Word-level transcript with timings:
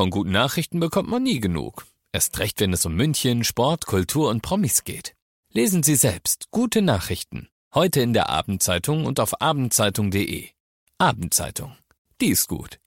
Von 0.00 0.08
guten 0.08 0.30
Nachrichten 0.30 0.80
bekommt 0.80 1.10
man 1.10 1.22
nie 1.22 1.40
genug. 1.40 1.84
Erst 2.10 2.38
recht, 2.38 2.58
wenn 2.60 2.72
es 2.72 2.86
um 2.86 2.94
München, 2.94 3.44
Sport, 3.44 3.84
Kultur 3.84 4.30
und 4.30 4.40
Promis 4.40 4.84
geht. 4.84 5.14
Lesen 5.52 5.82
Sie 5.82 5.94
selbst 5.94 6.46
gute 6.50 6.80
Nachrichten. 6.80 7.50
Heute 7.74 8.00
in 8.00 8.14
der 8.14 8.30
Abendzeitung 8.30 9.04
und 9.04 9.20
auf 9.20 9.42
abendzeitung.de. 9.42 10.48
Abendzeitung. 10.96 11.76
Die 12.18 12.28
ist 12.28 12.48
gut. 12.48 12.78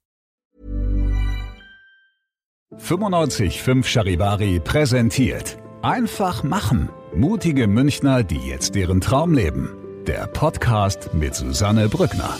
95.5 2.80 3.86
Charivari 3.86 4.60
präsentiert. 4.60 5.60
Einfach 5.84 6.42
machen. 6.42 6.90
Mutige 7.16 7.68
Münchner, 7.68 8.24
die 8.24 8.40
jetzt 8.40 8.76
ihren 8.76 9.02
Traum 9.02 9.36
leben. 9.36 9.70
Der 10.08 10.26
Podcast 10.26 11.14
mit 11.14 11.36
Susanne 11.36 11.90
Brückner. 11.90 12.40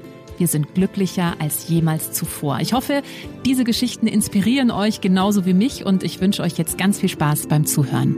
wir 0.41 0.47
sind 0.47 0.73
glücklicher 0.73 1.35
als 1.39 1.69
jemals 1.69 2.11
zuvor. 2.13 2.59
Ich 2.61 2.73
hoffe, 2.73 3.03
diese 3.45 3.63
Geschichten 3.63 4.07
inspirieren 4.07 4.71
euch 4.71 4.99
genauso 4.99 5.45
wie 5.45 5.53
mich 5.53 5.85
und 5.85 6.03
ich 6.03 6.19
wünsche 6.19 6.41
euch 6.41 6.57
jetzt 6.57 6.79
ganz 6.79 6.99
viel 6.99 7.09
Spaß 7.09 7.45
beim 7.45 7.65
Zuhören. 7.67 8.15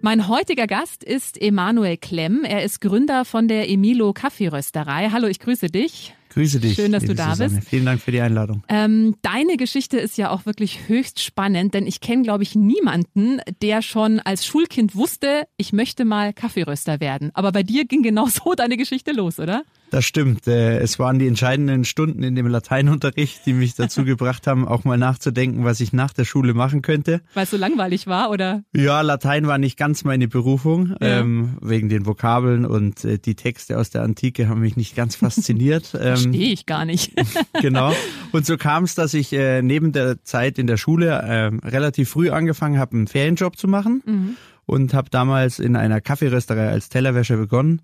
Mein 0.00 0.26
heutiger 0.26 0.66
Gast 0.66 1.04
ist 1.04 1.40
Emanuel 1.40 1.98
Klemm. 1.98 2.42
Er 2.42 2.64
ist 2.64 2.80
Gründer 2.80 3.24
von 3.24 3.46
der 3.46 3.70
Emilo 3.70 4.12
Kaffeerösterei. 4.12 5.10
Hallo, 5.12 5.28
ich 5.28 5.38
grüße 5.38 5.68
dich. 5.68 6.14
Grüße 6.38 6.60
dich. 6.60 6.76
Schön, 6.76 6.92
dass 6.92 7.04
du 7.04 7.16
da 7.16 7.30
Susanne. 7.30 7.56
bist. 7.56 7.68
Vielen 7.68 7.84
Dank 7.84 8.00
für 8.00 8.12
die 8.12 8.20
Einladung. 8.20 8.62
Ähm, 8.68 9.16
deine 9.22 9.56
Geschichte 9.56 9.98
ist 9.98 10.16
ja 10.18 10.30
auch 10.30 10.46
wirklich 10.46 10.86
höchst 10.86 11.20
spannend, 11.20 11.74
denn 11.74 11.84
ich 11.84 12.00
kenne, 12.00 12.22
glaube 12.22 12.44
ich, 12.44 12.54
niemanden, 12.54 13.40
der 13.60 13.82
schon 13.82 14.20
als 14.20 14.46
Schulkind 14.46 14.94
wusste, 14.94 15.48
ich 15.56 15.72
möchte 15.72 16.04
mal 16.04 16.32
Kaffeeröster 16.32 17.00
werden. 17.00 17.32
Aber 17.34 17.50
bei 17.50 17.64
dir 17.64 17.86
ging 17.86 18.04
genau 18.04 18.26
so 18.26 18.54
deine 18.54 18.76
Geschichte 18.76 19.10
los, 19.10 19.40
oder? 19.40 19.64
Das 19.90 20.04
stimmt. 20.04 20.46
Äh, 20.46 20.78
Es 20.80 20.98
waren 20.98 21.18
die 21.18 21.26
entscheidenden 21.26 21.84
Stunden 21.84 22.22
in 22.22 22.34
dem 22.34 22.46
Lateinunterricht, 22.46 23.46
die 23.46 23.52
mich 23.54 23.74
dazu 23.74 24.04
gebracht 24.04 24.46
haben, 24.46 24.68
auch 24.68 24.84
mal 24.84 24.98
nachzudenken, 24.98 25.64
was 25.64 25.80
ich 25.80 25.92
nach 25.92 26.12
der 26.12 26.24
Schule 26.24 26.52
machen 26.54 26.82
könnte. 26.82 27.22
Weil 27.34 27.44
es 27.44 27.50
so 27.50 27.56
langweilig 27.56 28.06
war, 28.06 28.30
oder? 28.30 28.62
Ja, 28.74 29.00
Latein 29.00 29.46
war 29.46 29.56
nicht 29.58 29.78
ganz 29.78 30.04
meine 30.04 30.28
Berufung, 30.28 30.94
Ja. 31.00 31.20
ähm, 31.20 31.56
wegen 31.62 31.88
den 31.88 32.04
Vokabeln 32.06 32.66
und 32.66 33.04
äh, 33.04 33.18
die 33.18 33.34
Texte 33.34 33.78
aus 33.78 33.90
der 33.90 34.02
Antike 34.02 34.48
haben 34.48 34.60
mich 34.60 34.76
nicht 34.76 34.94
ganz 34.94 35.16
fasziniert. 35.16 35.90
ähm, 35.94 36.00
Verstehe 36.16 36.52
ich 36.52 36.66
gar 36.66 36.84
nicht. 36.84 37.12
genau. 37.62 37.94
Und 38.32 38.44
so 38.46 38.56
kam 38.56 38.84
es, 38.84 38.94
dass 38.94 39.14
ich 39.14 39.32
äh, 39.32 39.62
neben 39.62 39.92
der 39.92 40.22
Zeit 40.24 40.58
in 40.58 40.66
der 40.66 40.76
Schule 40.76 41.22
ähm, 41.26 41.60
relativ 41.60 42.10
früh 42.10 42.30
angefangen 42.30 42.78
habe, 42.78 42.96
einen 42.96 43.06
Ferienjob 43.06 43.56
zu 43.56 43.68
machen 43.68 44.02
Mhm. 44.04 44.36
und 44.66 44.92
habe 44.94 45.08
damals 45.10 45.58
in 45.58 45.76
einer 45.76 46.00
Kaffeerösterei 46.00 46.68
als 46.68 46.88
Tellerwäscher 46.90 47.36
begonnen 47.36 47.80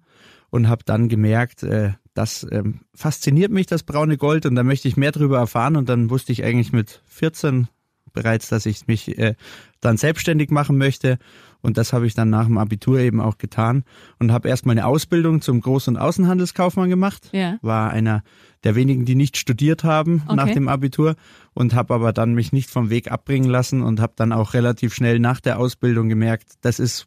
und 0.54 0.68
habe 0.68 0.84
dann 0.84 1.08
gemerkt, 1.08 1.64
äh, 1.64 1.94
das 2.14 2.46
ähm, 2.52 2.82
fasziniert 2.94 3.50
mich, 3.50 3.66
das 3.66 3.82
braune 3.82 4.16
Gold 4.16 4.46
und 4.46 4.54
da 4.54 4.62
möchte 4.62 4.86
ich 4.86 4.96
mehr 4.96 5.10
darüber 5.10 5.38
erfahren 5.38 5.74
und 5.74 5.88
dann 5.88 6.10
wusste 6.10 6.30
ich 6.30 6.44
eigentlich 6.44 6.72
mit 6.72 7.02
14 7.06 7.66
bereits, 8.12 8.48
dass 8.50 8.64
ich 8.64 8.86
mich 8.86 9.18
äh, 9.18 9.34
dann 9.80 9.96
selbstständig 9.96 10.50
machen 10.52 10.78
möchte 10.78 11.18
und 11.60 11.76
das 11.76 11.92
habe 11.92 12.06
ich 12.06 12.14
dann 12.14 12.30
nach 12.30 12.46
dem 12.46 12.56
Abitur 12.58 13.00
eben 13.00 13.20
auch 13.20 13.36
getan 13.36 13.82
und 14.20 14.30
habe 14.30 14.48
erstmal 14.48 14.74
eine 14.78 14.86
Ausbildung 14.86 15.40
zum 15.40 15.60
Groß- 15.60 15.88
und 15.88 15.96
Außenhandelskaufmann 15.96 16.88
gemacht 16.88 17.30
Ja. 17.32 17.58
war 17.60 17.90
einer 17.90 18.22
der 18.62 18.76
wenigen, 18.76 19.04
die 19.04 19.16
nicht 19.16 19.36
studiert 19.36 19.82
haben 19.82 20.22
Okay. 20.26 20.36
nach 20.36 20.50
dem 20.50 20.68
Abitur 20.68 21.16
und 21.52 21.74
habe 21.74 21.92
aber 21.94 22.12
dann 22.12 22.34
mich 22.34 22.52
nicht 22.52 22.70
vom 22.70 22.90
Weg 22.90 23.10
abbringen 23.10 23.50
lassen 23.50 23.82
und 23.82 24.00
habe 24.00 24.12
dann 24.14 24.30
auch 24.32 24.54
relativ 24.54 24.94
schnell 24.94 25.18
nach 25.18 25.40
der 25.40 25.58
Ausbildung 25.58 26.08
gemerkt, 26.08 26.52
das 26.60 26.78
ist 26.78 27.06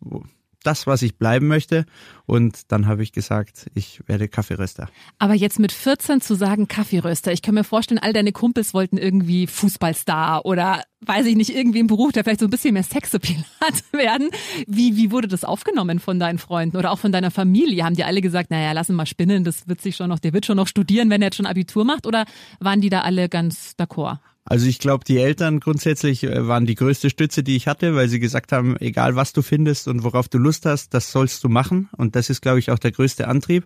das, 0.63 0.87
was 0.87 1.01
ich 1.01 1.17
bleiben 1.17 1.47
möchte. 1.47 1.85
Und 2.25 2.71
dann 2.71 2.87
habe 2.87 3.03
ich 3.03 3.11
gesagt, 3.11 3.67
ich 3.73 4.01
werde 4.05 4.27
Kaffeeröster. 4.27 4.89
Aber 5.17 5.33
jetzt 5.33 5.59
mit 5.59 5.71
14 5.71 6.21
zu 6.21 6.35
sagen 6.35 6.67
Kaffeeröster, 6.67 7.31
ich 7.31 7.41
kann 7.41 7.55
mir 7.55 7.63
vorstellen, 7.63 7.99
all 7.99 8.13
deine 8.13 8.31
Kumpels 8.31 8.73
wollten 8.73 8.97
irgendwie 8.97 9.47
Fußballstar 9.47 10.45
oder 10.45 10.83
weiß 11.01 11.25
ich 11.27 11.35
nicht, 11.35 11.55
irgendwie 11.55 11.79
ein 11.79 11.87
Beruf, 11.87 12.11
der 12.11 12.23
vielleicht 12.23 12.39
so 12.39 12.47
ein 12.47 12.49
bisschen 12.49 12.73
mehr 12.73 12.83
Sexappeal 12.83 13.43
hat 13.61 13.83
werden. 13.93 14.29
Wie, 14.65 14.97
wie 14.97 15.11
wurde 15.11 15.27
das 15.27 15.43
aufgenommen 15.43 15.99
von 15.99 16.19
deinen 16.19 16.39
Freunden 16.39 16.75
oder 16.75 16.91
auch 16.91 16.99
von 16.99 17.11
deiner 17.11 17.31
Familie? 17.31 17.83
Haben 17.83 17.95
die 17.95 18.03
alle 18.03 18.21
gesagt, 18.21 18.51
naja, 18.51 18.71
lass 18.71 18.89
ihn 18.89 18.95
mal 18.95 19.05
spinnen, 19.05 19.43
das 19.43 19.67
wird 19.67 19.81
sich 19.81 19.95
schon 19.95 20.09
noch, 20.09 20.19
der 20.19 20.33
wird 20.33 20.45
schon 20.45 20.57
noch 20.57 20.67
studieren, 20.67 21.09
wenn 21.09 21.21
er 21.21 21.27
jetzt 21.27 21.37
schon 21.37 21.45
Abitur 21.45 21.85
macht? 21.85 22.05
Oder 22.07 22.25
waren 22.59 22.81
die 22.81 22.89
da 22.89 23.01
alle 23.01 23.29
ganz 23.29 23.75
d'accord? 23.79 24.19
Also 24.49 24.65
ich 24.67 24.79
glaube, 24.79 25.03
die 25.05 25.17
Eltern 25.17 25.59
grundsätzlich 25.59 26.23
äh, 26.23 26.47
waren 26.47 26.65
die 26.65 26.75
größte 26.75 27.09
Stütze, 27.09 27.43
die 27.43 27.55
ich 27.55 27.67
hatte, 27.67 27.95
weil 27.95 28.07
sie 28.07 28.19
gesagt 28.19 28.51
haben, 28.53 28.77
egal 28.79 29.15
was 29.15 29.33
du 29.33 29.41
findest 29.41 29.87
und 29.87 30.03
worauf 30.03 30.29
du 30.29 30.37
Lust 30.37 30.65
hast, 30.65 30.93
das 30.93 31.11
sollst 31.11 31.43
du 31.43 31.49
machen. 31.49 31.89
Und 31.97 32.15
das 32.15 32.29
ist, 32.29 32.41
glaube 32.41 32.59
ich, 32.59 32.71
auch 32.71 32.79
der 32.79 32.91
größte 32.91 33.27
Antrieb. 33.27 33.65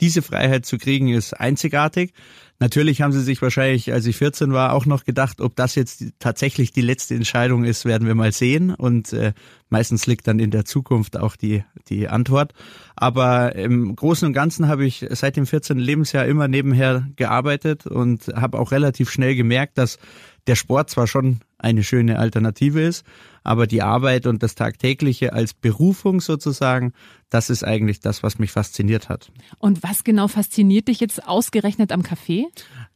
Diese 0.00 0.22
Freiheit 0.22 0.64
zu 0.64 0.78
kriegen, 0.78 1.08
ist 1.08 1.34
einzigartig. 1.34 2.14
Natürlich 2.62 3.02
haben 3.02 3.10
sie 3.10 3.22
sich 3.22 3.42
wahrscheinlich, 3.42 3.92
als 3.92 4.06
ich 4.06 4.16
14 4.18 4.52
war, 4.52 4.72
auch 4.72 4.86
noch 4.86 5.02
gedacht, 5.02 5.40
ob 5.40 5.56
das 5.56 5.74
jetzt 5.74 6.04
tatsächlich 6.20 6.70
die 6.70 6.80
letzte 6.80 7.16
Entscheidung 7.16 7.64
ist, 7.64 7.84
werden 7.84 8.06
wir 8.06 8.14
mal 8.14 8.30
sehen. 8.30 8.72
Und 8.72 9.12
äh, 9.12 9.32
meistens 9.68 10.06
liegt 10.06 10.28
dann 10.28 10.38
in 10.38 10.52
der 10.52 10.64
Zukunft 10.64 11.16
auch 11.16 11.34
die, 11.34 11.64
die 11.88 12.06
Antwort. 12.06 12.52
Aber 12.94 13.56
im 13.56 13.96
Großen 13.96 14.28
und 14.28 14.32
Ganzen 14.32 14.68
habe 14.68 14.84
ich 14.84 15.04
seit 15.10 15.34
dem 15.34 15.44
14. 15.44 15.76
Lebensjahr 15.76 16.24
immer 16.24 16.46
nebenher 16.46 17.08
gearbeitet 17.16 17.88
und 17.88 18.28
habe 18.28 18.60
auch 18.60 18.70
relativ 18.70 19.10
schnell 19.10 19.34
gemerkt, 19.34 19.76
dass 19.76 19.98
der 20.46 20.54
Sport 20.54 20.88
zwar 20.88 21.08
schon 21.08 21.40
eine 21.62 21.84
schöne 21.84 22.18
Alternative 22.18 22.82
ist, 22.82 23.04
aber 23.44 23.66
die 23.66 23.82
Arbeit 23.82 24.26
und 24.26 24.42
das 24.42 24.54
Tagtägliche 24.54 25.32
als 25.32 25.54
Berufung 25.54 26.20
sozusagen, 26.20 26.92
das 27.30 27.50
ist 27.50 27.64
eigentlich 27.64 28.00
das, 28.00 28.22
was 28.22 28.38
mich 28.38 28.52
fasziniert 28.52 29.08
hat. 29.08 29.32
Und 29.58 29.82
was 29.82 30.04
genau 30.04 30.28
fasziniert 30.28 30.88
dich 30.88 31.00
jetzt 31.00 31.26
ausgerechnet 31.26 31.92
am 31.92 32.02
Café? 32.02 32.44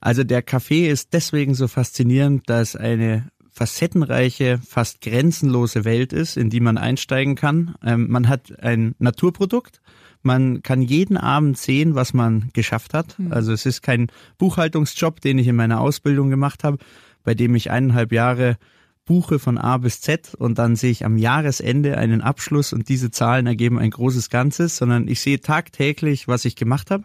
Also 0.00 0.24
der 0.24 0.42
Kaffee 0.42 0.88
ist 0.88 1.12
deswegen 1.12 1.54
so 1.54 1.68
faszinierend, 1.68 2.48
dass 2.48 2.76
eine 2.76 3.30
facettenreiche, 3.56 4.58
fast 4.58 5.00
grenzenlose 5.00 5.86
Welt 5.86 6.12
ist, 6.12 6.36
in 6.36 6.50
die 6.50 6.60
man 6.60 6.76
einsteigen 6.76 7.36
kann. 7.36 7.74
Ähm, 7.82 8.08
man 8.10 8.28
hat 8.28 8.62
ein 8.62 8.94
Naturprodukt. 8.98 9.80
Man 10.22 10.62
kann 10.62 10.82
jeden 10.82 11.16
Abend 11.16 11.56
sehen, 11.56 11.94
was 11.94 12.12
man 12.12 12.50
geschafft 12.52 12.92
hat. 12.94 13.16
Also 13.30 13.52
es 13.52 13.64
ist 13.64 13.80
kein 13.80 14.08
Buchhaltungsjob, 14.38 15.20
den 15.20 15.38
ich 15.38 15.46
in 15.46 15.56
meiner 15.56 15.80
Ausbildung 15.80 16.30
gemacht 16.30 16.64
habe, 16.64 16.78
bei 17.26 17.34
dem 17.34 17.56
ich 17.56 17.72
eineinhalb 17.72 18.12
Jahre 18.12 18.56
buche 19.04 19.40
von 19.40 19.58
A 19.58 19.78
bis 19.78 20.00
Z 20.00 20.34
und 20.36 20.58
dann 20.58 20.76
sehe 20.76 20.92
ich 20.92 21.04
am 21.04 21.18
Jahresende 21.18 21.98
einen 21.98 22.20
Abschluss 22.20 22.72
und 22.72 22.88
diese 22.88 23.10
Zahlen 23.10 23.48
ergeben 23.48 23.80
ein 23.80 23.90
großes 23.90 24.30
Ganzes, 24.30 24.76
sondern 24.76 25.08
ich 25.08 25.20
sehe 25.20 25.40
tagtäglich, 25.40 26.28
was 26.28 26.44
ich 26.44 26.54
gemacht 26.54 26.92
habe. 26.92 27.04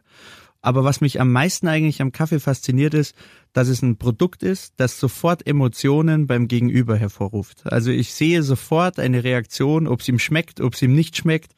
Aber 0.61 0.83
was 0.83 1.01
mich 1.01 1.19
am 1.19 1.31
meisten 1.31 1.67
eigentlich 1.67 2.03
am 2.03 2.11
Kaffee 2.11 2.39
fasziniert 2.39 2.93
ist, 2.93 3.15
dass 3.51 3.67
es 3.67 3.81
ein 3.81 3.97
Produkt 3.97 4.43
ist, 4.43 4.75
das 4.77 4.99
sofort 4.99 5.47
Emotionen 5.47 6.27
beim 6.27 6.47
Gegenüber 6.47 6.95
hervorruft. 6.95 7.63
Also 7.65 7.89
ich 7.89 8.13
sehe 8.13 8.43
sofort 8.43 8.99
eine 8.99 9.23
Reaktion, 9.23 9.87
ob 9.87 10.01
es 10.01 10.07
ihm 10.07 10.19
schmeckt, 10.19 10.61
ob 10.61 10.75
es 10.75 10.83
ihm 10.83 10.93
nicht 10.93 11.17
schmeckt. 11.17 11.53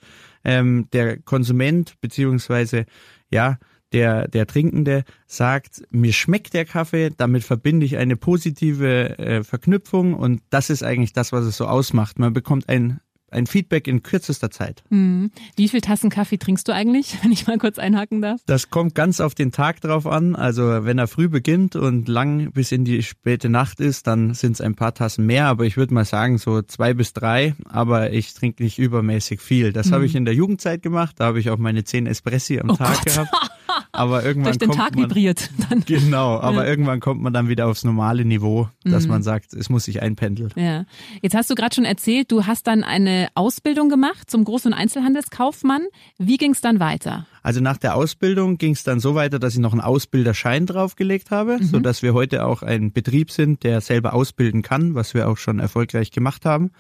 Ähm, 0.46 0.88
der 0.94 1.20
Konsument 1.20 2.00
beziehungsweise 2.00 2.86
ja 3.30 3.58
der 3.94 4.28
der 4.28 4.48
Trinkende 4.48 5.04
sagt, 5.28 5.84
mir 5.92 6.14
schmeckt 6.14 6.54
der 6.54 6.66
Kaffee, 6.66 7.12
damit 7.16 7.44
verbinde 7.44 7.86
ich 7.86 7.98
eine 7.98 8.16
positive 8.16 9.18
äh, 9.18 9.44
Verknüpfung 9.44 10.14
und 10.14 10.42
das 10.50 10.70
ist 10.70 10.84
eigentlich 10.84 11.14
das, 11.14 11.32
was 11.32 11.46
es 11.46 11.58
so 11.58 11.68
ausmacht. 11.68 12.20
Man 12.20 12.34
bekommt 12.34 12.68
ein 12.70 13.00
ein 13.34 13.48
Feedback 13.48 13.88
in 13.88 14.04
kürzester 14.04 14.52
Zeit. 14.52 14.84
Hm. 14.90 15.32
Wie 15.56 15.68
viel 15.68 15.82
Tassen 15.82 16.10
Kaffee 16.10 16.38
trinkst 16.38 16.68
du 16.68 16.72
eigentlich, 16.72 17.18
wenn 17.24 17.32
ich 17.32 17.48
mal 17.48 17.58
kurz 17.58 17.80
einhaken 17.80 18.22
darf? 18.22 18.40
Das 18.46 18.70
kommt 18.70 18.96
ganz 18.96 19.20
auf 19.20 19.36
den 19.36 19.52
Tag 19.52 19.82
drauf 19.82 20.06
an. 20.08 20.36
Also 20.36 20.86
wenn 20.86 21.00
er 21.00 21.08
früh 21.08 21.28
beginnt 21.28 21.76
und 21.76 22.08
lang 22.08 22.52
bis 22.52 22.72
in 22.72 22.86
die 22.86 23.04
späte 23.04 23.50
Nacht 23.50 23.80
ist, 23.80 24.08
dann 24.08 24.34
sind 24.34 24.54
es 24.54 24.62
ein 24.62 24.76
paar 24.76 24.94
Tassen 24.94 25.26
mehr. 25.26 25.48
Aber 25.48 25.66
ich 25.66 25.78
würde 25.78 25.94
mal 25.94 26.06
sagen 26.06 26.38
so 26.38 26.62
zwei 26.62 26.94
bis 26.94 27.14
drei. 27.14 27.56
Aber 27.66 28.12
ich 28.14 28.34
trinke 28.34 28.64
nicht 28.64 28.78
übermäßig 28.78 29.42
viel. 29.42 29.74
Das 29.74 29.92
habe 29.92 30.06
ich 30.06 30.16
in 30.16 30.26
der 30.26 30.36
Jugendzeit 30.36 30.84
gemacht. 30.84 31.16
Da 31.18 31.26
habe 31.26 31.40
ich 31.40 31.50
auch 31.50 31.58
meine 31.58 31.84
zehn 31.84 32.06
Espressi 32.06 32.60
am 32.60 32.70
Oh 32.70 32.76
Tag 32.76 32.98
Gott. 32.98 33.06
gehabt. 33.06 33.30
aber 33.94 34.24
irgendwann 34.26 34.52
Durch 34.52 34.58
den 34.58 34.70
kommt 34.70 34.82
Tag 34.82 34.96
man, 34.96 35.06
vibriert. 35.06 35.50
Dann. 35.70 35.84
Genau, 35.86 36.40
aber 36.40 36.64
Ja. 36.66 36.70
irgendwann 36.70 37.00
kommt 37.00 37.22
man 37.22 37.32
dann 37.32 37.48
wieder 37.48 37.68
aufs 37.68 37.84
normale 37.86 38.26
Niveau, 38.26 38.68
dass 38.84 39.04
Mhm. 39.06 39.10
man 39.12 39.24
sagt, 39.24 39.54
es 39.54 39.70
muss 39.70 39.86
sich 39.86 40.02
einpendeln. 40.02 40.52
Ja. 40.56 40.84
Jetzt 41.22 41.36
hast 41.36 41.50
du 41.50 41.56
gerade 41.56 41.74
schon 41.74 41.86
erzählt, 41.86 42.32
du 42.32 42.46
hast 42.46 42.68
dann 42.68 42.84
eine 42.84 43.30
Ausbildung 43.36 43.88
gemacht 43.90 44.30
zum 44.30 44.44
Groß- 44.44 44.66
und 44.68 44.74
Einzelhandelskaufmann. 44.74 45.84
Wie 46.18 46.38
ging 46.38 46.52
es 46.52 46.60
dann 46.62 46.80
weiter? 46.82 47.26
Also 47.44 47.60
nach 47.62 47.78
der 47.78 47.96
Ausbildung 47.96 48.58
ging 48.58 48.74
es 48.74 48.84
dann 48.84 49.00
so 49.00 49.16
weiter, 49.16 49.38
dass 49.38 49.54
ich 49.54 49.60
noch 49.60 49.74
einen 49.74 49.82
Ausbilderschein 49.82 50.66
draufgelegt 50.66 51.30
habe, 51.30 51.60
so 51.62 51.80
dass 51.80 52.02
wir 52.02 52.14
heute 52.14 52.46
auch 52.46 52.64
ein 52.64 52.92
Betrieb 52.94 53.32
sind, 53.32 53.64
der 53.64 53.82
selber 53.82 54.14
ausbilden 54.14 54.62
kann, 54.62 54.96
was 54.96 55.14
wir 55.14 55.28
auch 55.30 55.38
schon 55.38 55.60
erfolgreich 55.60 56.12
gemacht 56.12 56.46
haben. 56.46 56.72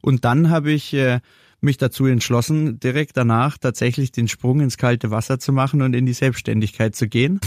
Und 0.00 0.24
dann 0.24 0.50
habe 0.50 0.70
ich 0.72 0.94
äh, 0.94 1.20
mich 1.64 1.76
dazu 1.78 2.06
entschlossen, 2.06 2.78
direkt 2.78 3.16
danach 3.16 3.58
tatsächlich 3.58 4.12
den 4.12 4.28
Sprung 4.28 4.60
ins 4.60 4.76
kalte 4.76 5.10
Wasser 5.10 5.38
zu 5.38 5.52
machen 5.52 5.82
und 5.82 5.94
in 5.94 6.06
die 6.06 6.12
Selbstständigkeit 6.12 6.94
zu 6.94 7.08
gehen. 7.08 7.40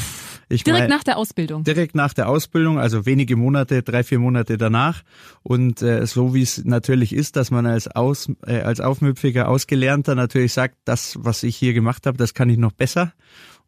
Ich 0.49 0.63
Direkt 0.63 0.83
mein- 0.83 0.89
nach 0.89 1.03
der 1.03 1.17
Ausbildung. 1.17 1.63
Direkt 1.63 1.95
nach 1.95 2.13
der 2.13 2.27
Ausbildung, 2.29 2.79
also 2.79 3.05
wenige 3.05 3.35
Monate, 3.35 3.83
drei, 3.83 4.03
vier 4.03 4.19
Monate 4.19 4.57
danach. 4.57 5.03
Und 5.43 5.81
äh, 5.81 6.05
so 6.05 6.33
wie 6.33 6.41
es 6.41 6.63
natürlich 6.65 7.13
ist, 7.13 7.35
dass 7.35 7.51
man 7.51 7.65
als, 7.65 7.87
Aus, 7.87 8.29
äh, 8.45 8.61
als 8.61 8.79
aufmüpfiger 8.81 9.47
Ausgelernter 9.47 10.15
natürlich 10.15 10.53
sagt, 10.53 10.75
das, 10.85 11.17
was 11.19 11.43
ich 11.43 11.55
hier 11.55 11.73
gemacht 11.73 12.05
habe, 12.05 12.17
das 12.17 12.33
kann 12.33 12.49
ich 12.49 12.57
noch 12.57 12.71
besser. 12.71 13.13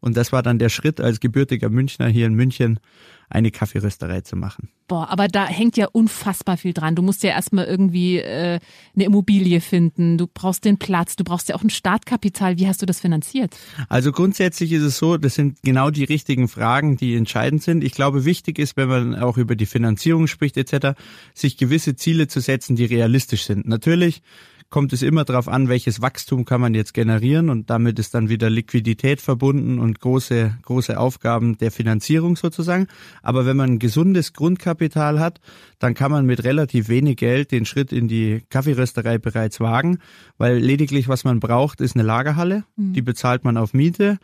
Und 0.00 0.16
das 0.16 0.32
war 0.32 0.42
dann 0.42 0.58
der 0.58 0.70
Schritt, 0.70 1.00
als 1.00 1.20
gebürtiger 1.20 1.68
Münchner 1.68 2.08
hier 2.08 2.26
in 2.26 2.34
München 2.34 2.80
eine 3.30 3.50
Kaffeerösterei 3.50 4.20
zu 4.20 4.36
machen. 4.36 4.68
Boah, 4.88 5.08
aber 5.08 5.28
da 5.28 5.46
hängt 5.46 5.76
ja 5.76 5.86
unfassbar 5.86 6.56
viel 6.56 6.72
dran. 6.72 6.96
Du 6.96 7.02
musst 7.02 7.22
ja 7.22 7.30
erstmal 7.30 7.64
irgendwie 7.64 8.18
äh, 8.18 8.58
eine 8.94 9.04
Immobilie 9.04 9.60
finden, 9.60 10.18
du 10.18 10.26
brauchst 10.26 10.64
den 10.64 10.78
Platz, 10.78 11.14
du 11.14 11.22
brauchst 11.22 11.48
ja 11.48 11.54
auch 11.54 11.62
ein 11.62 11.70
Startkapital. 11.70 12.58
Wie 12.58 12.66
hast 12.66 12.82
du 12.82 12.86
das 12.86 13.00
finanziert? 13.00 13.56
Also 13.88 14.10
grundsätzlich 14.10 14.72
ist 14.72 14.82
es 14.82 14.98
so, 14.98 15.16
das 15.16 15.36
sind 15.36 15.62
genau 15.62 15.90
die 15.90 16.04
richtigen 16.04 16.48
Fragen, 16.48 16.96
die 16.96 17.14
entscheidend 17.14 17.62
sind. 17.62 17.84
Ich 17.84 17.92
glaube, 17.92 18.24
wichtig 18.24 18.58
ist, 18.58 18.76
wenn 18.76 18.88
man 18.88 19.14
auch 19.14 19.36
über 19.36 19.54
die 19.54 19.66
Finanzierung 19.66 20.26
spricht 20.26 20.56
etc., 20.56 20.98
sich 21.34 21.56
gewisse 21.56 21.94
Ziele 21.94 22.26
zu 22.26 22.40
setzen, 22.40 22.74
die 22.74 22.84
realistisch 22.84 23.44
sind. 23.44 23.66
Natürlich 23.66 24.22
kommt 24.70 24.92
es 24.92 25.02
immer 25.02 25.24
darauf 25.24 25.48
an, 25.48 25.68
welches 25.68 26.00
Wachstum 26.00 26.44
kann 26.44 26.60
man 26.60 26.74
jetzt 26.74 26.94
generieren 26.94 27.50
und 27.50 27.70
damit 27.70 27.98
ist 27.98 28.14
dann 28.14 28.28
wieder 28.28 28.48
Liquidität 28.48 29.20
verbunden 29.20 29.80
und 29.80 30.00
große, 30.00 30.56
große 30.62 30.98
Aufgaben 30.98 31.58
der 31.58 31.72
Finanzierung 31.72 32.36
sozusagen. 32.36 32.86
Aber 33.22 33.46
wenn 33.46 33.56
man 33.56 33.72
ein 33.72 33.78
gesundes 33.80 34.32
Grundkapital 34.32 35.18
hat, 35.18 35.40
dann 35.80 35.94
kann 35.94 36.12
man 36.12 36.24
mit 36.24 36.44
relativ 36.44 36.88
wenig 36.88 37.16
Geld 37.16 37.50
den 37.50 37.66
Schritt 37.66 37.92
in 37.92 38.06
die 38.06 38.42
Kaffeerösterei 38.48 39.18
bereits 39.18 39.58
wagen, 39.58 39.98
weil 40.38 40.58
lediglich 40.58 41.08
was 41.08 41.24
man 41.24 41.40
braucht, 41.40 41.80
ist 41.80 41.96
eine 41.96 42.04
Lagerhalle, 42.04 42.64
die 42.76 43.02
bezahlt 43.02 43.44
man 43.44 43.56
auf 43.56 43.74
Miete. 43.74 44.18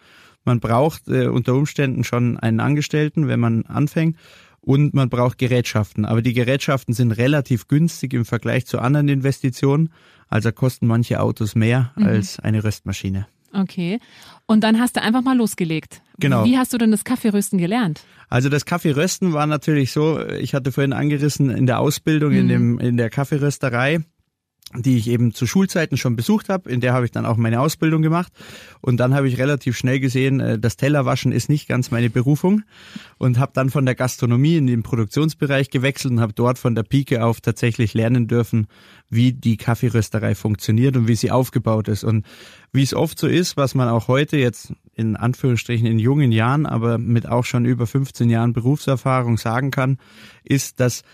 Man 0.44 0.60
braucht 0.60 1.08
äh, 1.08 1.26
unter 1.26 1.54
Umständen 1.54 2.04
schon 2.04 2.38
einen 2.38 2.60
Angestellten, 2.60 3.26
wenn 3.26 3.40
man 3.40 3.66
anfängt. 3.66 4.16
Und 4.60 4.94
man 4.94 5.08
braucht 5.08 5.38
Gerätschaften. 5.38 6.04
Aber 6.04 6.22
die 6.22 6.32
Gerätschaften 6.32 6.92
sind 6.92 7.12
relativ 7.12 7.68
günstig 7.68 8.12
im 8.14 8.24
Vergleich 8.24 8.66
zu 8.66 8.80
anderen 8.80 9.08
Investitionen. 9.08 9.90
Also 10.28 10.52
kosten 10.52 10.86
manche 10.86 11.20
Autos 11.20 11.54
mehr 11.54 11.92
als 11.96 12.40
eine 12.40 12.64
Röstmaschine. 12.64 13.26
Okay. 13.52 14.00
Und 14.46 14.62
dann 14.64 14.78
hast 14.78 14.96
du 14.96 15.02
einfach 15.02 15.22
mal 15.22 15.36
losgelegt. 15.36 16.02
Genau. 16.18 16.44
Wie 16.44 16.58
hast 16.58 16.72
du 16.72 16.78
denn 16.78 16.90
das 16.90 17.04
Kaffeerösten 17.04 17.58
gelernt? 17.58 18.02
Also 18.28 18.48
das 18.48 18.64
Kaffeerösten 18.64 19.32
war 19.32 19.46
natürlich 19.46 19.92
so, 19.92 20.20
ich 20.26 20.54
hatte 20.54 20.72
vorhin 20.72 20.92
angerissen 20.92 21.50
in 21.50 21.66
der 21.66 21.78
Ausbildung 21.78 22.32
in 22.32 22.48
dem 22.48 22.78
in 22.78 22.96
der 22.96 23.08
Kaffeerösterei, 23.08 24.00
die 24.74 24.96
ich 24.96 25.08
eben 25.08 25.32
zu 25.32 25.46
Schulzeiten 25.46 25.96
schon 25.96 26.16
besucht 26.16 26.48
habe, 26.48 26.68
in 26.68 26.80
der 26.80 26.92
habe 26.92 27.04
ich 27.04 27.12
dann 27.12 27.24
auch 27.24 27.36
meine 27.36 27.60
Ausbildung 27.60 28.02
gemacht. 28.02 28.32
Und 28.80 28.98
dann 28.98 29.14
habe 29.14 29.28
ich 29.28 29.38
relativ 29.38 29.76
schnell 29.76 30.00
gesehen, 30.00 30.40
äh, 30.40 30.58
das 30.58 30.76
Tellerwaschen 30.76 31.30
ist 31.30 31.48
nicht 31.48 31.68
ganz 31.68 31.90
meine 31.90 32.10
Berufung. 32.10 32.62
Und 33.16 33.38
habe 33.38 33.52
dann 33.54 33.70
von 33.70 33.86
der 33.86 33.94
Gastronomie 33.94 34.56
in 34.56 34.66
den 34.66 34.82
Produktionsbereich 34.82 35.70
gewechselt 35.70 36.12
und 36.12 36.20
habe 36.20 36.32
dort 36.32 36.58
von 36.58 36.74
der 36.74 36.82
Pike 36.82 37.24
auf 37.24 37.40
tatsächlich 37.40 37.94
lernen 37.94 38.26
dürfen, 38.26 38.66
wie 39.08 39.32
die 39.32 39.56
Kaffeerösterei 39.56 40.34
funktioniert 40.34 40.96
und 40.96 41.06
wie 41.06 41.16
sie 41.16 41.30
aufgebaut 41.30 41.86
ist. 41.86 42.02
Und 42.02 42.26
wie 42.72 42.82
es 42.82 42.92
oft 42.92 43.18
so 43.18 43.28
ist, 43.28 43.56
was 43.56 43.74
man 43.76 43.88
auch 43.88 44.08
heute 44.08 44.36
jetzt 44.36 44.72
in 44.94 45.14
Anführungsstrichen 45.14 45.86
in 45.86 45.98
jungen 45.98 46.32
Jahren, 46.32 46.66
aber 46.66 46.98
mit 46.98 47.28
auch 47.28 47.44
schon 47.44 47.66
über 47.66 47.86
15 47.86 48.28
Jahren 48.30 48.52
Berufserfahrung 48.52 49.38
sagen 49.38 49.70
kann, 49.70 49.98
ist, 50.42 50.80
dass 50.80 51.04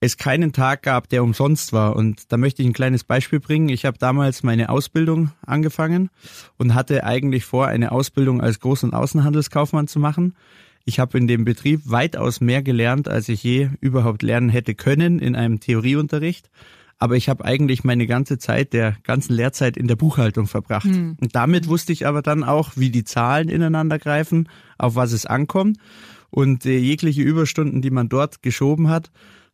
es 0.00 0.16
keinen 0.16 0.52
Tag 0.52 0.82
gab, 0.82 1.08
der 1.10 1.22
umsonst 1.22 1.72
war. 1.72 1.94
Und 1.94 2.32
da 2.32 2.38
möchte 2.38 2.62
ich 2.62 2.68
ein 2.68 2.72
kleines 2.72 3.04
Beispiel 3.04 3.38
bringen. 3.38 3.68
Ich 3.68 3.84
habe 3.84 3.98
damals 3.98 4.42
meine 4.42 4.70
Ausbildung 4.70 5.30
angefangen 5.44 6.08
und 6.56 6.74
hatte 6.74 7.04
eigentlich 7.04 7.44
vor, 7.44 7.66
eine 7.66 7.92
Ausbildung 7.92 8.40
als 8.40 8.60
Groß- 8.60 8.84
und 8.84 8.94
Außenhandelskaufmann 8.94 9.88
zu 9.88 9.98
machen. 9.98 10.34
Ich 10.86 10.98
habe 10.98 11.18
in 11.18 11.26
dem 11.26 11.44
Betrieb 11.44 11.82
weitaus 11.84 12.40
mehr 12.40 12.62
gelernt, 12.62 13.08
als 13.08 13.28
ich 13.28 13.42
je 13.42 13.68
überhaupt 13.80 14.22
lernen 14.22 14.48
hätte 14.48 14.74
können 14.74 15.18
in 15.18 15.36
einem 15.36 15.60
Theorieunterricht. 15.60 16.50
Aber 16.98 17.16
ich 17.16 17.28
habe 17.28 17.44
eigentlich 17.44 17.84
meine 17.84 18.06
ganze 18.06 18.38
Zeit 18.38 18.72
der 18.72 18.96
ganzen 19.04 19.34
Lehrzeit 19.34 19.76
in 19.76 19.86
der 19.86 19.96
Buchhaltung 19.96 20.46
verbracht. 20.46 20.86
Und 21.20 21.34
damit 21.34 21.68
wusste 21.68 21.92
ich 21.92 22.06
aber 22.06 22.22
dann 22.22 22.42
auch, 22.42 22.72
wie 22.76 22.90
die 22.90 23.04
Zahlen 23.04 23.48
ineinander 23.48 23.98
greifen, 23.98 24.48
auf 24.78 24.96
was 24.96 25.12
es 25.12 25.26
ankommt. 25.26 25.78
Und 26.30 26.64
äh, 26.64 26.78
jegliche 26.78 27.22
Überstunden, 27.22 27.82
die 27.82 27.90
man 27.90 28.08
dort 28.08 28.42
geschoben 28.42 28.88
hat, 28.88 29.10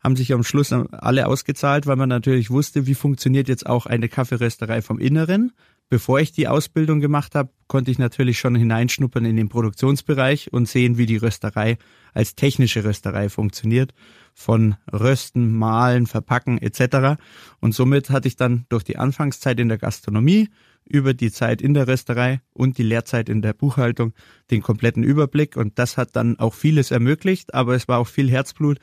haben 0.07 0.15
sich 0.15 0.33
am 0.33 0.45
Schluss 0.45 0.73
alle 0.73 1.27
ausgezahlt, 1.27 1.89
weil 1.89 1.97
man 1.97 2.09
natürlich 2.09 2.49
wusste, 2.49 2.87
wie 2.87 2.95
funktioniert 2.95 3.49
jetzt 3.49 3.67
auch 3.67 3.87
eine 3.87 4.09
Kaffeerösterei 4.09 4.81
vom 4.81 5.01
Inneren. 5.01 5.51
Bevor 5.89 6.21
ich 6.21 6.31
die 6.31 6.47
Ausbildung 6.47 7.01
gemacht 7.01 7.35
habe, 7.35 7.51
konnte 7.67 7.91
ich 7.91 7.99
natürlich 7.99 8.39
schon 8.39 8.55
hineinschnuppern 8.55 9.25
in 9.25 9.35
den 9.35 9.49
Produktionsbereich 9.49 10.53
und 10.53 10.69
sehen, 10.69 10.97
wie 10.97 11.07
die 11.07 11.17
Rösterei 11.17 11.77
als 12.15 12.37
technische 12.37 12.85
Rösterei 12.85 13.29
funktioniert. 13.29 13.95
Von 14.33 14.77
Rösten, 14.93 15.53
Mahlen, 15.57 16.07
Verpacken 16.07 16.59
etc. 16.59 17.21
Und 17.59 17.75
somit 17.75 18.11
hatte 18.11 18.29
ich 18.29 18.37
dann 18.37 18.65
durch 18.69 18.85
die 18.85 18.99
Anfangszeit 18.99 19.59
in 19.59 19.69
der 19.69 19.79
Gastronomie, 19.79 20.51
über 20.89 21.15
die 21.15 21.33
Zeit 21.33 21.61
in 21.61 21.75
der 21.75 21.89
Rösterei 21.89 22.43
und 22.53 22.79
die 22.79 22.85
Lehrzeit 22.85 23.29
in 23.29 23.43
der 23.43 23.55
Buchhaltung 23.55 24.13
den 24.53 24.63
kompletten 24.63 25.03
Überblick. 25.03 25.57
Und 25.57 25.81
das 25.81 25.97
hat 25.97 26.15
dann 26.15 26.39
auch 26.39 26.55
vieles 26.55 26.93
ermöglicht, 26.93 27.55
aber 27.55 27.75
es 27.75 27.89
war 27.89 27.99
auch 27.99 28.07
viel 28.07 28.31
Herzblut 28.31 28.79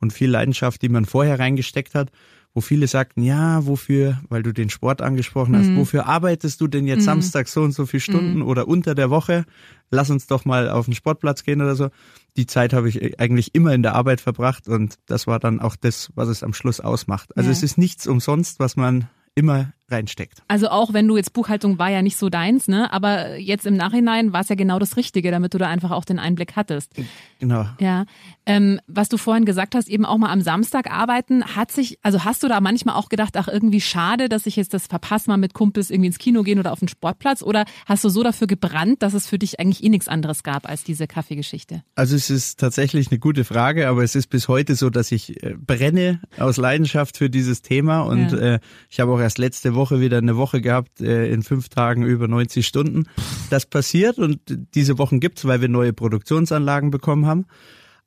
und 0.00 0.12
viel 0.12 0.30
Leidenschaft, 0.30 0.82
die 0.82 0.88
man 0.88 1.04
vorher 1.04 1.38
reingesteckt 1.38 1.94
hat, 1.94 2.10
wo 2.54 2.62
viele 2.62 2.86
sagten, 2.86 3.22
ja, 3.22 3.66
wofür, 3.66 4.18
weil 4.30 4.42
du 4.42 4.52
den 4.52 4.70
Sport 4.70 5.02
angesprochen 5.02 5.54
hast, 5.56 5.76
wofür 5.76 6.06
arbeitest 6.06 6.58
du 6.60 6.68
denn 6.68 6.86
jetzt 6.86 7.04
Samstag 7.04 7.48
so 7.48 7.60
und 7.62 7.72
so 7.72 7.84
viele 7.84 8.00
Stunden 8.00 8.40
oder 8.40 8.66
unter 8.66 8.94
der 8.94 9.10
Woche? 9.10 9.44
Lass 9.90 10.08
uns 10.08 10.26
doch 10.26 10.46
mal 10.46 10.70
auf 10.70 10.86
den 10.86 10.94
Sportplatz 10.94 11.44
gehen 11.44 11.60
oder 11.60 11.76
so. 11.76 11.90
Die 12.38 12.46
Zeit 12.46 12.72
habe 12.72 12.88
ich 12.88 13.20
eigentlich 13.20 13.54
immer 13.54 13.74
in 13.74 13.82
der 13.82 13.94
Arbeit 13.94 14.22
verbracht 14.22 14.68
und 14.68 14.94
das 15.04 15.26
war 15.26 15.38
dann 15.38 15.60
auch 15.60 15.76
das, 15.76 16.10
was 16.14 16.28
es 16.28 16.42
am 16.42 16.54
Schluss 16.54 16.80
ausmacht. 16.80 17.36
Also 17.36 17.48
Ja. 17.48 17.52
es 17.52 17.62
ist 17.62 17.76
nichts 17.76 18.06
umsonst, 18.06 18.58
was 18.58 18.74
man 18.76 19.08
immer 19.34 19.72
reinsteckt. 19.88 20.42
Also 20.48 20.68
auch 20.68 20.92
wenn 20.92 21.06
du 21.06 21.16
jetzt 21.16 21.32
Buchhaltung 21.32 21.78
war 21.78 21.90
ja 21.90 22.02
nicht 22.02 22.16
so 22.16 22.28
deins, 22.28 22.66
ne? 22.68 22.92
Aber 22.92 23.36
jetzt 23.38 23.66
im 23.66 23.76
Nachhinein 23.76 24.32
war 24.32 24.40
es 24.40 24.48
ja 24.48 24.56
genau 24.56 24.78
das 24.78 24.96
Richtige, 24.96 25.30
damit 25.30 25.54
du 25.54 25.58
da 25.58 25.68
einfach 25.68 25.90
auch 25.92 26.04
den 26.04 26.18
Einblick 26.18 26.56
hattest. 26.56 26.92
Genau. 27.38 27.66
Ja. 27.78 28.04
Ähm, 28.46 28.80
was 28.86 29.08
du 29.08 29.16
vorhin 29.16 29.44
gesagt 29.44 29.74
hast, 29.74 29.88
eben 29.88 30.04
auch 30.04 30.18
mal 30.18 30.30
am 30.32 30.40
Samstag 30.40 30.90
arbeiten, 30.90 31.44
hat 31.56 31.70
sich, 31.70 31.98
also 32.02 32.24
hast 32.24 32.42
du 32.42 32.48
da 32.48 32.60
manchmal 32.60 32.96
auch 32.96 33.08
gedacht, 33.08 33.36
ach, 33.36 33.48
irgendwie 33.48 33.80
schade, 33.80 34.28
dass 34.28 34.46
ich 34.46 34.56
jetzt 34.56 34.74
das 34.74 34.86
verpasse, 34.86 35.28
mal 35.30 35.36
mit 35.36 35.54
Kumpels 35.54 35.90
irgendwie 35.90 36.08
ins 36.08 36.18
Kino 36.18 36.42
gehen 36.42 36.58
oder 36.58 36.72
auf 36.72 36.78
den 36.80 36.88
Sportplatz? 36.88 37.42
Oder 37.42 37.64
hast 37.86 38.02
du 38.04 38.08
so 38.08 38.22
dafür 38.22 38.46
gebrannt, 38.46 39.02
dass 39.02 39.14
es 39.14 39.26
für 39.28 39.38
dich 39.38 39.60
eigentlich 39.60 39.84
eh 39.84 39.88
nichts 39.88 40.08
anderes 40.08 40.42
gab 40.42 40.68
als 40.68 40.82
diese 40.84 41.06
Kaffeegeschichte? 41.06 41.82
Also 41.94 42.16
es 42.16 42.30
ist 42.30 42.58
tatsächlich 42.58 43.10
eine 43.10 43.18
gute 43.20 43.44
Frage, 43.44 43.88
aber 43.88 44.02
es 44.02 44.14
ist 44.16 44.28
bis 44.28 44.48
heute 44.48 44.74
so, 44.74 44.90
dass 44.90 45.12
ich 45.12 45.42
äh, 45.42 45.54
brenne 45.56 46.20
aus 46.38 46.56
Leidenschaft 46.56 47.16
für 47.16 47.30
dieses 47.30 47.62
Thema 47.62 48.00
und 48.00 48.32
Ja. 48.32 48.38
äh, 48.38 48.58
ich 48.90 48.98
habe 49.00 49.12
auch 49.12 49.20
erst 49.20 49.38
letzte 49.38 49.75
Woche 49.76 50.00
wieder 50.00 50.18
eine 50.18 50.36
Woche 50.36 50.60
gehabt, 50.60 51.00
äh, 51.00 51.30
in 51.30 51.42
fünf 51.42 51.68
Tagen 51.68 52.04
über 52.04 52.28
90 52.28 52.66
Stunden. 52.66 53.04
Das 53.50 53.66
passiert 53.66 54.18
und 54.18 54.40
diese 54.74 54.98
Wochen 54.98 55.20
gibt's, 55.20 55.44
weil 55.44 55.60
wir 55.60 55.68
neue 55.68 55.92
Produktionsanlagen 55.92 56.90
bekommen 56.90 57.26
haben. 57.26 57.46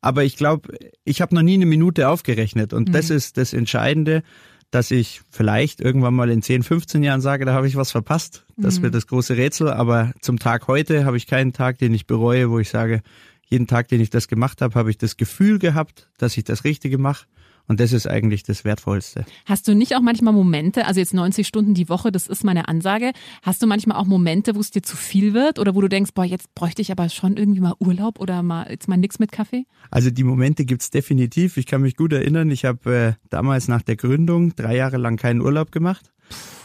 Aber 0.02 0.24
ich 0.24 0.38
glaube, 0.38 0.76
ich 1.04 1.22
habe 1.22 1.36
noch 1.36 1.42
nie 1.42 1.56
eine 1.56 1.66
Minute 1.66 2.08
aufgerechnet 2.10 2.74
und 2.74 2.94
das 2.96 3.10
ist 3.10 3.38
das 3.38 3.54
Entscheidende, 3.54 4.24
dass 4.72 4.92
ich 4.92 5.22
vielleicht 5.32 5.82
irgendwann 5.82 6.14
mal 6.14 6.30
in 6.30 6.42
10, 6.42 6.64
15 6.64 7.04
Jahren 7.04 7.22
sage, 7.22 7.46
da 7.46 7.54
habe 7.54 7.68
ich 7.68 7.76
was 7.76 7.92
verpasst. 7.92 8.46
Das 8.56 8.82
wird 8.82 8.94
das 8.94 9.08
große 9.08 9.36
Rätsel. 9.36 9.70
Aber 9.70 10.14
zum 10.22 10.38
Tag 10.38 10.68
heute 10.68 11.06
habe 11.06 11.18
ich 11.18 11.28
keinen 11.28 11.54
Tag, 11.54 11.80
den 11.80 11.94
ich 11.94 12.06
bereue, 12.06 12.52
wo 12.52 12.60
ich 12.60 12.70
sage, 12.70 13.02
jeden 13.48 13.66
Tag, 13.66 13.88
den 13.88 14.00
ich 14.00 14.12
das 14.12 14.28
gemacht 14.28 14.62
habe, 14.62 14.76
habe 14.76 14.92
ich 14.92 14.98
das 14.98 15.18
Gefühl 15.18 15.58
gehabt, 15.58 16.10
dass 16.20 16.38
ich 16.38 16.44
das 16.44 16.64
Richtige 16.66 17.00
mache. 17.00 17.26
Und 17.70 17.80
das 17.80 17.94
ist 17.94 18.08
eigentlich 18.08 18.42
das 18.42 18.66
Wertvollste. 18.66 19.26
Hast 19.46 19.68
du 19.68 19.76
nicht 19.76 19.96
auch 19.96 20.02
manchmal 20.02 20.34
Momente, 20.34 20.88
also 20.88 21.00
jetzt 21.00 21.14
90 21.14 21.48
Stunden 21.48 21.76
die 21.76 21.88
Woche, 21.88 22.12
das 22.12 22.26
ist 22.26 22.44
meine 22.44 22.68
Ansage, 22.68 23.12
hast 23.44 23.62
du 23.62 23.68
manchmal 23.68 23.98
auch 23.98 24.06
Momente, 24.06 24.56
wo 24.56 24.60
es 24.60 24.72
dir 24.72 24.82
zu 24.82 24.98
viel 24.98 25.36
wird 25.36 25.60
oder 25.60 25.76
wo 25.76 25.82
du 25.82 25.88
denkst, 25.88 26.12
boah, 26.16 26.26
jetzt 26.26 26.54
bräuchte 26.56 26.82
ich 26.82 26.92
aber 26.92 27.08
schon 27.10 27.38
irgendwie 27.38 27.62
mal 27.62 27.76
Urlaub 27.80 28.20
oder 28.20 28.42
mal 28.42 28.68
jetzt 28.72 28.88
mal 28.88 28.98
nix 28.98 29.20
mit 29.20 29.32
Kaffee? 29.32 29.66
Also 29.92 30.10
die 30.10 30.24
Momente 30.24 30.66
gibt's 30.66 30.90
definitiv. 30.90 31.58
Ich 31.58 31.68
kann 31.68 31.82
mich 31.82 31.96
gut 31.96 32.12
erinnern, 32.12 32.50
ich 32.50 32.66
habe 32.66 33.16
äh, 33.20 33.28
damals 33.30 33.68
nach 33.68 33.84
der 33.84 33.98
Gründung 33.98 34.56
drei 34.56 34.76
Jahre 34.76 34.98
lang 34.98 35.18
keinen 35.18 35.40
Urlaub 35.40 35.72
gemacht 35.72 36.12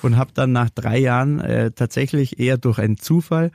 und 0.03 0.17
habe 0.17 0.31
dann 0.35 0.53
nach 0.53 0.71
drei 0.71 0.99
Jahren 0.99 1.41
äh, 1.41 1.71
tatsächlich 1.71 2.39
eher 2.39 2.59
durch 2.59 2.79
einen 2.79 2.99
Zufall 2.99 3.51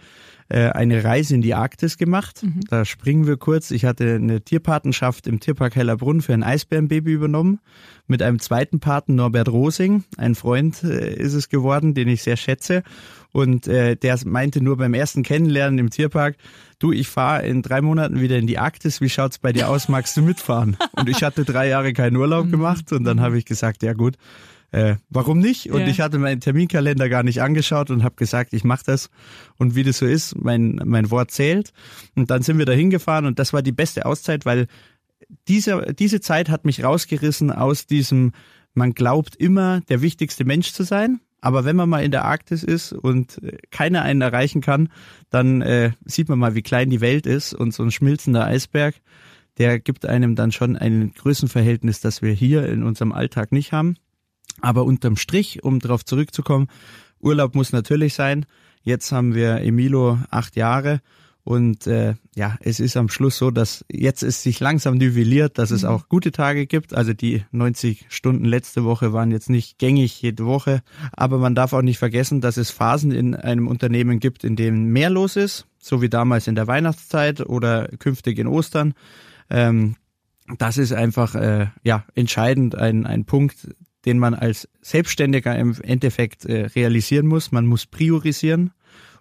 äh, 0.49 0.69
eine 0.69 1.03
Reise 1.03 1.35
in 1.35 1.41
die 1.41 1.53
Arktis 1.53 1.97
gemacht. 1.97 2.43
Mhm. 2.43 2.61
Da 2.69 2.83
springen 2.83 3.27
wir 3.27 3.37
kurz. 3.37 3.69
Ich 3.71 3.85
hatte 3.85 4.15
eine 4.15 4.41
Tierpatenschaft 4.41 5.27
im 5.27 5.39
Tierpark 5.39 5.75
Hellerbrunn 5.75 6.21
für 6.21 6.33
ein 6.33 6.43
Eisbärenbaby 6.43 7.11
übernommen. 7.11 7.59
Mit 8.07 8.23
einem 8.23 8.39
zweiten 8.39 8.79
Paten, 8.79 9.13
Norbert 9.13 9.49
Rosing. 9.49 10.03
Ein 10.17 10.33
Freund 10.33 10.83
äh, 10.83 11.13
ist 11.13 11.35
es 11.35 11.49
geworden, 11.49 11.93
den 11.93 12.07
ich 12.07 12.23
sehr 12.23 12.35
schätze. 12.35 12.81
Und 13.31 13.67
äh, 13.67 13.95
der 13.95 14.17
meinte 14.25 14.63
nur 14.63 14.77
beim 14.77 14.95
ersten 14.95 15.21
Kennenlernen 15.21 15.77
im 15.77 15.91
Tierpark, 15.91 16.35
du, 16.79 16.91
ich 16.91 17.07
fahre 17.07 17.45
in 17.45 17.61
drei 17.61 17.81
Monaten 17.81 18.19
wieder 18.19 18.37
in 18.37 18.47
die 18.47 18.57
Arktis, 18.57 19.01
wie 19.01 19.09
schaut's 19.09 19.37
bei 19.37 19.53
dir 19.53 19.69
aus, 19.69 19.87
magst 19.87 20.17
du 20.17 20.23
mitfahren? 20.23 20.77
Und 20.93 21.09
ich 21.09 21.21
hatte 21.21 21.45
drei 21.45 21.67
Jahre 21.67 21.93
keinen 21.93 22.15
Urlaub 22.15 22.47
mhm. 22.47 22.51
gemacht 22.51 22.91
und 22.91 23.03
dann 23.03 23.21
habe 23.21 23.37
ich 23.37 23.45
gesagt, 23.45 23.83
ja 23.83 23.93
gut, 23.93 24.15
äh, 24.71 24.95
warum 25.09 25.39
nicht? 25.39 25.71
Und 25.71 25.81
ja. 25.81 25.87
ich 25.87 25.99
hatte 25.99 26.19
meinen 26.19 26.41
Terminkalender 26.41 27.09
gar 27.09 27.23
nicht 27.23 27.41
angeschaut 27.41 27.89
und 27.89 28.03
habe 28.03 28.15
gesagt, 28.15 28.53
ich 28.53 28.63
mache 28.63 28.83
das. 28.85 29.09
Und 29.57 29.75
wie 29.75 29.83
das 29.83 29.97
so 29.97 30.05
ist, 30.05 30.35
mein, 30.39 30.81
mein 30.85 31.09
Wort 31.11 31.31
zählt. 31.31 31.71
Und 32.15 32.29
dann 32.29 32.41
sind 32.43 32.57
wir 32.57 32.65
da 32.65 32.73
hingefahren 32.73 33.25
und 33.25 33.39
das 33.39 33.53
war 33.53 33.61
die 33.61 33.71
beste 33.71 34.05
Auszeit, 34.05 34.45
weil 34.45 34.67
diese, 35.47 35.93
diese 35.97 36.21
Zeit 36.21 36.49
hat 36.49 36.65
mich 36.65 36.83
rausgerissen 36.83 37.51
aus 37.51 37.87
diesem, 37.87 38.31
man 38.73 38.93
glaubt 38.93 39.35
immer, 39.35 39.81
der 39.81 40.01
wichtigste 40.01 40.45
Mensch 40.45 40.71
zu 40.71 40.83
sein. 40.83 41.19
Aber 41.41 41.63
wenn 41.63 41.75
man 41.75 41.89
mal 41.89 42.03
in 42.03 42.11
der 42.11 42.25
Arktis 42.25 42.63
ist 42.63 42.91
und 42.91 43.41
äh, 43.41 43.57
keiner 43.71 44.01
einen 44.03 44.21
erreichen 44.21 44.61
kann, 44.61 44.89
dann 45.29 45.61
äh, 45.61 45.91
sieht 46.05 46.29
man 46.29 46.37
mal, 46.37 46.53
wie 46.53 46.61
klein 46.61 46.89
die 46.89 47.01
Welt 47.01 47.25
ist 47.25 47.53
und 47.53 47.73
so 47.73 47.81
ein 47.83 47.91
schmilzender 47.91 48.45
Eisberg, 48.45 48.95
der 49.57 49.79
gibt 49.79 50.05
einem 50.05 50.35
dann 50.35 50.51
schon 50.51 50.75
ein 50.75 51.13
Größenverhältnis, 51.13 52.01
das 52.01 52.21
wir 52.21 52.33
hier 52.33 52.67
in 52.67 52.83
unserem 52.83 53.13
Alltag 53.13 53.51
nicht 53.51 53.71
haben. 53.71 53.95
Aber 54.61 54.83
unterm 54.83 55.15
Strich, 55.15 55.63
um 55.63 55.79
darauf 55.79 56.05
zurückzukommen, 56.05 56.67
Urlaub 57.19 57.55
muss 57.55 57.71
natürlich 57.71 58.13
sein. 58.13 58.45
Jetzt 58.81 59.11
haben 59.11 59.35
wir 59.35 59.61
Emilo 59.61 60.19
acht 60.29 60.55
Jahre 60.55 61.01
und 61.49 61.87
äh, 61.87 62.13
ja, 62.35 62.57
es 62.61 62.79
ist 62.79 62.95
am 62.95 63.09
Schluss 63.09 63.37
so, 63.37 63.49
dass 63.49 63.83
jetzt 63.91 64.21
es 64.21 64.43
sich 64.43 64.59
langsam 64.59 64.97
nivelliert, 64.97 65.57
dass 65.57 65.71
es 65.71 65.81
mhm. 65.81 65.89
auch 65.89 66.07
gute 66.07 66.31
Tage 66.31 66.67
gibt. 66.67 66.93
Also 66.93 67.13
die 67.13 67.43
90 67.51 68.05
Stunden 68.09 68.45
letzte 68.45 68.83
Woche 68.83 69.13
waren 69.13 69.31
jetzt 69.31 69.49
nicht 69.49 69.79
gängig 69.79 70.21
jede 70.21 70.45
Woche. 70.45 70.83
Aber 71.11 71.39
man 71.39 71.55
darf 71.55 71.73
auch 71.73 71.81
nicht 71.81 71.97
vergessen, 71.97 72.39
dass 72.39 72.57
es 72.57 72.69
Phasen 72.69 73.11
in 73.11 73.33
einem 73.33 73.67
Unternehmen 73.67 74.19
gibt, 74.19 74.43
in 74.43 74.55
denen 74.55 74.91
mehr 74.91 75.09
los 75.09 75.37
ist, 75.37 75.65
so 75.79 76.03
wie 76.03 76.09
damals 76.09 76.45
in 76.45 76.53
der 76.53 76.67
Weihnachtszeit 76.67 77.41
oder 77.41 77.87
künftig 77.97 78.37
in 78.37 78.45
Ostern. 78.45 78.93
Ähm, 79.49 79.95
das 80.59 80.77
ist 80.77 80.93
einfach 80.93 81.33
äh, 81.33 81.67
ja 81.83 82.05
entscheidend, 82.13 82.75
ein, 82.75 83.07
ein 83.07 83.25
Punkt, 83.25 83.69
den 84.05 84.19
man 84.19 84.33
als 84.33 84.67
Selbstständiger 84.81 85.57
im 85.57 85.75
Endeffekt 85.81 86.45
äh, 86.45 86.67
realisieren 86.67 87.27
muss. 87.27 87.51
Man 87.51 87.65
muss 87.65 87.85
priorisieren 87.85 88.71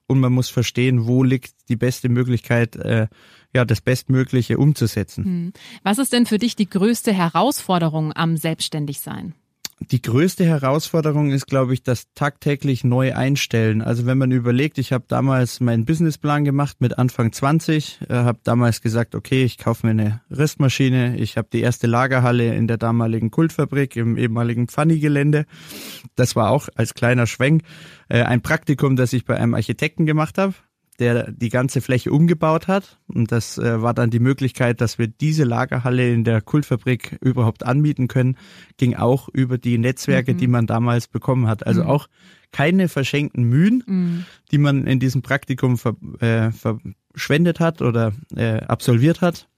und 0.07 0.21
man 0.21 0.33
muss 0.33 0.49
verstehen, 0.49 1.07
wo 1.07 1.23
liegt 1.23 1.69
die 1.69 1.77
beste 1.77 2.09
Möglichkeit, 2.09 2.77
äh, 2.77 3.09
ja, 3.55 3.65
das 3.65 3.81
Bestmögliche 3.81 4.59
umzusetzen. 4.59 5.25
Hm. 5.25 5.53
Was 5.83 5.99
ist 5.99 6.13
denn 6.13 6.27
für 6.27 6.39
dich 6.39 6.57
die 6.57 6.69
größte 6.69 7.13
Herausforderung 7.13 8.13
am 8.15 8.37
Selbstständigsein? 8.37 9.35
Die 9.81 10.03
größte 10.03 10.45
Herausforderung 10.45 11.31
ist, 11.31 11.47
glaube 11.47 11.73
ich, 11.73 11.83
das 11.83 12.13
tagtäglich 12.15 12.83
neu 12.83 13.15
einstellen. 13.15 13.81
Also 13.81 14.07
wenn 14.07 14.19
man 14.19 14.33
überlegt, 14.33 14.77
ich 14.79 14.93
habe 14.93 15.05
damals 15.07 15.61
meinen 15.61 15.85
Businessplan 15.85 16.45
gemacht 16.45 16.81
mit 16.81 16.99
Anfang 16.99 17.33
20, 17.33 18.01
äh, 18.09 18.15
habe 18.15 18.41
damals 18.43 18.81
gesagt, 18.81 19.15
okay, 19.15 19.45
ich 19.45 19.57
kaufe 19.57 19.87
mir 19.87 19.91
eine 19.91 20.21
Rüstmaschine, 20.31 21.17
ich 21.17 21.37
habe 21.37 21.49
die 21.53 21.61
erste 21.61 21.87
Lagerhalle 21.87 22.55
in 22.55 22.67
der 22.67 22.77
damaligen 22.77 23.31
Kultfabrik 23.31 23.95
im 23.97 24.17
ehemaligen 24.17 24.67
Pfanni-Gelände. 24.67 25.47
Das 26.17 26.35
war 26.35 26.51
auch 26.51 26.69
als 26.75 26.95
kleiner 26.95 27.27
Schwenk 27.27 27.63
äh, 28.09 28.23
ein 28.23 28.43
Praktikum, 28.43 28.97
das 28.97 29.13
ich 29.13 29.25
bei 29.25 29.37
einem 29.37 29.55
Architekten 29.55 30.07
gemacht 30.07 30.39
habe 30.39 30.55
der 30.99 31.31
die 31.31 31.49
ganze 31.49 31.81
Fläche 31.81 32.11
umgebaut 32.11 32.69
hat. 32.69 32.99
Und 33.07 33.31
das 33.31 33.59
äh, 33.59 33.83
war 33.83 33.95
dann 33.95 34.11
die 34.11 34.19
Möglichkeit, 34.19 34.81
dass 34.81 34.99
wir 34.99 35.07
diese 35.07 35.45
Lagerhalle 35.45 36.13
in 36.13 36.25
der 36.25 36.41
Kultfabrik 36.41 37.19
überhaupt 37.21 37.65
anmieten 37.65 38.09
können, 38.09 38.37
ging 38.77 38.95
auch 38.97 39.29
über 39.29 39.59
die 39.59 39.79
Netzwerke, 39.79 40.35
mhm. 40.35 40.39
die 40.39 40.49
man 40.49 40.67
damals 40.67 41.07
bekommen 41.07 41.47
hat. 41.47 41.67
Also 41.67 41.85
mhm. 41.85 41.89
auch 41.89 42.09
keine 42.51 42.89
verschenkten 42.89 43.45
Mühen, 43.45 43.85
mhm. 43.87 44.25
die 44.51 44.59
man 44.59 44.87
in 44.87 45.01
diesem 45.01 45.23
Praktikum 45.23 45.79
ver, 45.79 45.95
äh, 46.21 46.51
verschwendet 46.51 47.61
hat 47.61 47.83
oder 47.83 48.13
äh, 48.35 48.61
absolviert 48.63 49.21
hat, 49.21 49.49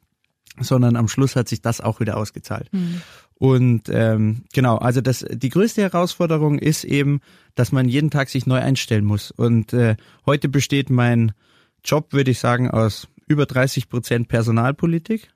sondern 0.59 0.97
am 0.97 1.09
Schluss 1.09 1.37
hat 1.37 1.49
sich 1.49 1.63
das 1.63 1.81
auch 1.81 2.01
wieder 2.01 2.17
ausgezahlt. 2.17 2.69
Mhm. 2.73 3.03
Und 3.35 3.89
ähm, 3.89 4.43
genau, 4.53 4.77
also 4.77 5.01
das 5.01 5.25
die 5.31 5.49
größte 5.49 5.81
Herausforderung 5.81 6.59
ist 6.59 6.85
eben, 6.85 7.21
dass 7.55 7.73
man 7.73 7.89
jeden 7.89 8.11
Tag 8.11 8.29
sich 8.29 8.47
neu 8.47 8.59
einstellen 8.59 9.05
muss. 9.05 9.31
Und 9.31 9.73
äh, 9.73 9.97
heute 10.27 10.49
besteht 10.49 10.91
mein 10.91 11.33
Job, 11.83 12.13
würde 12.13 12.33
ich 12.33 12.39
sagen, 12.39 12.71
aus 12.71 13.09
über 13.27 13.47
30 13.47 13.89
Prozent 13.89 14.29
Personalpolitik. 14.29 15.31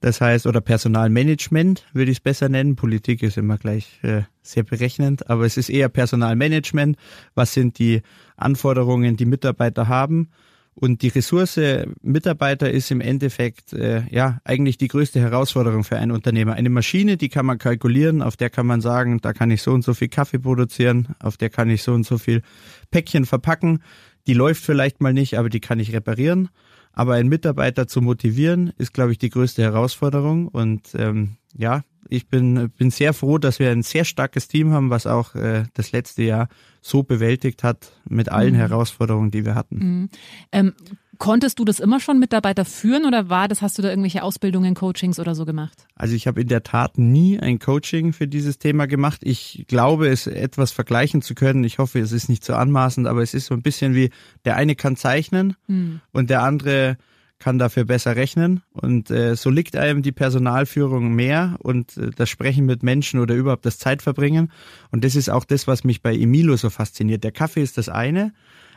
Das 0.00 0.20
heißt, 0.20 0.48
oder 0.48 0.60
Personalmanagement 0.60 1.84
würde 1.92 2.10
ich 2.10 2.18
es 2.18 2.22
besser 2.22 2.48
nennen. 2.48 2.74
Politik 2.74 3.22
ist 3.22 3.36
immer 3.38 3.56
gleich 3.56 4.00
äh, 4.02 4.22
sehr 4.42 4.64
berechnend, 4.64 5.30
aber 5.30 5.46
es 5.46 5.56
ist 5.56 5.68
eher 5.68 5.88
Personalmanagement. 5.88 6.96
Was 7.36 7.52
sind 7.52 7.78
die 7.78 8.02
Anforderungen, 8.36 9.16
die 9.16 9.26
Mitarbeiter 9.26 9.86
haben? 9.86 10.30
Und 10.74 11.02
die 11.02 11.08
Ressource 11.08 11.60
Mitarbeiter 12.00 12.70
ist 12.70 12.90
im 12.90 13.00
Endeffekt 13.00 13.72
äh, 13.74 14.04
ja 14.10 14.40
eigentlich 14.44 14.78
die 14.78 14.88
größte 14.88 15.20
Herausforderung 15.20 15.84
für 15.84 15.98
einen 15.98 16.12
Unternehmer. 16.12 16.54
Eine 16.54 16.70
Maschine, 16.70 17.16
die 17.16 17.28
kann 17.28 17.44
man 17.44 17.58
kalkulieren, 17.58 18.22
auf 18.22 18.36
der 18.36 18.48
kann 18.48 18.66
man 18.66 18.80
sagen, 18.80 19.20
da 19.20 19.32
kann 19.32 19.50
ich 19.50 19.62
so 19.62 19.72
und 19.72 19.84
so 19.84 19.92
viel 19.92 20.08
Kaffee 20.08 20.38
produzieren, 20.38 21.08
auf 21.20 21.36
der 21.36 21.50
kann 21.50 21.68
ich 21.68 21.82
so 21.82 21.92
und 21.92 22.06
so 22.06 22.16
viel 22.16 22.42
Päckchen 22.90 23.26
verpacken. 23.26 23.82
Die 24.26 24.34
läuft 24.34 24.64
vielleicht 24.64 25.00
mal 25.00 25.12
nicht, 25.12 25.38
aber 25.38 25.50
die 25.50 25.60
kann 25.60 25.78
ich 25.78 25.92
reparieren. 25.92 26.48
Aber 26.94 27.14
einen 27.14 27.28
Mitarbeiter 27.28 27.86
zu 27.88 28.02
motivieren, 28.02 28.72
ist, 28.76 28.92
glaube 28.92 29.12
ich, 29.12 29.18
die 29.18 29.30
größte 29.30 29.62
Herausforderung. 29.62 30.48
Und 30.48 30.94
ähm, 30.94 31.36
ja, 31.54 31.82
ich 32.08 32.28
bin, 32.28 32.70
bin 32.76 32.90
sehr 32.90 33.14
froh, 33.14 33.38
dass 33.38 33.58
wir 33.58 33.70
ein 33.70 33.82
sehr 33.82 34.04
starkes 34.04 34.48
Team 34.48 34.72
haben, 34.72 34.90
was 34.90 35.06
auch 35.06 35.34
äh, 35.34 35.64
das 35.74 35.92
letzte 35.92 36.22
Jahr 36.22 36.48
so 36.80 37.02
bewältigt 37.02 37.62
hat 37.62 37.92
mit 38.08 38.28
allen 38.28 38.54
mhm. 38.54 38.58
Herausforderungen, 38.58 39.30
die 39.30 39.44
wir 39.44 39.54
hatten. 39.54 39.76
Mhm. 39.76 40.08
Ähm, 40.50 40.72
konntest 41.18 41.58
du 41.58 41.64
das 41.64 41.78
immer 41.78 42.00
schon 42.00 42.18
Mitarbeiter 42.18 42.64
führen 42.64 43.04
oder 43.04 43.28
war 43.28 43.46
das, 43.46 43.62
hast 43.62 43.78
du 43.78 43.82
da 43.82 43.88
irgendwelche 43.88 44.24
Ausbildungen, 44.24 44.74
Coachings 44.74 45.20
oder 45.20 45.34
so 45.34 45.44
gemacht? 45.44 45.86
Also 45.94 46.14
ich 46.14 46.26
habe 46.26 46.40
in 46.40 46.48
der 46.48 46.64
Tat 46.64 46.98
nie 46.98 47.38
ein 47.38 47.60
Coaching 47.60 48.12
für 48.12 48.26
dieses 48.26 48.58
Thema 48.58 48.86
gemacht. 48.86 49.20
Ich 49.22 49.64
glaube, 49.68 50.08
es 50.08 50.26
etwas 50.26 50.72
vergleichen 50.72 51.22
zu 51.22 51.34
können. 51.34 51.62
Ich 51.64 51.78
hoffe, 51.78 52.00
es 52.00 52.12
ist 52.12 52.28
nicht 52.28 52.44
zu 52.44 52.52
so 52.52 52.58
anmaßend, 52.58 53.06
aber 53.06 53.22
es 53.22 53.34
ist 53.34 53.46
so 53.46 53.54
ein 53.54 53.62
bisschen 53.62 53.94
wie 53.94 54.10
der 54.44 54.56
eine 54.56 54.74
kann 54.74 54.96
zeichnen 54.96 55.54
mhm. 55.68 56.00
und 56.12 56.28
der 56.28 56.42
andere 56.42 56.96
kann 57.42 57.58
dafür 57.58 57.84
besser 57.84 58.14
rechnen 58.14 58.62
und 58.70 59.10
äh, 59.10 59.34
so 59.34 59.50
liegt 59.50 59.74
einem 59.74 60.02
die 60.02 60.12
Personalführung 60.12 61.12
mehr 61.12 61.56
und 61.58 61.96
äh, 61.96 62.10
das 62.14 62.30
Sprechen 62.30 62.66
mit 62.66 62.84
Menschen 62.84 63.18
oder 63.18 63.34
überhaupt 63.34 63.66
das 63.66 63.78
Zeitverbringen 63.78 64.52
und 64.92 65.02
das 65.02 65.16
ist 65.16 65.28
auch 65.28 65.44
das, 65.44 65.66
was 65.66 65.82
mich 65.82 66.02
bei 66.02 66.14
Emilo 66.14 66.56
so 66.56 66.70
fasziniert. 66.70 67.24
Der 67.24 67.32
Kaffee 67.32 67.62
ist 67.62 67.78
das 67.78 67.88
eine, 67.88 68.32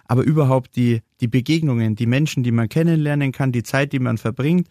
aber 0.07 0.23
überhaupt 0.23 0.75
die, 0.75 1.03
die 1.21 1.27
Begegnungen, 1.27 1.95
die 1.95 2.07
Menschen, 2.07 2.41
die 2.41 2.51
man 2.51 2.67
kennenlernen 2.67 3.31
kann, 3.31 3.51
die 3.51 3.61
Zeit, 3.61 3.93
die 3.93 3.99
man 3.99 4.17
verbringt. 4.17 4.67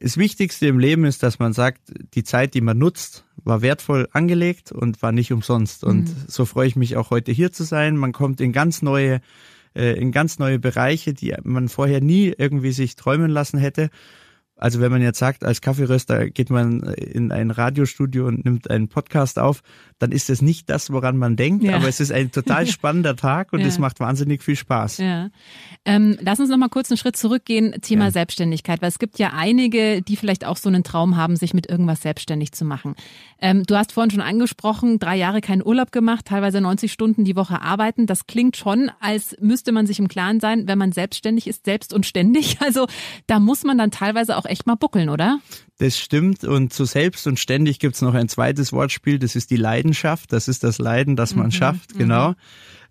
Das 0.00 0.16
Wichtigste 0.16 0.66
im 0.66 0.80
Leben 0.80 1.04
ist, 1.04 1.22
dass 1.22 1.38
man 1.38 1.52
sagt, 1.52 1.80
die 2.14 2.24
Zeit, 2.24 2.54
die 2.54 2.60
man 2.60 2.76
nutzt, 2.76 3.24
war 3.44 3.62
wertvoll 3.62 4.08
angelegt 4.10 4.72
und 4.72 5.00
war 5.00 5.12
nicht 5.12 5.32
umsonst. 5.32 5.84
Und 5.84 6.08
mhm. 6.08 6.24
so 6.26 6.44
freue 6.44 6.66
ich 6.66 6.74
mich 6.74 6.96
auch 6.96 7.10
heute 7.10 7.30
hier 7.30 7.52
zu 7.52 7.62
sein. 7.62 7.96
Man 7.96 8.10
kommt 8.10 8.40
in 8.40 8.50
ganz 8.50 8.82
neue 8.82 9.20
äh, 9.74 9.98
in 9.98 10.12
ganz 10.12 10.38
neue 10.38 10.58
Bereiche, 10.58 11.14
die 11.14 11.34
man 11.42 11.68
vorher 11.68 12.00
nie 12.00 12.34
irgendwie 12.36 12.72
sich 12.72 12.96
träumen 12.96 13.30
lassen 13.30 13.58
hätte. 13.58 13.90
Also 14.62 14.78
wenn 14.78 14.92
man 14.92 15.02
jetzt 15.02 15.18
sagt, 15.18 15.44
als 15.44 15.60
Kaffeeröster 15.60 16.30
geht 16.30 16.48
man 16.48 16.82
in 16.82 17.32
ein 17.32 17.50
Radiostudio 17.50 18.28
und 18.28 18.44
nimmt 18.44 18.70
einen 18.70 18.86
Podcast 18.86 19.40
auf, 19.40 19.62
dann 19.98 20.12
ist 20.12 20.30
es 20.30 20.40
nicht 20.40 20.70
das, 20.70 20.92
woran 20.92 21.16
man 21.16 21.34
denkt, 21.34 21.64
ja. 21.64 21.74
aber 21.74 21.88
es 21.88 21.98
ist 21.98 22.12
ein 22.12 22.30
total 22.30 22.66
spannender 22.68 23.16
Tag 23.16 23.52
und 23.52 23.58
ja. 23.58 23.66
es 23.66 23.80
macht 23.80 23.98
wahnsinnig 23.98 24.40
viel 24.42 24.54
Spaß. 24.54 24.98
Ja. 24.98 25.30
Ähm, 25.84 26.16
lass 26.20 26.38
uns 26.38 26.48
noch 26.48 26.58
mal 26.58 26.68
kurz 26.68 26.92
einen 26.92 26.98
Schritt 26.98 27.16
zurückgehen, 27.16 27.74
Thema. 27.82 28.12
Selbstständigkeit, 28.12 28.82
weil 28.82 28.88
es 28.88 29.00
gibt 29.00 29.18
ja 29.18 29.32
einige, 29.34 30.00
die 30.00 30.16
vielleicht 30.16 30.44
auch 30.44 30.56
so 30.56 30.68
einen 30.68 30.84
Traum 30.84 31.16
haben, 31.16 31.34
sich 31.34 31.54
mit 31.54 31.68
irgendwas 31.68 32.02
selbstständig 32.02 32.52
zu 32.52 32.64
machen. 32.64 32.94
Ähm, 33.40 33.64
du 33.64 33.76
hast 33.76 33.92
vorhin 33.92 34.10
schon 34.10 34.20
angesprochen, 34.20 35.00
drei 35.00 35.16
Jahre 35.16 35.40
keinen 35.40 35.64
Urlaub 35.64 35.90
gemacht, 35.90 36.26
teilweise 36.26 36.60
90 36.60 36.92
Stunden 36.92 37.24
die 37.24 37.34
Woche 37.34 37.60
arbeiten. 37.62 38.06
Das 38.06 38.26
klingt 38.26 38.56
schon, 38.56 38.90
als 39.00 39.36
müsste 39.40 39.72
man 39.72 39.86
sich 39.86 39.98
im 39.98 40.06
Klaren 40.06 40.38
sein, 40.38 40.68
wenn 40.68 40.78
man 40.78 40.92
selbstständig 40.92 41.48
ist, 41.48 41.64
selbst 41.64 41.92
und 41.92 42.06
ständig. 42.06 42.58
Also 42.62 42.86
da 43.26 43.40
muss 43.40 43.64
man 43.64 43.76
dann 43.76 43.90
teilweise 43.90 44.36
auch 44.36 44.44
echt 44.52 44.66
mal 44.66 44.76
buckeln, 44.76 45.08
oder? 45.08 45.40
Das 45.78 45.98
stimmt. 45.98 46.44
Und 46.44 46.72
zu 46.72 46.84
selbst 46.84 47.26
und 47.26 47.40
ständig 47.40 47.78
gibt 47.78 47.96
es 47.96 48.02
noch 48.02 48.14
ein 48.14 48.28
zweites 48.28 48.72
Wortspiel, 48.72 49.18
das 49.18 49.34
ist 49.34 49.50
die 49.50 49.56
Leidenschaft. 49.56 50.32
Das 50.32 50.46
ist 50.46 50.62
das 50.62 50.78
Leiden, 50.78 51.16
das 51.16 51.34
man 51.34 51.46
mhm, 51.46 51.52
schafft, 51.52 51.94
mhm. 51.94 51.98
genau. 51.98 52.34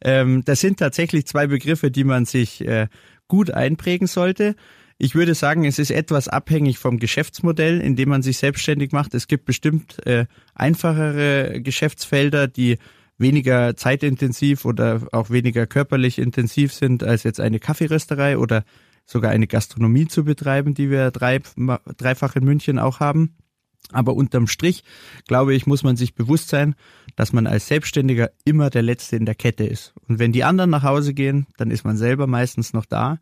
Ähm, 0.03 0.43
das 0.43 0.59
sind 0.59 0.79
tatsächlich 0.79 1.25
zwei 1.27 1.47
Begriffe, 1.47 1.91
die 1.91 2.03
man 2.03 2.25
sich 2.25 2.61
äh, 2.67 2.87
gut 3.27 3.51
einprägen 3.51 4.07
sollte. 4.07 4.55
Ich 4.97 5.15
würde 5.15 5.33
sagen, 5.33 5.65
es 5.65 5.79
ist 5.79 5.89
etwas 5.89 6.27
abhängig 6.27 6.77
vom 6.77 6.99
Geschäftsmodell, 6.99 7.81
in 7.81 7.95
dem 7.95 8.09
man 8.09 8.21
sich 8.21 8.37
selbstständig 8.37 8.91
macht. 8.91 9.13
Es 9.13 9.27
gibt 9.27 9.45
bestimmt 9.45 10.05
äh, 10.05 10.25
einfachere 10.53 11.61
Geschäftsfelder, 11.61 12.47
die 12.47 12.77
weniger 13.17 13.75
zeitintensiv 13.75 14.65
oder 14.65 15.01
auch 15.11 15.29
weniger 15.29 15.65
körperlich 15.65 16.19
intensiv 16.19 16.73
sind 16.73 17.03
als 17.03 17.23
jetzt 17.23 17.39
eine 17.39 17.59
Kaffeerösterei 17.59 18.37
oder 18.37 18.63
sogar 19.05 19.31
eine 19.31 19.47
Gastronomie 19.47 20.07
zu 20.07 20.23
betreiben, 20.23 20.73
die 20.73 20.89
wir 20.89 21.11
drei, 21.11 21.39
dreifach 21.97 22.35
in 22.35 22.45
München 22.45 22.79
auch 22.79 22.99
haben. 22.99 23.35
Aber 23.91 24.13
unterm 24.13 24.47
Strich, 24.47 24.83
glaube 25.27 25.53
ich, 25.53 25.65
muss 25.67 25.83
man 25.83 25.97
sich 25.97 26.15
bewusst 26.15 26.49
sein, 26.49 26.75
dass 27.15 27.33
man 27.33 27.47
als 27.47 27.67
Selbstständiger 27.67 28.31
immer 28.45 28.69
der 28.69 28.83
Letzte 28.83 29.17
in 29.17 29.25
der 29.25 29.35
Kette 29.35 29.65
ist. 29.65 29.93
Und 30.07 30.19
wenn 30.19 30.31
die 30.31 30.43
anderen 30.43 30.69
nach 30.69 30.83
Hause 30.83 31.13
gehen, 31.13 31.47
dann 31.57 31.71
ist 31.71 31.83
man 31.83 31.97
selber 31.97 32.27
meistens 32.27 32.73
noch 32.73 32.85
da. 32.85 33.19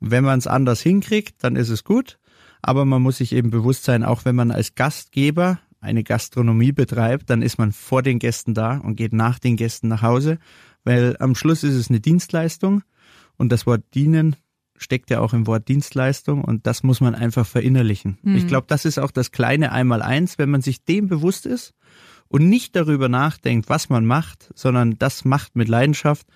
Wenn 0.00 0.24
man 0.24 0.38
es 0.38 0.46
anders 0.46 0.80
hinkriegt, 0.80 1.42
dann 1.44 1.56
ist 1.56 1.68
es 1.68 1.84
gut. 1.84 2.18
Aber 2.62 2.84
man 2.84 3.02
muss 3.02 3.18
sich 3.18 3.32
eben 3.32 3.50
bewusst 3.50 3.84
sein, 3.84 4.02
auch 4.02 4.24
wenn 4.24 4.34
man 4.34 4.50
als 4.50 4.74
Gastgeber 4.74 5.58
eine 5.80 6.02
Gastronomie 6.02 6.72
betreibt, 6.72 7.30
dann 7.30 7.42
ist 7.42 7.58
man 7.58 7.72
vor 7.72 8.02
den 8.02 8.18
Gästen 8.18 8.54
da 8.54 8.78
und 8.78 8.96
geht 8.96 9.12
nach 9.12 9.38
den 9.38 9.56
Gästen 9.56 9.88
nach 9.88 10.02
Hause, 10.02 10.38
weil 10.84 11.16
am 11.20 11.34
Schluss 11.34 11.62
ist 11.62 11.74
es 11.74 11.88
eine 11.88 12.00
Dienstleistung 12.00 12.82
und 13.36 13.52
das 13.52 13.66
Wort 13.66 13.82
dienen 13.94 14.36
steckt 14.78 15.10
ja 15.10 15.20
auch 15.20 15.32
im 15.32 15.46
Wort 15.46 15.68
Dienstleistung 15.68 16.42
und 16.44 16.66
das 16.66 16.82
muss 16.82 17.00
man 17.00 17.14
einfach 17.14 17.46
verinnerlichen. 17.46 18.18
Mhm. 18.22 18.36
Ich 18.36 18.46
glaube, 18.46 18.66
das 18.68 18.84
ist 18.84 18.98
auch 18.98 19.10
das 19.10 19.30
kleine 19.32 19.72
Einmaleins, 19.72 20.38
wenn 20.38 20.50
man 20.50 20.62
sich 20.62 20.84
dem 20.84 21.08
bewusst 21.08 21.46
ist 21.46 21.74
und 22.28 22.48
nicht 22.48 22.76
darüber 22.76 23.08
nachdenkt, 23.08 23.68
was 23.68 23.88
man 23.88 24.06
macht, 24.06 24.50
sondern 24.54 24.98
das 24.98 25.24
macht 25.24 25.56
mit 25.56 25.68
Leidenschaft, 25.68 26.26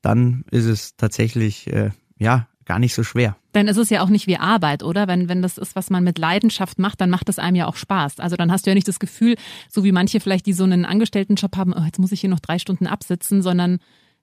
dann 0.00 0.44
ist 0.50 0.66
es 0.66 0.96
tatsächlich 0.96 1.72
äh, 1.72 1.90
ja 2.18 2.48
gar 2.64 2.78
nicht 2.78 2.94
so 2.94 3.02
schwer. 3.02 3.36
Dann 3.52 3.68
ist 3.68 3.76
es 3.76 3.90
ja 3.90 4.02
auch 4.02 4.08
nicht 4.08 4.26
wie 4.26 4.36
Arbeit, 4.36 4.82
oder? 4.82 5.08
Wenn, 5.08 5.28
wenn 5.28 5.42
das 5.42 5.58
ist, 5.58 5.76
was 5.76 5.90
man 5.90 6.04
mit 6.04 6.18
Leidenschaft 6.18 6.78
macht, 6.78 7.00
dann 7.00 7.10
macht 7.10 7.28
es 7.28 7.38
einem 7.38 7.56
ja 7.56 7.66
auch 7.66 7.76
Spaß. 7.76 8.20
Also 8.20 8.36
dann 8.36 8.52
hast 8.52 8.66
du 8.66 8.70
ja 8.70 8.74
nicht 8.74 8.88
das 8.88 9.00
Gefühl, 9.00 9.36
so 9.68 9.84
wie 9.84 9.92
manche 9.92 10.20
vielleicht, 10.20 10.46
die 10.46 10.52
so 10.52 10.64
einen 10.64 10.84
Angestelltenjob 10.84 11.56
haben, 11.56 11.74
oh, 11.76 11.82
jetzt 11.84 11.98
muss 11.98 12.12
ich 12.12 12.20
hier 12.20 12.30
noch 12.30 12.40
drei 12.40 12.58
Stunden 12.58 12.86
absitzen, 12.86 13.42
sondern 13.42 13.78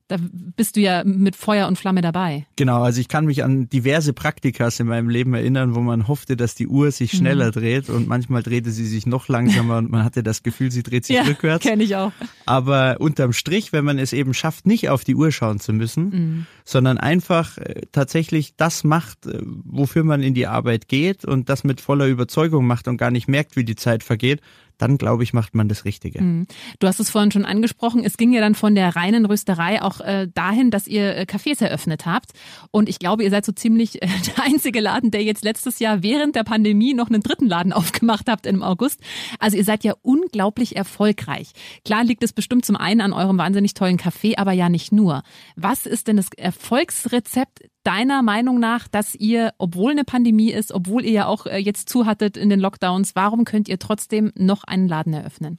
da 0.10 0.18
bist 0.20 0.76
du 0.76 0.82
ja 0.82 1.04
mit 1.06 1.36
Feuer 1.36 1.68
und 1.68 1.78
Flamme 1.78 2.02
dabei. 2.02 2.48
Genau, 2.56 2.82
also 2.82 3.00
ich 3.00 3.08
kann 3.08 3.26
mich 3.26 3.44
an 3.44 3.70
diverse 3.70 4.12
Praktikas 4.12 4.80
in 4.80 4.88
meinem 4.88 5.08
Leben 5.08 5.36
erinnern, 5.36 5.76
wo 5.76 5.82
man 5.82 6.08
hoffte, 6.08 6.36
dass 6.36 6.56
die 6.56 6.68
Uhr 6.68 6.92
sich 6.92 7.12
schneller 7.12 7.48
mhm. 7.48 7.52
dreht 7.52 7.90
und 7.90 8.08
manchmal 8.08 8.42
drehte 8.42 8.72
sie 8.72 8.88
sich 8.88 9.06
noch 9.06 9.28
langsamer 9.28 9.78
und 9.78 9.92
man 9.92 10.04
hatte 10.04 10.24
das 10.24 10.42
Gefühl, 10.42 10.72
sie 10.72 10.82
dreht 10.82 11.06
sich 11.06 11.16
ja, 11.16 11.22
rückwärts. 11.22 11.64
kenne 11.64 11.84
ich 11.84 11.96
auch. 11.96 12.12
Aber 12.48 12.98
unterm 13.00 13.34
Strich, 13.34 13.72
wenn 13.72 13.86
man 13.86 14.00
es 14.00 14.12
eben 14.12 14.34
schafft, 14.34 14.66
nicht 14.66 14.90
auf 14.90 15.04
die 15.04 15.14
Uhr 15.14 15.32
schauen 15.32 15.60
zu 15.60 15.74
müssen, 15.74 16.10
mhm. 16.10 16.46
sondern 16.66 16.98
einfach 16.98 17.60
äh, 17.60 17.84
tatsächlich 17.92 18.56
das 18.58 18.84
macht, 18.84 19.28
äh, 19.28 19.40
wofür 19.44 20.04
man 20.04 20.24
in 20.24 20.34
die 20.34 20.48
Arbeit 20.48 20.88
geht 20.88 21.24
und 21.24 21.50
das 21.50 21.64
mit 21.64 21.82
voller 21.82 22.08
Überzeugung 22.08 22.66
macht 22.66 22.88
und 22.88 22.98
gar 22.98 23.12
nicht 23.12 23.28
merkt, 23.28 23.56
wie 23.56 23.64
die 23.64 23.76
Zeit 23.76 24.04
vergeht, 24.04 24.42
dann 24.80 24.98
glaube 24.98 25.24
ich, 25.24 25.34
macht 25.34 25.54
man 25.54 25.68
das 25.68 25.86
Richtige. 25.86 26.24
Mhm. 26.24 26.48
Du 26.80 26.88
hast 26.88 27.00
es 27.00 27.10
vorhin 27.10 27.32
schon 27.32 27.46
angesprochen. 27.46 28.04
Es 28.04 28.18
ging 28.18 28.34
ja 28.34 28.42
dann 28.42 28.56
von 28.56 28.74
der 28.74 28.96
reinen 28.96 29.26
Rösterei 29.26 29.82
auch 29.82 30.00
äh, 30.00 30.28
dahin, 30.34 30.72
dass 30.72 30.88
ihr 30.88 31.16
äh, 31.16 31.26
Cafés 31.30 31.62
eröffnet 31.62 32.06
habt. 32.06 32.32
Und 32.72 32.90
ich 32.90 32.98
glaube, 32.98 33.24
ihr 33.24 33.30
seid 33.30 33.46
so 33.46 33.52
ziemlich 33.52 34.02
äh, 34.02 34.08
der 34.38 34.44
einzige 34.44 34.80
Laden, 34.80 35.12
der 35.12 35.24
jetzt 35.24 35.44
letztes 35.44 35.80
Jahr 35.80 36.02
während 36.02 36.36
der 36.36 36.44
Pandemie 36.44 36.94
noch 36.94 37.10
einen 37.10 37.22
dritten 37.22 37.48
Laden 37.48 37.74
aufgemacht 37.80 38.28
habt 38.30 38.46
im 38.46 38.64
August. 38.64 39.02
Also 39.38 39.58
ihr 39.58 39.66
seid 39.66 39.84
ja 39.84 39.94
unglaublich 40.02 40.76
erfolgreich. 40.76 41.52
Klar 41.84 42.04
liegt 42.04 42.24
es 42.24 42.34
bestimmt 42.34 42.66
zum 42.66 42.78
einen 42.78 43.02
an 43.02 43.14
eurem 43.14 43.38
wahnsinnig 43.38 43.74
tollen 43.74 43.98
Kaffee, 43.98 44.38
aber 44.38 44.54
ja 44.54 44.70
nicht 44.70 44.92
nur. 44.92 45.24
Was 45.56 45.86
ist 45.86 46.08
denn 46.08 46.18
das 46.18 46.30
Erfolgsrezept 46.38 47.70
deiner 47.90 48.22
Meinung 48.22 48.60
nach, 48.60 48.88
dass 48.88 49.16
ihr, 49.16 49.52
obwohl 49.58 49.92
eine 49.92 50.04
Pandemie 50.04 50.52
ist, 50.52 50.72
obwohl 50.72 51.04
ihr 51.04 51.12
ja 51.12 51.26
auch 51.26 51.48
äh, 51.48 51.58
jetzt 51.58 51.90
zuhattet 51.90 52.38
in 52.38 52.50
den 52.50 52.60
Lockdowns, 52.60 53.16
warum 53.16 53.46
könnt 53.46 53.68
ihr 53.68 53.80
trotzdem 53.80 54.32
noch 54.36 54.64
einen 54.64 54.88
Laden 54.88 55.12
eröffnen? 55.14 55.58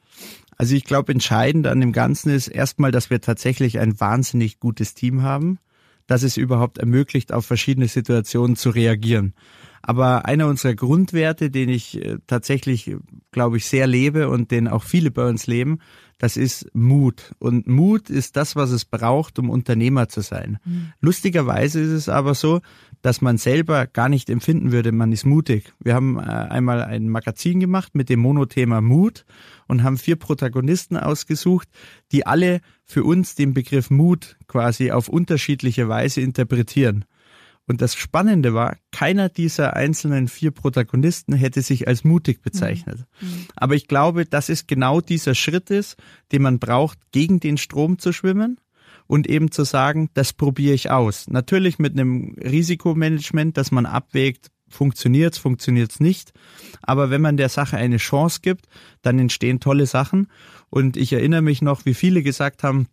Also 0.56 0.76
ich 0.76 0.84
glaube, 0.84 1.10
entscheidend 1.10 1.66
an 1.66 1.80
dem 1.80 1.90
Ganzen 1.90 2.30
ist 2.30 2.46
erstmal, 2.46 2.92
dass 2.92 3.10
wir 3.10 3.20
tatsächlich 3.20 3.80
ein 3.80 3.98
wahnsinnig 3.98 4.60
gutes 4.60 4.94
Team 4.94 5.22
haben, 5.22 5.58
das 6.10 6.24
es 6.24 6.36
überhaupt 6.36 6.78
ermöglicht, 6.78 7.32
auf 7.32 7.46
verschiedene 7.46 7.86
Situationen 7.86 8.56
zu 8.56 8.70
reagieren. 8.70 9.32
Aber 9.80 10.26
einer 10.26 10.48
unserer 10.48 10.74
Grundwerte, 10.74 11.50
den 11.50 11.68
ich 11.68 12.04
äh, 12.04 12.18
tatsächlich, 12.26 12.96
glaube 13.30 13.58
ich, 13.58 13.66
sehr 13.66 13.86
lebe 13.86 14.28
und 14.28 14.50
den 14.50 14.66
auch 14.66 14.82
viele 14.82 15.12
bei 15.12 15.28
uns 15.28 15.46
leben, 15.46 15.78
das 16.18 16.36
ist 16.36 16.66
Mut. 16.74 17.32
Und 17.38 17.68
Mut 17.68 18.10
ist 18.10 18.36
das, 18.36 18.56
was 18.56 18.72
es 18.72 18.84
braucht, 18.84 19.38
um 19.38 19.48
Unternehmer 19.48 20.08
zu 20.08 20.20
sein. 20.20 20.58
Mhm. 20.64 20.92
Lustigerweise 21.00 21.80
ist 21.80 21.92
es 21.92 22.08
aber 22.08 22.34
so, 22.34 22.60
dass 23.02 23.20
man 23.20 23.38
selber 23.38 23.86
gar 23.86 24.08
nicht 24.08 24.28
empfinden 24.30 24.72
würde, 24.72 24.90
man 24.90 25.12
ist 25.12 25.24
mutig. 25.24 25.72
Wir 25.78 25.94
haben 25.94 26.18
äh, 26.18 26.22
einmal 26.22 26.82
ein 26.82 27.08
Magazin 27.08 27.60
gemacht 27.60 27.94
mit 27.94 28.08
dem 28.08 28.18
Monothema 28.18 28.80
Mut 28.80 29.24
und 29.70 29.82
haben 29.82 29.96
vier 29.96 30.16
Protagonisten 30.16 30.96
ausgesucht, 30.96 31.68
die 32.12 32.26
alle 32.26 32.60
für 32.84 33.04
uns 33.04 33.34
den 33.34 33.54
Begriff 33.54 33.88
Mut 33.88 34.36
quasi 34.48 34.90
auf 34.90 35.08
unterschiedliche 35.08 35.88
Weise 35.88 36.20
interpretieren. 36.20 37.04
Und 37.66 37.80
das 37.80 37.94
Spannende 37.94 38.52
war, 38.52 38.76
keiner 38.90 39.28
dieser 39.28 39.76
einzelnen 39.76 40.26
vier 40.26 40.50
Protagonisten 40.50 41.34
hätte 41.34 41.62
sich 41.62 41.86
als 41.86 42.02
mutig 42.02 42.42
bezeichnet. 42.42 43.04
Mhm. 43.20 43.28
mhm. 43.28 43.46
Aber 43.54 43.76
ich 43.76 43.86
glaube, 43.86 44.26
dass 44.26 44.48
es 44.48 44.66
genau 44.66 45.00
dieser 45.00 45.36
Schritt 45.36 45.70
ist, 45.70 45.96
den 46.32 46.42
man 46.42 46.58
braucht, 46.58 46.98
gegen 47.12 47.38
den 47.38 47.56
Strom 47.56 48.00
zu 48.00 48.12
schwimmen 48.12 48.58
und 49.06 49.28
eben 49.28 49.52
zu 49.52 49.62
sagen, 49.62 50.10
das 50.14 50.32
probiere 50.32 50.74
ich 50.74 50.90
aus. 50.90 51.28
Natürlich 51.28 51.78
mit 51.78 51.92
einem 51.92 52.34
Risikomanagement, 52.42 53.56
dass 53.56 53.70
man 53.70 53.86
abwägt, 53.86 54.48
funktioniert's, 54.70 55.38
funktioniert's 55.38 56.00
nicht. 56.00 56.32
Aber 56.82 57.10
wenn 57.10 57.20
man 57.20 57.36
der 57.36 57.48
Sache 57.48 57.76
eine 57.76 57.98
Chance 57.98 58.40
gibt, 58.42 58.66
dann 59.02 59.18
entstehen 59.18 59.60
tolle 59.60 59.86
Sachen. 59.86 60.28
Und 60.70 60.96
ich 60.96 61.12
erinnere 61.12 61.42
mich 61.42 61.60
noch, 61.60 61.84
wie 61.84 61.94
viele 61.94 62.22
gesagt 62.22 62.62
haben, 62.62 62.86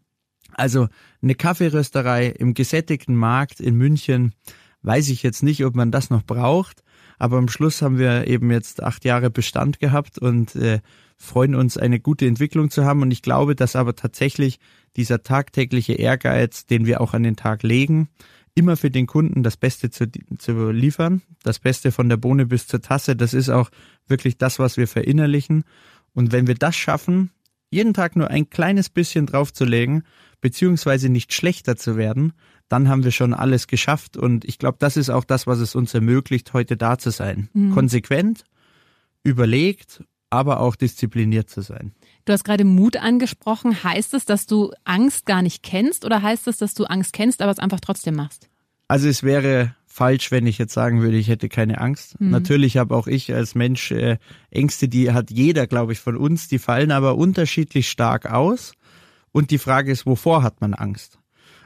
also 0.54 0.88
eine 1.22 1.36
Kaffeerösterei 1.36 2.28
im 2.28 2.54
gesättigten 2.54 3.16
Markt 3.16 3.60
in 3.60 3.76
München, 3.76 4.34
weiß 4.82 5.10
ich 5.10 5.24
jetzt 5.24 5.44
nicht, 5.44 5.64
ob 5.66 5.76
man 5.76 5.92
das 5.92 6.10
noch 6.10 6.24
braucht. 6.24 6.84
Aber 7.20 7.38
am 7.38 7.50
Schluss 7.50 7.82
haben 7.82 7.98
wir 7.98 8.28
eben 8.28 8.52
jetzt 8.52 8.84
acht 8.84 9.06
Jahre 9.06 9.30
Bestand 9.30 9.80
gehabt 9.80 10.18
und 10.20 10.56
äh, 10.56 10.80
freuen 11.18 11.56
uns, 11.56 11.78
eine 11.78 12.00
gute 12.00 12.28
Entwicklung 12.28 12.70
zu 12.70 12.86
haben. 12.86 13.02
Und 13.02 13.12
ich 13.12 13.22
glaube, 13.22 13.56
dass 13.56 13.76
aber 13.76 13.96
tatsächlich 13.96 14.60
dieser 14.96 15.24
tagtägliche 15.24 15.94
Ehrgeiz, 15.94 16.66
den 16.66 16.86
wir 16.86 17.02
auch 17.02 17.14
an 17.14 17.24
den 17.24 17.36
Tag 17.36 17.64
legen, 17.64 18.10
immer 18.58 18.76
für 18.76 18.90
den 18.90 19.06
Kunden 19.06 19.44
das 19.44 19.56
Beste 19.56 19.90
zu, 19.90 20.08
zu 20.38 20.72
liefern, 20.72 21.22
das 21.44 21.60
Beste 21.60 21.92
von 21.92 22.10
der 22.10 22.18
Bohne 22.18 22.46
bis 22.48 22.68
zur 22.68 22.82
Tasse, 22.82 23.16
das 23.16 23.34
ist 23.34 23.50
auch 23.50 23.70
wirklich 24.08 24.38
das, 24.38 24.58
was 24.58 24.78
wir 24.78 24.88
verinnerlichen. 24.88 25.64
Und 26.14 26.32
wenn 26.32 26.48
wir 26.48 26.56
das 26.56 26.76
schaffen, 26.76 27.30
jeden 27.70 27.94
Tag 27.94 28.16
nur 28.16 28.30
ein 28.30 28.50
kleines 28.50 28.90
bisschen 28.90 29.28
draufzulegen, 29.28 30.04
beziehungsweise 30.42 31.10
nicht 31.10 31.34
schlechter 31.34 31.76
zu 31.76 31.98
werden, 31.98 32.34
dann 32.70 32.90
haben 32.90 33.04
wir 33.04 33.12
schon 33.12 33.34
alles 33.34 33.68
geschafft. 33.68 34.18
Und 34.18 34.44
ich 34.46 34.58
glaube, 34.58 34.78
das 34.80 34.98
ist 34.98 35.10
auch 35.10 35.24
das, 35.24 35.46
was 35.46 35.60
es 35.60 35.76
uns 35.76 35.94
ermöglicht, 35.94 36.54
heute 36.54 36.78
da 36.78 36.98
zu 36.98 37.12
sein. 37.12 37.50
Mhm. 37.54 37.74
Konsequent, 37.74 38.44
überlegt, 39.24 40.04
aber 40.30 40.60
auch 40.60 40.76
diszipliniert 40.76 41.50
zu 41.50 41.62
sein. 41.62 41.94
Du 42.26 42.34
hast 42.34 42.44
gerade 42.44 42.66
Mut 42.66 42.98
angesprochen. 42.98 43.84
Heißt 43.84 44.14
es, 44.14 44.26
dass 44.26 44.46
du 44.46 44.72
Angst 44.84 45.26
gar 45.26 45.42
nicht 45.42 45.64
kennst 45.64 46.06
oder 46.06 46.22
heißt 46.22 46.48
es, 46.48 46.58
dass 46.58 46.74
du 46.74 46.86
Angst 46.86 47.14
kennst, 47.14 47.42
aber 47.42 47.52
es 47.52 47.60
einfach 47.60 47.80
trotzdem 47.80 48.16
machst? 48.16 48.47
Also 48.88 49.08
es 49.08 49.24
wäre 49.24 49.76
falsch, 49.86 50.32
wenn 50.32 50.46
ich 50.46 50.58
jetzt 50.58 50.74
sagen 50.74 51.02
würde, 51.02 51.18
ich 51.18 51.28
hätte 51.28 51.50
keine 51.50 51.82
Angst. 51.82 52.22
Mhm. 52.22 52.30
Natürlich 52.30 52.78
habe 52.78 52.96
auch 52.96 53.08
ich 53.08 53.34
als 53.34 53.56
Mensch 53.56 53.92
äh, 53.92 54.18
Ängste, 54.52 54.88
die 54.88 55.12
hat 55.12 55.32
jeder, 55.32 55.66
glaube 55.66 55.94
ich, 55.94 56.00
von 56.00 56.16
uns, 56.16 56.48
die 56.48 56.60
fallen 56.60 56.92
aber 56.92 57.16
unterschiedlich 57.16 57.90
stark 57.90 58.32
aus. 58.32 58.74
Und 59.32 59.52
die 59.52 59.58
Frage 59.58 59.92
ist, 59.92 60.06
wovor 60.06 60.44
hat 60.44 60.62
man 60.62 60.74
Angst? 60.74 61.20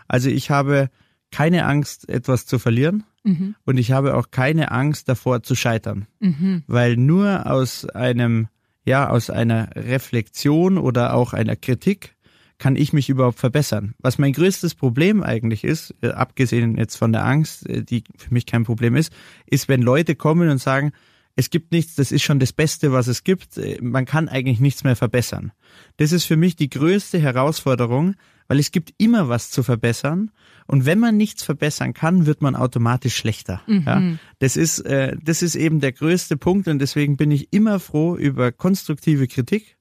Also 0.08 0.30
ich 0.30 0.50
habe 0.50 0.90
keine 1.32 1.66
Angst, 1.66 2.10
etwas 2.10 2.46
zu 2.46 2.58
verlieren. 2.58 3.04
Mhm. 3.24 3.56
Und 3.66 3.78
ich 3.78 3.92
habe 3.92 4.16
auch 4.16 4.32
keine 4.32 4.72
Angst 4.72 5.10
davor 5.10 5.44
zu 5.44 5.56
scheitern. 5.56 6.08
Mhm. 6.20 6.64
Weil 6.68 6.98
nur 6.98 7.50
aus 7.50 7.86
einem, 7.86 8.48
ja, 8.86 9.10
aus 9.10 9.30
einer 9.30 9.70
Reflexion 9.76 10.78
oder 10.78 11.14
auch 11.14 11.34
einer 11.34 11.56
Kritik 11.56 12.16
kann 12.62 12.76
ich 12.76 12.93
mich 12.93 13.10
überhaupt 13.10 13.39
verbessern? 13.39 13.95
Was 13.97 14.19
mein 14.19 14.34
größtes 14.34 14.76
Problem 14.76 15.24
eigentlich 15.24 15.63
ist, 15.63 15.95
äh, 16.02 16.10
abgesehen 16.10 16.78
jetzt 16.78 16.95
von 16.95 17.12
der 17.12 17.26
Angst, 17.26 17.67
äh, 17.67 17.84
die 17.84 18.04
für 18.15 18.32
mich 18.32 18.45
kein 18.45 18.65
Problem 18.65 18.95
ist, 18.95 19.12
ist, 19.47 19.67
wenn 19.67 19.82
Leute 19.82 20.13
kommen 20.13 20.47
und 20.47 20.60
sagen, 20.60 20.91
es 21.36 21.50
gibt 21.50 21.71
nichts, 21.71 21.95
das 21.95 22.12
ist 22.12 22.21
schon 22.21 22.38
das 22.38 22.54
Beste, 22.54 22.91
was 22.91 23.08
es 23.08 23.24
gibt, 23.24 23.58
äh, 23.58 23.80
man 23.82 24.06
kann 24.06 24.30
eigentlich 24.30 24.60
nichts 24.60 24.84
mehr 24.84 24.95
verbessern. 24.95 25.54
Das 25.97 26.12
ist 26.12 26.26
für 26.26 26.38
mich 26.38 26.56
die 26.56 26.69
größte 26.69 27.17
Herausforderung, 27.17 28.13
weil 28.47 28.60
es 28.60 28.71
gibt 28.71 28.93
immer 29.00 29.28
was 29.28 29.50
zu 29.50 29.63
verbessern. 29.63 30.30
Und 30.67 30.86
wenn 30.86 31.00
man 31.00 31.17
nichts 31.17 31.41
verbessern 31.41 31.95
kann, 31.95 32.28
wird 32.28 32.43
man 32.43 32.56
automatisch 32.56 33.15
schlechter. 33.15 33.63
Mhm. 33.65 33.84
Ja, 33.88 34.04
das 34.38 34.56
ist, 34.56 34.82
äh, 34.82 35.17
das 35.19 35.41
ist 35.41 35.56
eben 35.56 35.80
der 35.80 35.93
größte 35.93 36.38
Punkt 36.38 36.67
und 36.67 36.78
deswegen 36.78 37.17
bin 37.17 37.32
ich 37.32 37.52
immer 37.54 37.80
froh 37.80 38.15
über 38.15 38.52
konstruktive 38.52 39.28
Kritik. 39.28 39.78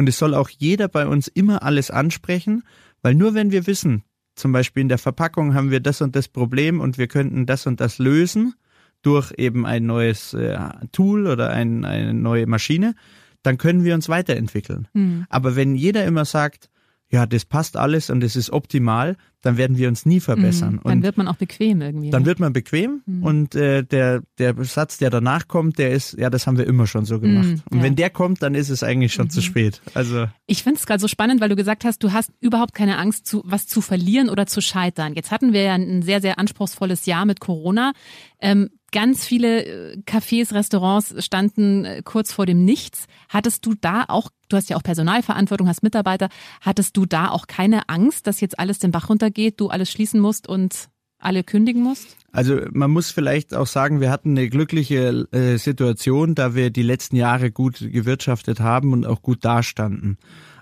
Und 0.00 0.08
es 0.08 0.16
soll 0.16 0.32
auch 0.32 0.48
jeder 0.48 0.88
bei 0.88 1.06
uns 1.06 1.28
immer 1.28 1.62
alles 1.62 1.90
ansprechen, 1.90 2.62
weil 3.02 3.14
nur 3.14 3.34
wenn 3.34 3.50
wir 3.50 3.66
wissen, 3.66 4.02
zum 4.34 4.50
Beispiel 4.50 4.80
in 4.80 4.88
der 4.88 4.96
Verpackung 4.96 5.52
haben 5.52 5.70
wir 5.70 5.80
das 5.80 6.00
und 6.00 6.16
das 6.16 6.26
Problem 6.26 6.80
und 6.80 6.96
wir 6.96 7.06
könnten 7.06 7.44
das 7.44 7.66
und 7.66 7.82
das 7.82 7.98
lösen 7.98 8.54
durch 9.02 9.30
eben 9.36 9.66
ein 9.66 9.84
neues 9.84 10.32
äh, 10.32 10.58
Tool 10.92 11.26
oder 11.26 11.50
ein, 11.50 11.84
eine 11.84 12.14
neue 12.14 12.46
Maschine, 12.46 12.94
dann 13.42 13.58
können 13.58 13.84
wir 13.84 13.94
uns 13.94 14.08
weiterentwickeln. 14.08 14.88
Mhm. 14.94 15.26
Aber 15.28 15.54
wenn 15.54 15.74
jeder 15.74 16.06
immer 16.06 16.24
sagt, 16.24 16.70
ja, 17.10 17.26
das 17.26 17.44
passt 17.44 17.76
alles 17.76 18.08
und 18.08 18.22
es 18.22 18.36
ist 18.36 18.50
optimal, 18.50 19.16
dann 19.42 19.56
werden 19.56 19.76
wir 19.78 19.88
uns 19.88 20.06
nie 20.06 20.20
verbessern. 20.20 20.74
Mhm, 20.74 20.80
dann 20.84 20.98
und 20.98 21.02
wird 21.02 21.16
man 21.16 21.26
auch 21.28 21.36
bequem 21.36 21.80
irgendwie. 21.80 22.10
dann 22.10 22.22
ne? 22.22 22.26
wird 22.26 22.40
man 22.40 22.52
bequem 22.52 23.02
Mhm. 23.06 23.22
und 23.24 23.54
äh, 23.54 23.82
der, 23.82 24.22
der 24.38 24.54
Satz, 24.64 24.98
der 24.98 25.10
danach 25.10 25.48
kommt, 25.48 25.78
der 25.78 25.90
ist, 25.90 26.16
ja, 26.18 26.30
das 26.30 26.46
haben 26.46 26.58
wir 26.58 26.66
immer 26.66 26.86
schon 26.86 27.04
so 27.04 27.18
gemacht. 27.18 27.46
Mhm, 27.46 27.62
und 27.70 27.78
ja. 27.78 27.82
wenn 27.82 27.96
der 27.96 28.10
kommt, 28.10 28.42
dann 28.42 28.54
ist 28.54 28.68
es 28.68 28.82
eigentlich 28.82 29.12
schon 29.12 29.28
zu 29.28 29.42
spät. 29.42 29.80
Also 29.94 30.26
Ich 30.46 30.62
finde 30.62 30.78
es 30.78 30.86
gerade 30.86 31.00
so 31.00 31.08
spannend, 31.08 31.40
weil 31.40 31.48
du 31.48 31.56
gesagt 31.56 31.84
hast, 31.84 32.02
du 32.04 32.12
hast 32.12 32.30
überhaupt 32.40 32.74
keine 32.74 32.98
Angst, 32.98 33.26
zu, 33.26 33.42
was 33.44 33.66
zu 33.66 33.80
verlieren 33.80 34.28
oder 34.28 34.46
zu 34.46 34.60
scheitern. 34.60 35.14
Jetzt 35.14 35.30
hatten 35.30 35.52
wir 35.52 35.62
ja 35.62 35.74
ein 35.74 36.02
sehr, 36.02 36.20
sehr 36.20 36.38
anspruchsvolles 36.38 37.06
Jahr 37.06 37.24
mit 37.24 37.40
Corona. 37.40 37.92
Ähm, 38.40 38.70
ganz 38.92 39.24
viele 39.24 39.64
äh, 39.64 39.96
Cafés, 40.06 40.54
Restaurants 40.54 41.14
standen 41.24 41.84
äh, 41.84 42.02
kurz 42.04 42.32
vor 42.32 42.46
dem 42.46 42.64
Nichts. 42.64 43.06
Hattest 43.28 43.66
du 43.66 43.74
da 43.80 44.04
auch, 44.08 44.30
du 44.48 44.56
hast 44.56 44.70
ja 44.70 44.76
auch 44.76 44.82
Personalverantwortung, 44.82 45.68
hast 45.68 45.82
Mitarbeiter, 45.82 46.28
hattest 46.60 46.96
du 46.96 47.06
da 47.06 47.30
auch 47.30 47.46
keine 47.46 47.88
Angst, 47.88 48.26
dass 48.26 48.40
jetzt 48.40 48.58
alles 48.58 48.78
den 48.78 48.90
Bach 48.90 49.08
runtergeht, 49.08 49.60
du 49.60 49.68
alles 49.68 49.90
schließen 49.90 50.20
musst 50.20 50.48
und 50.48 50.88
alle 51.18 51.44
kündigen 51.44 51.82
musst? 51.82 52.16
Also 52.32 52.60
man 52.72 52.90
muss 52.90 53.10
vielleicht 53.10 53.54
auch 53.54 53.66
sagen, 53.66 54.00
wir 54.00 54.10
hatten 54.10 54.30
eine 54.30 54.48
glückliche 54.48 55.26
äh, 55.32 55.56
Situation, 55.56 56.34
da 56.34 56.54
wir 56.54 56.70
die 56.70 56.82
letzten 56.82 57.16
Jahre 57.16 57.50
gut 57.50 57.78
gewirtschaftet 57.80 58.60
haben 58.60 58.92
und 58.92 59.06
auch 59.06 59.20
gut 59.22 59.44
dastanden. 59.44 60.16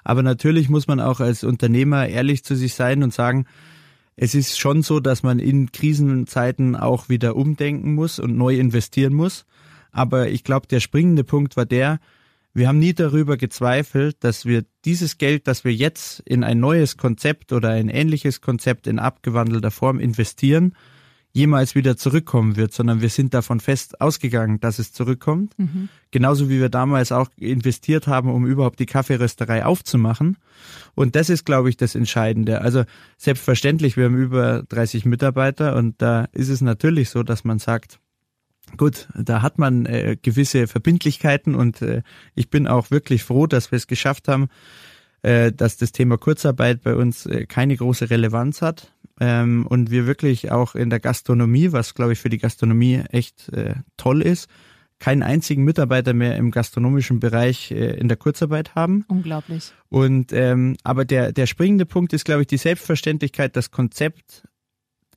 Aber 0.04 0.22
natürlich 0.22 0.68
muss 0.68 0.86
man 0.86 1.00
auch 1.00 1.20
als 1.20 1.44
Unternehmer 1.44 2.08
ehrlich 2.08 2.42
zu 2.42 2.56
sich 2.56 2.74
sein 2.74 3.02
und 3.02 3.12
sagen, 3.12 3.46
es 4.20 4.34
ist 4.34 4.58
schon 4.58 4.82
so, 4.82 4.98
dass 4.98 5.22
man 5.22 5.38
in 5.38 5.70
Krisenzeiten 5.70 6.74
auch 6.74 7.08
wieder 7.08 7.36
umdenken 7.36 7.94
muss 7.94 8.18
und 8.18 8.36
neu 8.36 8.58
investieren 8.58 9.14
muss. 9.14 9.46
Aber 9.92 10.28
ich 10.28 10.42
glaube, 10.42 10.66
der 10.66 10.80
springende 10.80 11.22
Punkt 11.22 11.56
war 11.56 11.66
der, 11.66 12.00
wir 12.52 12.66
haben 12.66 12.80
nie 12.80 12.94
darüber 12.94 13.36
gezweifelt, 13.36 14.16
dass 14.24 14.44
wir 14.44 14.64
dieses 14.84 15.18
Geld, 15.18 15.46
das 15.46 15.62
wir 15.64 15.72
jetzt 15.72 16.20
in 16.26 16.42
ein 16.42 16.58
neues 16.58 16.96
Konzept 16.96 17.52
oder 17.52 17.70
ein 17.70 17.88
ähnliches 17.88 18.40
Konzept 18.40 18.88
in 18.88 18.98
abgewandelter 18.98 19.70
Form 19.70 20.00
investieren, 20.00 20.74
jemals 21.32 21.74
wieder 21.74 21.96
zurückkommen 21.96 22.56
wird, 22.56 22.72
sondern 22.72 23.00
wir 23.00 23.10
sind 23.10 23.34
davon 23.34 23.60
fest 23.60 24.00
ausgegangen, 24.00 24.60
dass 24.60 24.78
es 24.78 24.92
zurückkommt. 24.92 25.54
Genauso 26.10 26.48
wie 26.48 26.58
wir 26.58 26.68
damals 26.68 27.12
auch 27.12 27.28
investiert 27.36 28.06
haben, 28.06 28.30
um 28.30 28.46
überhaupt 28.46 28.80
die 28.80 28.86
Kaffeerösterei 28.86 29.64
aufzumachen. 29.64 30.38
Und 30.94 31.16
das 31.16 31.30
ist, 31.30 31.44
glaube 31.44 31.68
ich, 31.68 31.76
das 31.76 31.94
Entscheidende. 31.94 32.60
Also 32.62 32.84
selbstverständlich, 33.16 33.96
wir 33.96 34.06
haben 34.06 34.16
über 34.16 34.64
30 34.68 35.04
Mitarbeiter 35.04 35.76
und 35.76 36.00
da 36.02 36.24
ist 36.32 36.48
es 36.48 36.60
natürlich 36.60 37.10
so, 37.10 37.22
dass 37.22 37.44
man 37.44 37.58
sagt, 37.58 38.00
Gut, 38.76 39.08
da 39.14 39.40
hat 39.40 39.58
man 39.58 39.86
äh, 39.86 40.18
gewisse 40.20 40.66
Verbindlichkeiten 40.66 41.54
und 41.54 41.80
äh, 41.80 42.02
ich 42.34 42.50
bin 42.50 42.66
auch 42.66 42.90
wirklich 42.90 43.24
froh, 43.24 43.46
dass 43.46 43.72
wir 43.72 43.78
es 43.78 43.86
geschafft 43.86 44.28
haben, 44.28 44.48
äh, 45.22 45.52
dass 45.52 45.78
das 45.78 45.92
Thema 45.92 46.18
Kurzarbeit 46.18 46.82
bei 46.82 46.94
uns 46.94 47.24
äh, 47.24 47.46
keine 47.46 47.76
große 47.76 48.10
Relevanz 48.10 48.60
hat 48.60 48.92
ähm, 49.20 49.66
und 49.66 49.90
wir 49.90 50.06
wirklich 50.06 50.50
auch 50.50 50.74
in 50.74 50.90
der 50.90 51.00
Gastronomie, 51.00 51.72
was 51.72 51.94
glaube 51.94 52.12
ich 52.12 52.18
für 52.18 52.28
die 52.28 52.38
Gastronomie 52.38 53.02
echt 53.10 53.48
äh, 53.52 53.74
toll 53.96 54.22
ist, 54.22 54.48
keinen 54.98 55.22
einzigen 55.22 55.64
Mitarbeiter 55.64 56.12
mehr 56.12 56.36
im 56.36 56.50
gastronomischen 56.50 57.20
Bereich 57.20 57.70
äh, 57.70 57.98
in 57.98 58.08
der 58.08 58.16
Kurzarbeit 58.16 58.74
haben. 58.74 59.04
Unglaublich. 59.08 59.72
Und 59.88 60.32
ähm, 60.32 60.76
aber 60.82 61.04
der 61.04 61.32
der 61.32 61.46
springende 61.46 61.86
Punkt 61.86 62.12
ist, 62.12 62.24
glaube 62.24 62.42
ich, 62.42 62.46
die 62.48 62.56
Selbstverständlichkeit, 62.56 63.54
das 63.56 63.70
Konzept 63.70 64.42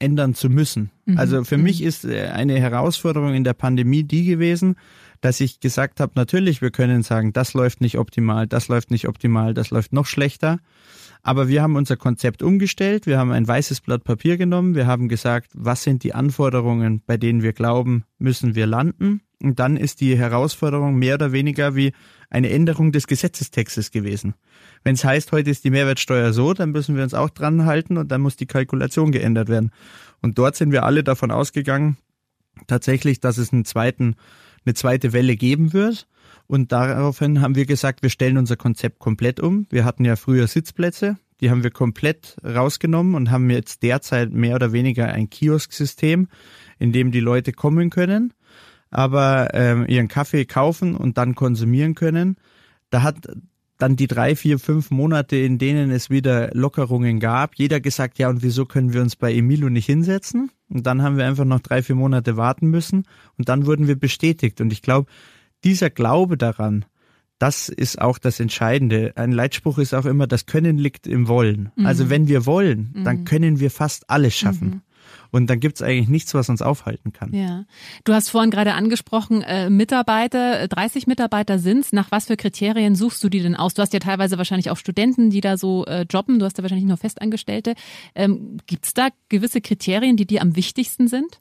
ändern 0.01 0.33
zu 0.33 0.49
müssen. 0.49 0.91
Mhm. 1.05 1.17
Also 1.17 1.43
für 1.43 1.57
Mhm. 1.57 1.63
mich 1.63 1.83
ist 1.83 2.05
äh, 2.05 2.27
eine 2.27 2.59
Herausforderung 2.59 3.33
in 3.33 3.43
der 3.43 3.53
Pandemie 3.53 4.03
die 4.03 4.25
gewesen, 4.25 4.75
dass 5.21 5.39
ich 5.39 5.59
gesagt 5.59 5.99
habe, 5.99 6.13
natürlich, 6.15 6.61
wir 6.61 6.71
können 6.71 7.03
sagen, 7.03 7.33
das 7.33 7.53
läuft 7.53 7.81
nicht 7.81 7.99
optimal, 7.99 8.47
das 8.47 8.67
läuft 8.67 8.89
nicht 8.89 9.07
optimal, 9.07 9.53
das 9.53 9.69
läuft 9.69 9.93
noch 9.93 10.07
schlechter. 10.07 10.57
Aber 11.23 11.47
wir 11.47 11.61
haben 11.61 11.75
unser 11.75 11.97
Konzept 11.97 12.41
umgestellt, 12.41 13.05
wir 13.05 13.19
haben 13.19 13.31
ein 13.31 13.47
weißes 13.47 13.81
Blatt 13.81 14.03
Papier 14.03 14.37
genommen, 14.37 14.73
wir 14.73 14.87
haben 14.87 15.07
gesagt, 15.07 15.51
was 15.53 15.83
sind 15.83 16.03
die 16.03 16.13
Anforderungen, 16.15 17.01
bei 17.05 17.17
denen 17.17 17.43
wir 17.43 17.53
glauben, 17.53 18.05
müssen 18.17 18.55
wir 18.55 18.65
landen. 18.65 19.21
Und 19.41 19.59
dann 19.59 19.77
ist 19.77 20.01
die 20.01 20.17
Herausforderung 20.17 20.95
mehr 20.95 21.15
oder 21.15 21.31
weniger 21.31 21.75
wie 21.75 21.93
eine 22.29 22.49
Änderung 22.49 22.91
des 22.91 23.07
Gesetzestextes 23.07 23.91
gewesen. 23.91 24.35
Wenn 24.83 24.95
es 24.95 25.03
heißt, 25.03 25.31
heute 25.31 25.49
ist 25.49 25.63
die 25.63 25.71
Mehrwertsteuer 25.71 26.33
so, 26.33 26.53
dann 26.53 26.71
müssen 26.71 26.95
wir 26.95 27.03
uns 27.03 27.13
auch 27.13 27.29
dran 27.29 27.65
halten 27.65 27.97
und 27.97 28.11
dann 28.11 28.21
muss 28.21 28.35
die 28.35 28.45
Kalkulation 28.45 29.11
geändert 29.11 29.49
werden. 29.49 29.71
Und 30.21 30.37
dort 30.37 30.55
sind 30.55 30.71
wir 30.71 30.83
alle 30.83 31.03
davon 31.03 31.31
ausgegangen, 31.31 31.97
tatsächlich, 32.67 33.19
dass 33.19 33.37
es 33.37 33.51
einen 33.51 33.65
zweiten, 33.65 34.15
eine 34.65 34.73
zweite 34.75 35.13
Welle 35.13 35.35
geben 35.35 35.73
wird. 35.73 36.07
Und 36.51 36.73
daraufhin 36.73 37.39
haben 37.39 37.55
wir 37.55 37.65
gesagt, 37.65 38.03
wir 38.03 38.09
stellen 38.09 38.37
unser 38.37 38.57
Konzept 38.57 38.99
komplett 38.99 39.39
um. 39.39 39.67
Wir 39.69 39.85
hatten 39.85 40.03
ja 40.03 40.17
früher 40.17 40.47
Sitzplätze, 40.47 41.15
die 41.39 41.49
haben 41.49 41.63
wir 41.63 41.71
komplett 41.71 42.35
rausgenommen 42.43 43.15
und 43.15 43.31
haben 43.31 43.49
jetzt 43.49 43.83
derzeit 43.83 44.33
mehr 44.33 44.55
oder 44.55 44.73
weniger 44.73 45.07
ein 45.07 45.29
Kiosksystem, 45.29 46.27
in 46.77 46.91
dem 46.91 47.11
die 47.11 47.21
Leute 47.21 47.53
kommen 47.53 47.89
können, 47.89 48.33
aber 48.89 49.53
ähm, 49.53 49.85
ihren 49.87 50.09
Kaffee 50.09 50.43
kaufen 50.43 50.93
und 50.93 51.17
dann 51.17 51.35
konsumieren 51.35 51.95
können. 51.95 52.35
Da 52.89 53.01
hat 53.01 53.15
dann 53.77 53.95
die 53.95 54.07
drei, 54.07 54.35
vier, 54.35 54.59
fünf 54.59 54.91
Monate, 54.91 55.37
in 55.37 55.57
denen 55.57 55.89
es 55.89 56.09
wieder 56.09 56.49
Lockerungen 56.53 57.21
gab, 57.21 57.55
jeder 57.55 57.79
gesagt, 57.79 58.19
ja, 58.19 58.27
und 58.27 58.43
wieso 58.43 58.65
können 58.65 58.91
wir 58.91 58.99
uns 59.01 59.15
bei 59.15 59.33
Emilio 59.33 59.69
nicht 59.69 59.85
hinsetzen? 59.85 60.51
Und 60.67 60.85
dann 60.85 61.01
haben 61.01 61.15
wir 61.15 61.25
einfach 61.25 61.45
noch 61.45 61.61
drei, 61.61 61.81
vier 61.81 61.95
Monate 61.95 62.35
warten 62.35 62.67
müssen 62.67 63.05
und 63.37 63.47
dann 63.47 63.65
wurden 63.65 63.87
wir 63.87 63.97
bestätigt. 63.97 64.59
Und 64.59 64.73
ich 64.73 64.81
glaube, 64.81 65.09
dieser 65.63 65.89
Glaube 65.89 66.37
daran, 66.37 66.85
das 67.39 67.69
ist 67.69 67.99
auch 67.99 68.19
das 68.19 68.39
Entscheidende. 68.39 69.13
Ein 69.15 69.31
Leitspruch 69.31 69.79
ist 69.79 69.95
auch 69.95 70.05
immer, 70.05 70.27
das 70.27 70.45
Können 70.45 70.77
liegt 70.77 71.07
im 71.07 71.27
Wollen. 71.27 71.71
Also 71.83 72.09
wenn 72.09 72.27
wir 72.27 72.45
wollen, 72.45 72.91
dann 73.03 73.25
können 73.25 73.59
wir 73.59 73.71
fast 73.71 74.09
alles 74.09 74.35
schaffen. 74.35 74.83
Und 75.31 75.49
dann 75.49 75.59
gibt's 75.59 75.81
eigentlich 75.81 76.09
nichts, 76.09 76.33
was 76.33 76.49
uns 76.49 76.61
aufhalten 76.61 77.13
kann. 77.13 77.33
Ja. 77.33 77.65
Du 78.03 78.13
hast 78.13 78.29
vorhin 78.29 78.51
gerade 78.51 78.73
angesprochen, 78.73 79.41
äh, 79.41 79.69
Mitarbeiter, 79.69 80.59
äh, 80.59 80.67
30 80.67 81.07
Mitarbeiter 81.07 81.57
sind's. 81.57 81.93
Nach 81.93 82.11
was 82.11 82.25
für 82.25 82.37
Kriterien 82.37 82.95
suchst 82.95 83.23
du 83.23 83.29
die 83.29 83.39
denn 83.39 83.55
aus? 83.55 83.73
Du 83.73 83.81
hast 83.81 83.93
ja 83.93 83.99
teilweise 83.99 84.37
wahrscheinlich 84.37 84.69
auch 84.69 84.77
Studenten, 84.77 85.29
die 85.29 85.41
da 85.41 85.57
so 85.57 85.85
äh, 85.85 86.05
jobben. 86.09 86.39
Du 86.39 86.45
hast 86.45 86.57
ja 86.57 86.63
wahrscheinlich 86.63 86.87
nur 86.87 86.97
Festangestellte. 86.97 87.75
Ähm, 88.13 88.57
gibt's 88.67 88.93
da 88.93 89.07
gewisse 89.29 89.61
Kriterien, 89.61 90.17
die 90.17 90.25
dir 90.25 90.41
am 90.41 90.55
wichtigsten 90.55 91.07
sind? 91.07 91.39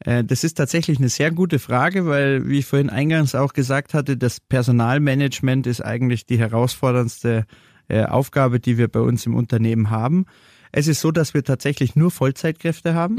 Äh, 0.00 0.24
Das 0.24 0.44
ist 0.44 0.54
tatsächlich 0.54 0.98
eine 0.98 1.08
sehr 1.08 1.30
gute 1.30 1.58
Frage, 1.58 2.06
weil, 2.06 2.48
wie 2.48 2.58
ich 2.58 2.66
vorhin 2.66 2.90
eingangs 2.90 3.34
auch 3.34 3.52
gesagt 3.52 3.94
hatte, 3.94 4.16
das 4.16 4.40
Personalmanagement 4.40 5.66
ist 5.66 5.80
eigentlich 5.80 6.26
die 6.26 6.38
herausforderndste 6.38 7.46
äh, 7.88 8.04
Aufgabe, 8.04 8.60
die 8.60 8.78
wir 8.78 8.88
bei 8.88 9.00
uns 9.00 9.26
im 9.26 9.34
Unternehmen 9.34 9.90
haben. 9.90 10.26
Es 10.72 10.88
ist 10.88 11.00
so, 11.00 11.10
dass 11.12 11.32
wir 11.32 11.44
tatsächlich 11.44 11.96
nur 11.96 12.10
Vollzeitkräfte 12.10 12.94
haben. 12.94 13.16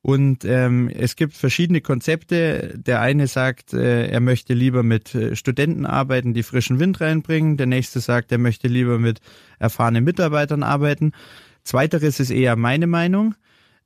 Und 0.00 0.44
ähm, 0.44 0.88
es 0.88 1.16
gibt 1.16 1.34
verschiedene 1.34 1.80
Konzepte. 1.80 2.74
Der 2.78 3.00
eine 3.00 3.26
sagt, 3.26 3.74
äh, 3.74 4.06
er 4.06 4.20
möchte 4.20 4.54
lieber 4.54 4.82
mit 4.82 5.14
äh, 5.14 5.34
Studenten 5.34 5.84
arbeiten, 5.84 6.34
die 6.34 6.44
frischen 6.44 6.78
Wind 6.78 7.00
reinbringen. 7.00 7.56
Der 7.56 7.66
nächste 7.66 8.00
sagt, 8.00 8.30
er 8.30 8.38
möchte 8.38 8.68
lieber 8.68 8.98
mit 8.98 9.20
erfahrenen 9.58 10.04
Mitarbeitern 10.04 10.62
arbeiten. 10.62 11.12
Zweiteres 11.64 12.20
ist 12.20 12.30
eher 12.30 12.56
meine 12.56 12.86
Meinung. 12.86 13.34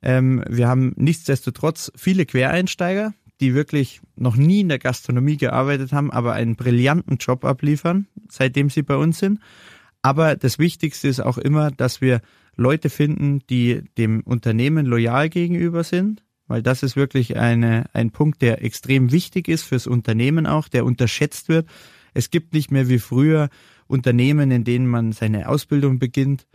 Ähm, 0.03 0.43
wir 0.47 0.67
haben 0.67 0.93
nichtsdestotrotz 0.97 1.91
viele 1.95 2.25
Quereinsteiger, 2.25 3.13
die 3.39 3.53
wirklich 3.53 4.01
noch 4.15 4.35
nie 4.35 4.61
in 4.61 4.69
der 4.69 4.79
Gastronomie 4.79 5.37
gearbeitet 5.37 5.91
haben, 5.93 6.11
aber 6.11 6.33
einen 6.33 6.55
brillanten 6.55 7.17
Job 7.17 7.45
abliefern, 7.45 8.07
seitdem 8.29 8.69
sie 8.69 8.83
bei 8.83 8.95
uns 8.95 9.19
sind. 9.19 9.39
Aber 10.01 10.35
das 10.35 10.59
Wichtigste 10.59 11.07
ist 11.07 11.21
auch 11.21 11.37
immer, 11.37 11.71
dass 11.71 12.01
wir 12.01 12.21
Leute 12.55 12.89
finden, 12.89 13.39
die 13.49 13.83
dem 13.97 14.21
Unternehmen 14.21 14.85
loyal 14.85 15.29
gegenüber 15.29 15.83
sind, 15.83 16.23
weil 16.47 16.61
das 16.61 16.83
ist 16.83 16.95
wirklich 16.95 17.37
eine, 17.37 17.85
ein 17.93 18.11
Punkt, 18.11 18.41
der 18.41 18.63
extrem 18.63 19.11
wichtig 19.11 19.47
ist 19.47 19.63
fürs 19.63 19.87
Unternehmen 19.87 20.45
auch, 20.45 20.67
der 20.67 20.85
unterschätzt 20.85 21.49
wird. 21.49 21.67
Es 22.13 22.29
gibt 22.29 22.53
nicht 22.53 22.69
mehr 22.69 22.89
wie 22.89 22.99
früher 22.99 23.49
Unternehmen, 23.87 24.51
in 24.51 24.65
denen 24.65 24.87
man 24.87 25.13
seine 25.13 25.47
Ausbildung 25.47 25.99
beginnt, 25.99 26.45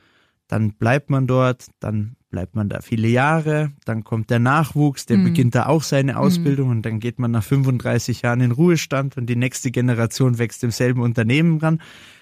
dann 0.46 0.74
bleibt 0.74 1.11
man 1.11 1.26
dort, 1.26 1.66
dann 1.80 2.16
bleibt 2.31 2.55
man 2.55 2.69
da 2.69 2.81
viele 2.83 3.09
Jahre, 3.09 3.73
dann 3.85 4.05
kommt 4.05 4.29
der 4.31 4.38
Nachwuchs, 4.38 5.07
der 5.07 5.19
Mhm. 5.19 5.25
beginnt 5.25 5.55
da 5.55 5.67
auch 5.67 5.83
seine 5.83 6.19
Ausbildung 6.19 6.69
und 6.71 6.83
dann 6.83 7.01
geht 7.01 7.19
man 7.19 7.31
nach 7.31 7.43
35 7.43 8.23
Jahren 8.23 8.41
in 8.41 8.53
Ruhestand 8.53 9.17
und 9.17 9.27
die 9.27 9.37
nächste 9.37 9.71
Generation 9.71 10.38
wächst 10.38 10.62
im 10.62 10.71
selben 10.71 11.01
Unternehmen 11.01 11.59
ran. 11.59 11.81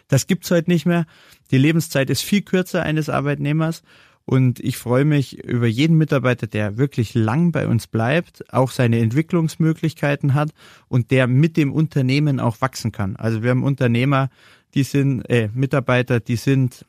Das 0.08 0.26
gibt's 0.28 0.50
heute 0.50 0.70
nicht 0.70 0.86
mehr. 0.86 1.06
Die 1.50 1.58
Lebenszeit 1.58 2.10
ist 2.10 2.22
viel 2.22 2.42
kürzer 2.42 2.82
eines 2.84 3.08
Arbeitnehmers 3.08 3.82
und 4.24 4.60
ich 4.60 4.76
freue 4.76 5.04
mich 5.04 5.44
über 5.44 5.66
jeden 5.66 5.96
Mitarbeiter, 5.96 6.46
der 6.46 6.78
wirklich 6.78 7.14
lang 7.14 7.50
bei 7.50 7.66
uns 7.66 7.88
bleibt, 7.88 8.52
auch 8.52 8.70
seine 8.70 9.00
Entwicklungsmöglichkeiten 9.00 10.34
hat 10.34 10.50
und 10.88 11.10
der 11.10 11.26
mit 11.26 11.56
dem 11.56 11.72
Unternehmen 11.72 12.38
auch 12.40 12.60
wachsen 12.60 12.92
kann. 12.92 13.16
Also 13.16 13.42
wir 13.42 13.50
haben 13.50 13.64
Unternehmer, 13.64 14.30
die 14.74 14.82
sind 14.84 15.22
äh, 15.30 15.48
Mitarbeiter, 15.54 16.20
die 16.20 16.36
sind 16.36 16.84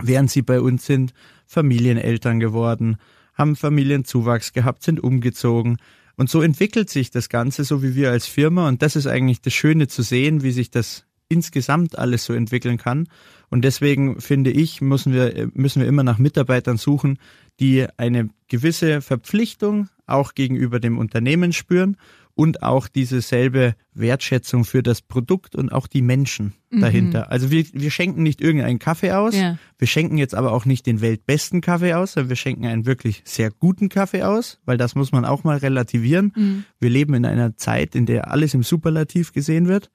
während 0.00 0.30
sie 0.30 0.42
bei 0.42 0.60
uns 0.60 0.86
sind, 0.86 1.12
Familieneltern 1.46 2.40
geworden, 2.40 2.96
haben 3.34 3.56
Familienzuwachs 3.56 4.52
gehabt, 4.52 4.82
sind 4.82 5.02
umgezogen. 5.02 5.78
Und 6.16 6.30
so 6.30 6.42
entwickelt 6.42 6.90
sich 6.90 7.10
das 7.10 7.28
Ganze, 7.28 7.64
so 7.64 7.82
wie 7.82 7.94
wir 7.94 8.10
als 8.10 8.26
Firma. 8.26 8.68
Und 8.68 8.82
das 8.82 8.96
ist 8.96 9.06
eigentlich 9.06 9.40
das 9.40 9.52
Schöne 9.52 9.88
zu 9.88 10.02
sehen, 10.02 10.42
wie 10.42 10.52
sich 10.52 10.70
das 10.70 11.04
insgesamt 11.28 11.98
alles 11.98 12.24
so 12.24 12.32
entwickeln 12.32 12.78
kann. 12.78 13.08
Und 13.50 13.64
deswegen 13.64 14.20
finde 14.20 14.50
ich, 14.50 14.80
müssen 14.80 15.12
wir, 15.12 15.50
müssen 15.54 15.80
wir 15.80 15.88
immer 15.88 16.04
nach 16.04 16.18
Mitarbeitern 16.18 16.76
suchen, 16.76 17.18
die 17.60 17.86
eine 17.96 18.28
gewisse 18.48 19.00
Verpflichtung 19.00 19.88
auch 20.06 20.34
gegenüber 20.34 20.80
dem 20.80 20.98
Unternehmen 20.98 21.52
spüren 21.52 21.96
und 22.34 22.62
auch 22.62 22.88
diese 22.88 23.20
selbe 23.20 23.74
Wertschätzung 23.92 24.64
für 24.64 24.82
das 24.82 25.02
Produkt 25.02 25.54
und 25.54 25.70
auch 25.70 25.86
die 25.86 26.02
Menschen 26.02 26.52
mhm. 26.70 26.80
dahinter. 26.80 27.30
Also 27.30 27.50
wir, 27.50 27.64
wir 27.72 27.90
schenken 27.90 28.22
nicht 28.22 28.40
irgendeinen 28.40 28.78
Kaffee 28.78 29.12
aus, 29.12 29.36
ja. 29.36 29.56
wir 29.78 29.86
schenken 29.86 30.18
jetzt 30.18 30.34
aber 30.34 30.52
auch 30.52 30.64
nicht 30.64 30.86
den 30.86 31.00
weltbesten 31.00 31.60
Kaffee 31.60 31.94
aus, 31.94 32.12
sondern 32.12 32.30
wir 32.30 32.36
schenken 32.36 32.66
einen 32.66 32.86
wirklich 32.86 33.22
sehr 33.24 33.50
guten 33.50 33.88
Kaffee 33.88 34.24
aus, 34.24 34.58
weil 34.64 34.76
das 34.76 34.94
muss 34.94 35.12
man 35.12 35.24
auch 35.24 35.44
mal 35.44 35.58
relativieren. 35.58 36.32
Mhm. 36.36 36.64
Wir 36.80 36.90
leben 36.90 37.14
in 37.14 37.24
einer 37.24 37.56
Zeit, 37.56 37.94
in 37.94 38.06
der 38.06 38.30
alles 38.30 38.52
im 38.54 38.62
Superlativ 38.62 39.32
gesehen 39.32 39.68
wird. 39.68 39.90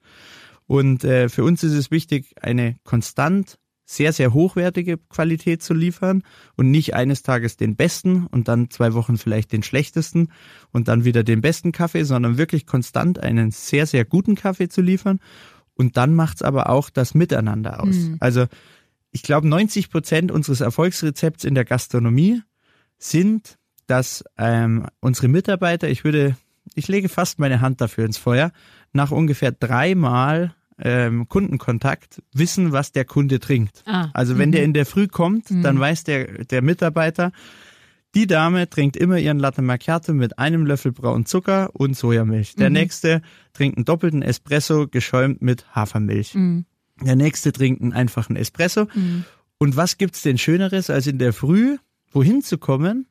Und 0.66 1.04
äh, 1.04 1.28
für 1.28 1.44
uns 1.44 1.62
ist 1.62 1.72
es 1.72 1.90
wichtig, 1.90 2.34
eine 2.40 2.76
konstant 2.84 3.58
sehr, 3.90 4.12
sehr 4.12 4.32
hochwertige 4.32 4.98
Qualität 4.98 5.64
zu 5.64 5.74
liefern 5.74 6.22
und 6.56 6.70
nicht 6.70 6.94
eines 6.94 7.24
Tages 7.24 7.56
den 7.56 7.74
besten 7.74 8.26
und 8.26 8.46
dann 8.46 8.70
zwei 8.70 8.94
Wochen 8.94 9.18
vielleicht 9.18 9.50
den 9.52 9.64
schlechtesten 9.64 10.28
und 10.70 10.86
dann 10.86 11.04
wieder 11.04 11.24
den 11.24 11.40
besten 11.40 11.72
Kaffee, 11.72 12.04
sondern 12.04 12.38
wirklich 12.38 12.66
konstant 12.66 13.18
einen 13.18 13.50
sehr, 13.50 13.86
sehr 13.86 14.04
guten 14.04 14.36
Kaffee 14.36 14.68
zu 14.68 14.80
liefern. 14.80 15.18
Und 15.74 15.96
dann 15.96 16.14
macht's 16.14 16.42
aber 16.42 16.70
auch 16.70 16.88
das 16.88 17.14
Miteinander 17.14 17.82
aus. 17.82 17.96
Mhm. 17.96 18.16
Also 18.20 18.46
ich 19.10 19.24
glaube, 19.24 19.48
90 19.48 19.90
Prozent 19.90 20.30
unseres 20.30 20.60
Erfolgsrezepts 20.60 21.42
in 21.42 21.56
der 21.56 21.64
Gastronomie 21.64 22.42
sind, 22.96 23.58
dass 23.88 24.22
ähm, 24.38 24.86
unsere 25.00 25.26
Mitarbeiter, 25.26 25.88
ich 25.88 26.04
würde, 26.04 26.36
ich 26.76 26.86
lege 26.86 27.08
fast 27.08 27.40
meine 27.40 27.60
Hand 27.60 27.80
dafür 27.80 28.04
ins 28.04 28.18
Feuer, 28.18 28.52
nach 28.92 29.10
ungefähr 29.10 29.50
dreimal 29.50 30.54
ähm, 30.82 31.28
Kundenkontakt 31.28 32.22
wissen, 32.32 32.72
was 32.72 32.92
der 32.92 33.04
Kunde 33.04 33.38
trinkt. 33.38 33.82
Ah, 33.86 34.10
also 34.14 34.38
wenn 34.38 34.52
der 34.52 34.62
mhm. 34.62 34.66
in 34.66 34.74
der 34.74 34.86
Früh 34.86 35.08
kommt, 35.08 35.50
dann 35.50 35.76
mhm. 35.76 35.80
weiß 35.80 36.04
der, 36.04 36.44
der 36.44 36.62
Mitarbeiter, 36.62 37.32
die 38.14 38.26
Dame 38.26 38.68
trinkt 38.68 38.96
immer 38.96 39.18
ihren 39.18 39.38
Latte 39.38 39.62
Macchiato 39.62 40.12
mit 40.12 40.38
einem 40.38 40.66
Löffel 40.66 40.90
braunen 40.92 41.26
Zucker 41.26 41.70
und 41.74 41.96
Sojamilch. 41.96 42.56
Der 42.56 42.68
mhm. 42.68 42.74
nächste 42.74 43.22
trinkt 43.52 43.76
einen 43.76 43.84
doppelten 43.84 44.22
Espresso 44.22 44.88
geschäumt 44.88 45.42
mit 45.42 45.74
Hafermilch. 45.74 46.34
Mhm. 46.34 46.64
Der 47.02 47.16
nächste 47.16 47.52
trinkt 47.52 47.82
einen 47.82 47.92
einfachen 47.92 48.36
Espresso. 48.36 48.86
Mhm. 48.94 49.24
Und 49.58 49.76
was 49.76 49.96
gibt's 49.96 50.22
denn 50.22 50.38
Schöneres, 50.38 50.90
als 50.90 51.06
in 51.06 51.18
der 51.18 51.32
Früh 51.32 51.76
wohin 52.12 52.42
zu 52.42 52.58
kommen, 52.58 53.06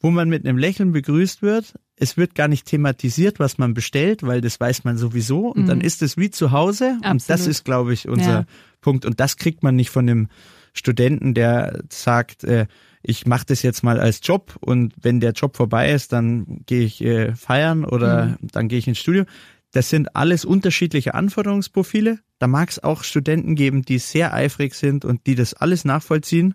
wo 0.00 0.10
man 0.10 0.28
mit 0.28 0.46
einem 0.46 0.58
Lächeln 0.58 0.92
begrüßt 0.92 1.42
wird, 1.42 1.74
es 2.02 2.16
wird 2.16 2.34
gar 2.34 2.48
nicht 2.48 2.66
thematisiert, 2.66 3.38
was 3.38 3.58
man 3.58 3.74
bestellt, 3.74 4.24
weil 4.24 4.40
das 4.40 4.58
weiß 4.58 4.82
man 4.82 4.98
sowieso. 4.98 5.46
Und 5.52 5.62
mhm. 5.62 5.66
dann 5.68 5.80
ist 5.80 6.02
es 6.02 6.16
wie 6.16 6.30
zu 6.30 6.50
Hause. 6.50 6.96
Absolut. 6.96 7.12
Und 7.12 7.30
das 7.30 7.46
ist, 7.46 7.64
glaube 7.64 7.92
ich, 7.92 8.08
unser 8.08 8.32
ja. 8.32 8.44
Punkt. 8.80 9.04
Und 9.06 9.20
das 9.20 9.36
kriegt 9.36 9.62
man 9.62 9.76
nicht 9.76 9.90
von 9.90 10.08
dem 10.08 10.28
Studenten, 10.72 11.32
der 11.32 11.84
sagt, 11.90 12.42
äh, 12.42 12.66
ich 13.04 13.24
mache 13.24 13.46
das 13.46 13.62
jetzt 13.62 13.84
mal 13.84 14.00
als 14.00 14.20
Job 14.22 14.56
und 14.60 14.94
wenn 15.00 15.20
der 15.20 15.32
Job 15.32 15.56
vorbei 15.56 15.92
ist, 15.92 16.12
dann 16.12 16.62
gehe 16.66 16.84
ich 16.84 17.02
äh, 17.02 17.34
feiern 17.36 17.84
oder 17.84 18.26
mhm. 18.26 18.36
dann 18.50 18.68
gehe 18.68 18.78
ich 18.78 18.88
ins 18.88 18.98
Studio. 18.98 19.24
Das 19.70 19.88
sind 19.88 20.16
alles 20.16 20.44
unterschiedliche 20.44 21.14
Anforderungsprofile. 21.14 22.18
Da 22.40 22.46
mag 22.48 22.70
es 22.70 22.82
auch 22.82 23.04
Studenten 23.04 23.54
geben, 23.54 23.82
die 23.82 23.98
sehr 23.98 24.34
eifrig 24.34 24.74
sind 24.74 25.04
und 25.04 25.26
die 25.26 25.36
das 25.36 25.54
alles 25.54 25.84
nachvollziehen 25.84 26.54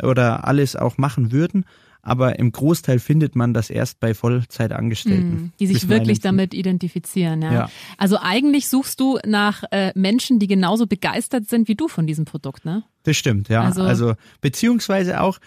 oder 0.00 0.46
alles 0.46 0.76
auch 0.76 0.96
machen 0.96 1.32
würden 1.32 1.64
aber 2.06 2.38
im 2.38 2.52
Großteil 2.52 3.00
findet 3.00 3.34
man 3.34 3.52
das 3.52 3.68
erst 3.68 3.98
bei 3.98 4.14
Vollzeitangestellten. 4.14 5.46
Mm, 5.46 5.52
die 5.58 5.66
sich 5.66 5.88
wirklich 5.88 6.20
damit 6.20 6.54
identifizieren. 6.54 7.42
Ja. 7.42 7.52
ja. 7.52 7.70
Also 7.98 8.18
eigentlich 8.20 8.68
suchst 8.68 9.00
du 9.00 9.18
nach 9.26 9.64
äh, 9.72 9.90
Menschen, 9.96 10.38
die 10.38 10.46
genauso 10.46 10.86
begeistert 10.86 11.48
sind 11.48 11.66
wie 11.66 11.74
du 11.74 11.88
von 11.88 12.06
diesem 12.06 12.24
Produkt, 12.24 12.64
ne? 12.64 12.84
Das 13.02 13.16
stimmt, 13.16 13.48
ja. 13.48 13.62
Also, 13.62 13.82
also 13.82 14.14
beziehungsweise 14.40 15.20
auch 15.20 15.38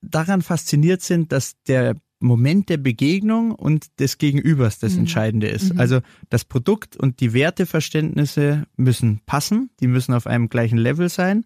daran 0.00 0.42
fasziniert 0.42 1.02
sind, 1.02 1.32
dass 1.32 1.60
der 1.66 1.96
Moment 2.20 2.68
der 2.68 2.76
Begegnung 2.76 3.50
und 3.50 3.98
des 3.98 4.18
Gegenübers 4.18 4.78
das 4.78 4.92
mhm. 4.92 5.00
Entscheidende 5.00 5.48
ist. 5.48 5.74
Mhm. 5.74 5.80
Also 5.80 6.00
das 6.30 6.44
Produkt 6.44 6.96
und 6.96 7.18
die 7.18 7.32
Werteverständnisse 7.32 8.64
müssen 8.76 9.20
passen, 9.26 9.70
die 9.80 9.88
müssen 9.88 10.14
auf 10.14 10.28
einem 10.28 10.48
gleichen 10.48 10.78
Level 10.78 11.08
sein 11.08 11.44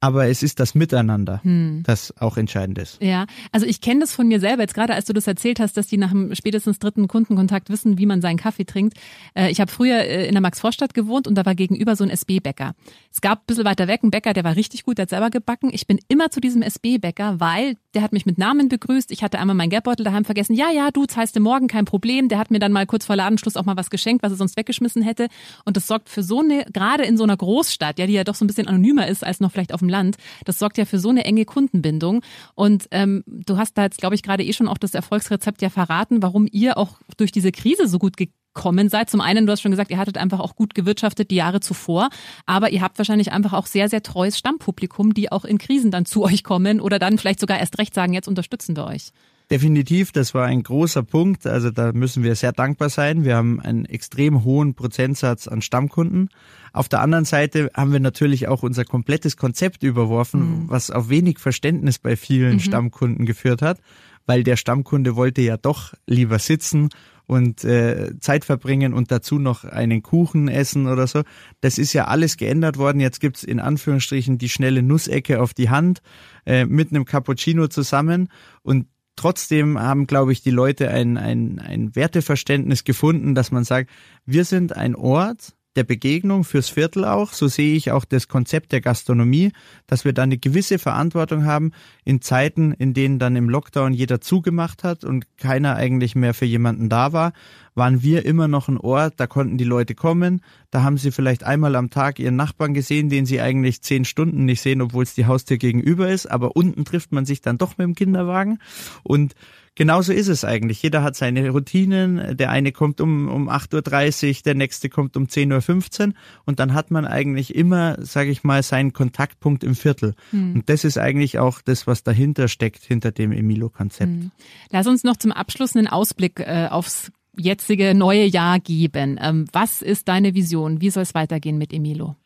aber 0.00 0.28
es 0.28 0.42
ist 0.42 0.60
das 0.60 0.74
Miteinander, 0.74 1.42
hm. 1.42 1.82
das 1.84 2.16
auch 2.18 2.36
entscheidend 2.36 2.78
ist. 2.78 3.02
Ja, 3.02 3.26
also 3.52 3.66
ich 3.66 3.80
kenne 3.80 4.00
das 4.00 4.14
von 4.14 4.28
mir 4.28 4.40
selber, 4.40 4.62
jetzt 4.62 4.74
gerade 4.74 4.94
als 4.94 5.06
du 5.06 5.12
das 5.12 5.26
erzählt 5.26 5.58
hast, 5.58 5.76
dass 5.76 5.88
die 5.88 5.96
nach 5.96 6.10
dem 6.10 6.34
spätestens 6.34 6.78
dritten 6.78 7.08
Kundenkontakt 7.08 7.68
wissen, 7.68 7.98
wie 7.98 8.06
man 8.06 8.20
seinen 8.20 8.36
Kaffee 8.36 8.64
trinkt. 8.64 8.96
Äh, 9.34 9.50
ich 9.50 9.60
habe 9.60 9.70
früher 9.70 9.98
äh, 9.98 10.26
in 10.26 10.32
der 10.32 10.40
Max-Vorstadt 10.40 10.94
gewohnt 10.94 11.26
und 11.26 11.34
da 11.34 11.44
war 11.44 11.54
gegenüber 11.54 11.96
so 11.96 12.04
ein 12.04 12.10
SB-Bäcker. 12.10 12.74
Es 13.12 13.20
gab 13.20 13.40
ein 13.40 13.46
bisschen 13.46 13.64
weiter 13.64 13.88
weg 13.88 14.00
einen 14.02 14.10
Bäcker, 14.10 14.32
der 14.32 14.44
war 14.44 14.54
richtig 14.54 14.84
gut, 14.84 14.98
der 14.98 15.02
hat 15.02 15.10
selber 15.10 15.30
gebacken. 15.30 15.70
Ich 15.72 15.86
bin 15.86 15.98
immer 16.08 16.30
zu 16.30 16.40
diesem 16.40 16.62
SB-Bäcker, 16.62 17.40
weil 17.40 17.76
der 17.94 18.02
hat 18.02 18.12
mich 18.12 18.26
mit 18.26 18.38
Namen 18.38 18.68
begrüßt. 18.68 19.10
Ich 19.10 19.24
hatte 19.24 19.38
einmal 19.40 19.56
meinen 19.56 19.70
Geldbeutel 19.70 20.04
daheim 20.04 20.24
vergessen. 20.24 20.54
Ja, 20.54 20.70
ja, 20.70 20.90
du 20.92 21.06
zahlst 21.06 21.34
dir 21.34 21.40
morgen, 21.40 21.66
kein 21.66 21.84
Problem. 21.84 22.28
Der 22.28 22.38
hat 22.38 22.50
mir 22.52 22.60
dann 22.60 22.70
mal 22.70 22.86
kurz 22.86 23.06
vor 23.06 23.16
Ladenschluss 23.16 23.56
auch 23.56 23.64
mal 23.64 23.76
was 23.76 23.90
geschenkt, 23.90 24.22
was 24.22 24.32
er 24.32 24.36
sonst 24.36 24.56
weggeschmissen 24.56 25.02
hätte. 25.02 25.26
Und 25.64 25.76
das 25.76 25.86
sorgt 25.88 26.08
für 26.08 26.22
so 26.22 26.40
eine, 26.40 26.64
gerade 26.72 27.04
in 27.04 27.16
so 27.16 27.24
einer 27.24 27.36
Großstadt, 27.36 27.98
ja, 27.98 28.06
die 28.06 28.12
ja 28.12 28.24
doch 28.24 28.36
so 28.36 28.44
ein 28.44 28.46
bisschen 28.46 28.68
anonymer 28.68 29.08
ist 29.08 29.24
als 29.24 29.40
noch 29.40 29.50
vielleicht 29.50 29.74
auf 29.74 29.80
dem 29.80 29.87
Land, 29.88 30.16
das 30.44 30.58
sorgt 30.58 30.78
ja 30.78 30.84
für 30.84 30.98
so 30.98 31.08
eine 31.10 31.24
enge 31.24 31.44
Kundenbindung. 31.44 32.22
Und 32.54 32.88
ähm, 32.90 33.24
du 33.26 33.56
hast 33.56 33.76
da 33.78 33.84
jetzt, 33.84 33.98
glaube 33.98 34.14
ich, 34.14 34.22
gerade 34.22 34.44
eh 34.44 34.52
schon 34.52 34.68
auch 34.68 34.78
das 34.78 34.94
Erfolgsrezept 34.94 35.62
ja 35.62 35.70
verraten, 35.70 36.22
warum 36.22 36.46
ihr 36.50 36.78
auch 36.78 36.98
durch 37.16 37.32
diese 37.32 37.52
Krise 37.52 37.88
so 37.88 37.98
gut 37.98 38.16
gekommen 38.16 38.88
seid. 38.88 39.10
Zum 39.10 39.20
einen, 39.20 39.46
du 39.46 39.52
hast 39.52 39.60
schon 39.60 39.70
gesagt, 39.70 39.90
ihr 39.90 39.98
hattet 39.98 40.18
einfach 40.18 40.40
auch 40.40 40.56
gut 40.56 40.74
gewirtschaftet 40.74 41.30
die 41.30 41.36
Jahre 41.36 41.60
zuvor, 41.60 42.08
aber 42.46 42.70
ihr 42.70 42.82
habt 42.82 42.98
wahrscheinlich 42.98 43.32
einfach 43.32 43.52
auch 43.52 43.66
sehr, 43.66 43.88
sehr 43.88 44.02
treues 44.02 44.38
Stammpublikum, 44.38 45.14
die 45.14 45.30
auch 45.30 45.44
in 45.44 45.58
Krisen 45.58 45.90
dann 45.90 46.06
zu 46.06 46.24
euch 46.24 46.44
kommen 46.44 46.80
oder 46.80 46.98
dann 46.98 47.18
vielleicht 47.18 47.40
sogar 47.40 47.58
erst 47.58 47.78
recht 47.78 47.94
sagen, 47.94 48.12
jetzt 48.12 48.28
unterstützen 48.28 48.76
wir 48.76 48.86
euch. 48.86 49.12
Definitiv, 49.50 50.12
das 50.12 50.34
war 50.34 50.44
ein 50.44 50.62
großer 50.62 51.02
Punkt. 51.02 51.46
Also 51.46 51.70
da 51.70 51.92
müssen 51.92 52.22
wir 52.22 52.34
sehr 52.34 52.52
dankbar 52.52 52.90
sein. 52.90 53.24
Wir 53.24 53.36
haben 53.36 53.60
einen 53.60 53.86
extrem 53.86 54.44
hohen 54.44 54.74
Prozentsatz 54.74 55.48
an 55.48 55.62
Stammkunden. 55.62 56.28
Auf 56.74 56.90
der 56.90 57.00
anderen 57.00 57.24
Seite 57.24 57.70
haben 57.72 57.92
wir 57.92 58.00
natürlich 58.00 58.46
auch 58.46 58.62
unser 58.62 58.84
komplettes 58.84 59.38
Konzept 59.38 59.82
überworfen, 59.82 60.40
mhm. 60.40 60.64
was 60.68 60.90
auf 60.90 61.08
wenig 61.08 61.38
Verständnis 61.38 61.98
bei 61.98 62.14
vielen 62.16 62.54
mhm. 62.54 62.60
Stammkunden 62.60 63.24
geführt 63.24 63.62
hat, 63.62 63.80
weil 64.26 64.42
der 64.42 64.56
Stammkunde 64.56 65.16
wollte 65.16 65.40
ja 65.40 65.56
doch 65.56 65.94
lieber 66.06 66.38
sitzen 66.38 66.90
und 67.24 67.64
äh, 67.64 68.18
Zeit 68.20 68.44
verbringen 68.44 68.92
und 68.92 69.10
dazu 69.10 69.38
noch 69.38 69.64
einen 69.64 70.02
Kuchen 70.02 70.48
essen 70.48 70.86
oder 70.86 71.06
so. 71.06 71.22
Das 71.62 71.78
ist 71.78 71.94
ja 71.94 72.06
alles 72.06 72.36
geändert 72.36 72.76
worden. 72.76 73.00
Jetzt 73.00 73.20
gibt's 73.20 73.44
in 73.44 73.60
Anführungsstrichen 73.60 74.36
die 74.36 74.48
schnelle 74.50 74.82
Nussecke 74.82 75.40
auf 75.40 75.54
die 75.54 75.70
Hand 75.70 76.02
äh, 76.44 76.66
mit 76.66 76.90
einem 76.90 77.06
Cappuccino 77.06 77.68
zusammen 77.68 78.28
und 78.62 78.86
trotzdem 79.18 79.78
haben, 79.78 80.06
glaube 80.06 80.32
ich, 80.32 80.42
die 80.42 80.50
Leute 80.50 80.88
ein, 80.90 81.16
ein, 81.16 81.58
ein 81.58 81.94
Werteverständnis 81.94 82.84
gefunden, 82.84 83.34
dass 83.34 83.50
man 83.50 83.64
sagt, 83.64 83.90
wir 84.24 84.44
sind 84.44 84.76
ein 84.76 84.94
Ort, 84.94 85.54
der 85.78 85.84
Begegnung 85.84 86.42
fürs 86.42 86.68
Viertel 86.68 87.04
auch. 87.04 87.32
So 87.32 87.46
sehe 87.46 87.76
ich 87.76 87.92
auch 87.92 88.04
das 88.04 88.26
Konzept 88.26 88.72
der 88.72 88.80
Gastronomie, 88.80 89.52
dass 89.86 90.04
wir 90.04 90.12
da 90.12 90.24
eine 90.24 90.36
gewisse 90.36 90.80
Verantwortung 90.80 91.44
haben 91.44 91.70
in 92.04 92.20
Zeiten, 92.20 92.72
in 92.72 92.94
denen 92.94 93.20
dann 93.20 93.36
im 93.36 93.48
Lockdown 93.48 93.92
jeder 93.92 94.20
zugemacht 94.20 94.82
hat 94.82 95.04
und 95.04 95.24
keiner 95.36 95.76
eigentlich 95.76 96.16
mehr 96.16 96.34
für 96.34 96.46
jemanden 96.46 96.88
da 96.88 97.12
war, 97.12 97.32
waren 97.76 98.02
wir 98.02 98.26
immer 98.26 98.48
noch 98.48 98.66
ein 98.66 98.76
Ort, 98.76 99.14
da 99.18 99.28
konnten 99.28 99.56
die 99.56 99.62
Leute 99.62 99.94
kommen, 99.94 100.42
da 100.72 100.82
haben 100.82 100.98
sie 100.98 101.12
vielleicht 101.12 101.44
einmal 101.44 101.76
am 101.76 101.90
Tag 101.90 102.18
ihren 102.18 102.34
Nachbarn 102.34 102.74
gesehen, 102.74 103.08
den 103.08 103.24
sie 103.24 103.40
eigentlich 103.40 103.82
zehn 103.82 104.04
Stunden 104.04 104.46
nicht 104.46 104.60
sehen, 104.60 104.82
obwohl 104.82 105.04
es 105.04 105.14
die 105.14 105.26
Haustür 105.26 105.58
gegenüber 105.58 106.10
ist, 106.10 106.26
aber 106.26 106.56
unten 106.56 106.84
trifft 106.84 107.12
man 107.12 107.24
sich 107.24 107.40
dann 107.40 107.56
doch 107.56 107.78
mit 107.78 107.86
dem 107.86 107.94
Kinderwagen. 107.94 108.58
Und 109.04 109.34
Genauso 109.78 110.12
ist 110.12 110.26
es 110.26 110.44
eigentlich. 110.44 110.82
Jeder 110.82 111.04
hat 111.04 111.14
seine 111.14 111.50
Routinen. 111.50 112.36
Der 112.36 112.50
eine 112.50 112.72
kommt 112.72 113.00
um, 113.00 113.28
um 113.28 113.48
8.30 113.48 114.28
Uhr, 114.28 114.42
der 114.44 114.56
nächste 114.56 114.88
kommt 114.88 115.16
um 115.16 115.26
10.15 115.26 116.08
Uhr 116.08 116.14
und 116.46 116.58
dann 116.58 116.74
hat 116.74 116.90
man 116.90 117.06
eigentlich 117.06 117.54
immer, 117.54 117.96
sage 118.04 118.30
ich 118.30 118.42
mal, 118.42 118.64
seinen 118.64 118.92
Kontaktpunkt 118.92 119.62
im 119.62 119.76
Viertel. 119.76 120.16
Hm. 120.30 120.56
Und 120.56 120.68
das 120.68 120.82
ist 120.82 120.98
eigentlich 120.98 121.38
auch 121.38 121.60
das, 121.60 121.86
was 121.86 122.02
dahinter 122.02 122.48
steckt, 122.48 122.82
hinter 122.82 123.12
dem 123.12 123.30
Emilo-Konzept. 123.30 124.10
Hm. 124.10 124.32
Lass 124.70 124.88
uns 124.88 125.04
noch 125.04 125.16
zum 125.16 125.30
Abschluss 125.30 125.76
einen 125.76 125.86
Ausblick 125.86 126.40
äh, 126.40 126.66
aufs 126.68 127.12
jetzige 127.36 127.94
neue 127.94 128.24
Jahr 128.24 128.58
geben. 128.58 129.16
Ähm, 129.22 129.46
was 129.52 129.80
ist 129.80 130.08
deine 130.08 130.34
Vision? 130.34 130.80
Wie 130.80 130.90
soll 130.90 131.04
es 131.04 131.14
weitergehen 131.14 131.56
mit 131.56 131.72
Emilo? 131.72 132.16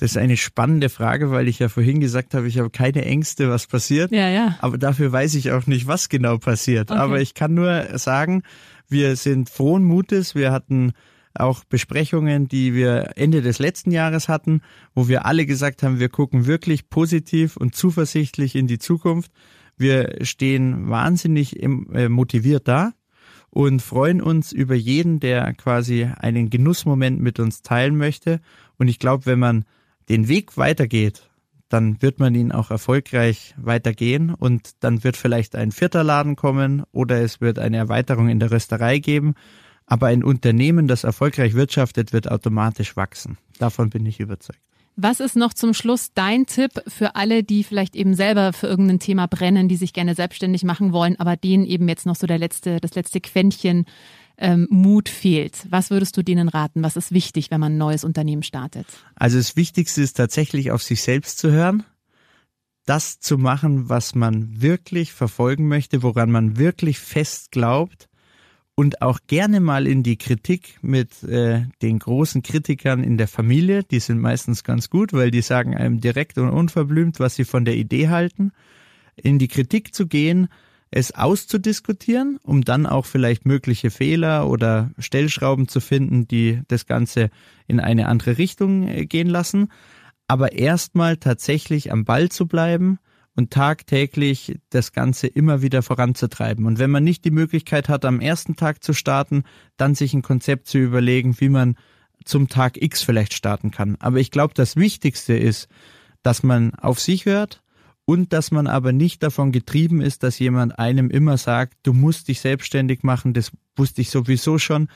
Das 0.00 0.12
ist 0.12 0.16
eine 0.16 0.38
spannende 0.38 0.88
Frage, 0.88 1.30
weil 1.30 1.46
ich 1.46 1.58
ja 1.58 1.68
vorhin 1.68 2.00
gesagt 2.00 2.32
habe, 2.32 2.48
ich 2.48 2.58
habe 2.58 2.70
keine 2.70 3.04
Ängste, 3.04 3.50
was 3.50 3.66
passiert. 3.66 4.10
Ja, 4.10 4.30
ja. 4.30 4.56
Aber 4.60 4.78
dafür 4.78 5.12
weiß 5.12 5.34
ich 5.34 5.52
auch 5.52 5.66
nicht, 5.66 5.86
was 5.88 6.08
genau 6.08 6.38
passiert. 6.38 6.90
Okay. 6.90 6.98
Aber 6.98 7.20
ich 7.20 7.34
kann 7.34 7.52
nur 7.52 7.98
sagen, 7.98 8.42
wir 8.88 9.14
sind 9.16 9.50
frohen 9.50 9.84
Mutes. 9.84 10.34
Wir 10.34 10.52
hatten 10.52 10.92
auch 11.34 11.64
Besprechungen, 11.64 12.48
die 12.48 12.72
wir 12.72 13.10
Ende 13.16 13.42
des 13.42 13.58
letzten 13.58 13.90
Jahres 13.90 14.30
hatten, 14.30 14.62
wo 14.94 15.06
wir 15.06 15.26
alle 15.26 15.44
gesagt 15.44 15.82
haben, 15.82 16.00
wir 16.00 16.08
gucken 16.08 16.46
wirklich 16.46 16.88
positiv 16.88 17.58
und 17.58 17.74
zuversichtlich 17.74 18.56
in 18.56 18.66
die 18.66 18.78
Zukunft. 18.78 19.30
Wir 19.76 20.16
stehen 20.22 20.88
wahnsinnig 20.88 21.62
äh, 21.62 22.08
motiviert 22.08 22.68
da 22.68 22.94
und 23.50 23.82
freuen 23.82 24.22
uns 24.22 24.50
über 24.52 24.74
jeden, 24.74 25.20
der 25.20 25.52
quasi 25.52 26.04
einen 26.04 26.48
Genussmoment 26.48 27.20
mit 27.20 27.38
uns 27.38 27.60
teilen 27.60 27.98
möchte. 27.98 28.40
Und 28.78 28.88
ich 28.88 28.98
glaube, 28.98 29.26
wenn 29.26 29.38
man 29.38 29.66
den 30.10 30.28
Weg 30.28 30.56
weitergeht, 30.56 31.30
dann 31.68 32.02
wird 32.02 32.18
man 32.18 32.34
ihn 32.34 32.50
auch 32.50 32.70
erfolgreich 32.70 33.54
weitergehen 33.56 34.34
und 34.34 34.70
dann 34.80 35.04
wird 35.04 35.16
vielleicht 35.16 35.54
ein 35.54 35.70
vierter 35.70 36.02
Laden 36.02 36.34
kommen 36.34 36.82
oder 36.90 37.22
es 37.22 37.40
wird 37.40 37.60
eine 37.60 37.76
Erweiterung 37.76 38.28
in 38.28 38.40
der 38.40 38.50
Rösterei 38.50 38.98
geben. 38.98 39.34
Aber 39.86 40.08
ein 40.08 40.24
Unternehmen, 40.24 40.88
das 40.88 41.04
erfolgreich 41.04 41.54
wirtschaftet, 41.54 42.12
wird 42.12 42.30
automatisch 42.30 42.96
wachsen. 42.96 43.38
Davon 43.58 43.90
bin 43.90 44.04
ich 44.04 44.20
überzeugt. 44.20 44.60
Was 44.96 45.20
ist 45.20 45.36
noch 45.36 45.54
zum 45.54 45.72
Schluss 45.72 46.12
dein 46.12 46.46
Tipp 46.46 46.72
für 46.86 47.14
alle, 47.14 47.42
die 47.44 47.64
vielleicht 47.64 47.94
eben 47.94 48.14
selber 48.14 48.52
für 48.52 48.66
irgendein 48.66 48.98
Thema 48.98 49.26
brennen, 49.26 49.68
die 49.68 49.76
sich 49.76 49.92
gerne 49.92 50.14
selbstständig 50.14 50.64
machen 50.64 50.92
wollen, 50.92 51.18
aber 51.18 51.36
denen 51.36 51.64
eben 51.64 51.88
jetzt 51.88 52.04
noch 52.04 52.16
so 52.16 52.26
der 52.26 52.38
letzte, 52.38 52.80
das 52.80 52.96
letzte 52.96 53.20
Quäntchen 53.20 53.86
ähm, 54.40 54.66
Mut 54.70 55.08
fehlt? 55.08 55.66
Was 55.70 55.90
würdest 55.90 56.16
du 56.16 56.22
denen 56.22 56.48
raten? 56.48 56.82
Was 56.82 56.96
ist 56.96 57.12
wichtig, 57.12 57.50
wenn 57.50 57.60
man 57.60 57.74
ein 57.74 57.78
neues 57.78 58.04
Unternehmen 58.04 58.42
startet? 58.42 58.86
Also 59.14 59.36
das 59.36 59.54
Wichtigste 59.56 60.02
ist 60.02 60.16
tatsächlich 60.16 60.70
auf 60.70 60.82
sich 60.82 61.02
selbst 61.02 61.38
zu 61.38 61.52
hören, 61.52 61.84
das 62.86 63.20
zu 63.20 63.38
machen, 63.38 63.88
was 63.88 64.14
man 64.14 64.60
wirklich 64.60 65.12
verfolgen 65.12 65.68
möchte, 65.68 66.02
woran 66.02 66.30
man 66.30 66.56
wirklich 66.56 66.98
fest 66.98 67.52
glaubt 67.52 68.08
und 68.74 69.02
auch 69.02 69.20
gerne 69.26 69.60
mal 69.60 69.86
in 69.86 70.02
die 70.02 70.16
Kritik 70.16 70.78
mit 70.80 71.22
äh, 71.22 71.66
den 71.82 71.98
großen 71.98 72.42
Kritikern 72.42 73.04
in 73.04 73.18
der 73.18 73.28
Familie. 73.28 73.84
Die 73.84 74.00
sind 74.00 74.18
meistens 74.18 74.64
ganz 74.64 74.88
gut, 74.88 75.12
weil 75.12 75.30
die 75.30 75.42
sagen 75.42 75.76
einem 75.76 76.00
direkt 76.00 76.38
und 76.38 76.48
unverblümt, 76.48 77.20
was 77.20 77.34
sie 77.34 77.44
von 77.44 77.66
der 77.66 77.76
Idee 77.76 78.08
halten. 78.08 78.52
In 79.16 79.38
die 79.38 79.48
Kritik 79.48 79.94
zu 79.94 80.06
gehen, 80.06 80.48
es 80.90 81.12
auszudiskutieren, 81.12 82.38
um 82.42 82.62
dann 82.62 82.86
auch 82.86 83.06
vielleicht 83.06 83.46
mögliche 83.46 83.90
Fehler 83.90 84.48
oder 84.48 84.90
Stellschrauben 84.98 85.68
zu 85.68 85.80
finden, 85.80 86.26
die 86.26 86.62
das 86.68 86.86
Ganze 86.86 87.30
in 87.68 87.78
eine 87.78 88.08
andere 88.08 88.38
Richtung 88.38 88.88
äh, 88.88 89.06
gehen 89.06 89.28
lassen. 89.28 89.70
Aber 90.26 90.52
erstmal 90.52 91.16
tatsächlich 91.16 91.92
am 91.92 92.04
Ball 92.04 92.28
zu 92.28 92.46
bleiben 92.46 92.98
und 93.36 93.52
tagtäglich 93.52 94.58
das 94.70 94.92
Ganze 94.92 95.28
immer 95.28 95.62
wieder 95.62 95.82
voranzutreiben. 95.82 96.66
Und 96.66 96.78
wenn 96.78 96.90
man 96.90 97.04
nicht 97.04 97.24
die 97.24 97.30
Möglichkeit 97.30 97.88
hat, 97.88 98.04
am 98.04 98.20
ersten 98.20 98.56
Tag 98.56 98.82
zu 98.82 98.92
starten, 98.92 99.44
dann 99.76 99.94
sich 99.94 100.12
ein 100.14 100.22
Konzept 100.22 100.66
zu 100.66 100.78
überlegen, 100.78 101.40
wie 101.40 101.48
man 101.48 101.76
zum 102.24 102.48
Tag 102.48 102.80
X 102.80 103.02
vielleicht 103.02 103.34
starten 103.34 103.70
kann. 103.70 103.96
Aber 104.00 104.18
ich 104.18 104.30
glaube, 104.30 104.54
das 104.54 104.76
Wichtigste 104.76 105.34
ist, 105.34 105.68
dass 106.22 106.42
man 106.42 106.74
auf 106.74 107.00
sich 107.00 107.24
hört 107.24 107.62
und 108.04 108.32
dass 108.32 108.50
man 108.50 108.66
aber 108.66 108.92
nicht 108.92 109.22
davon 109.22 109.52
getrieben 109.52 110.00
ist, 110.00 110.22
dass 110.22 110.38
jemand 110.38 110.78
einem 110.78 111.10
immer 111.10 111.36
sagt, 111.36 111.78
du 111.84 111.92
musst 111.92 112.28
dich 112.28 112.40
selbstständig 112.40 113.02
machen, 113.02 113.34
das 113.34 113.52
wusste 113.76 114.00
ich 114.00 114.10
sowieso 114.10 114.58
schon. 114.58 114.88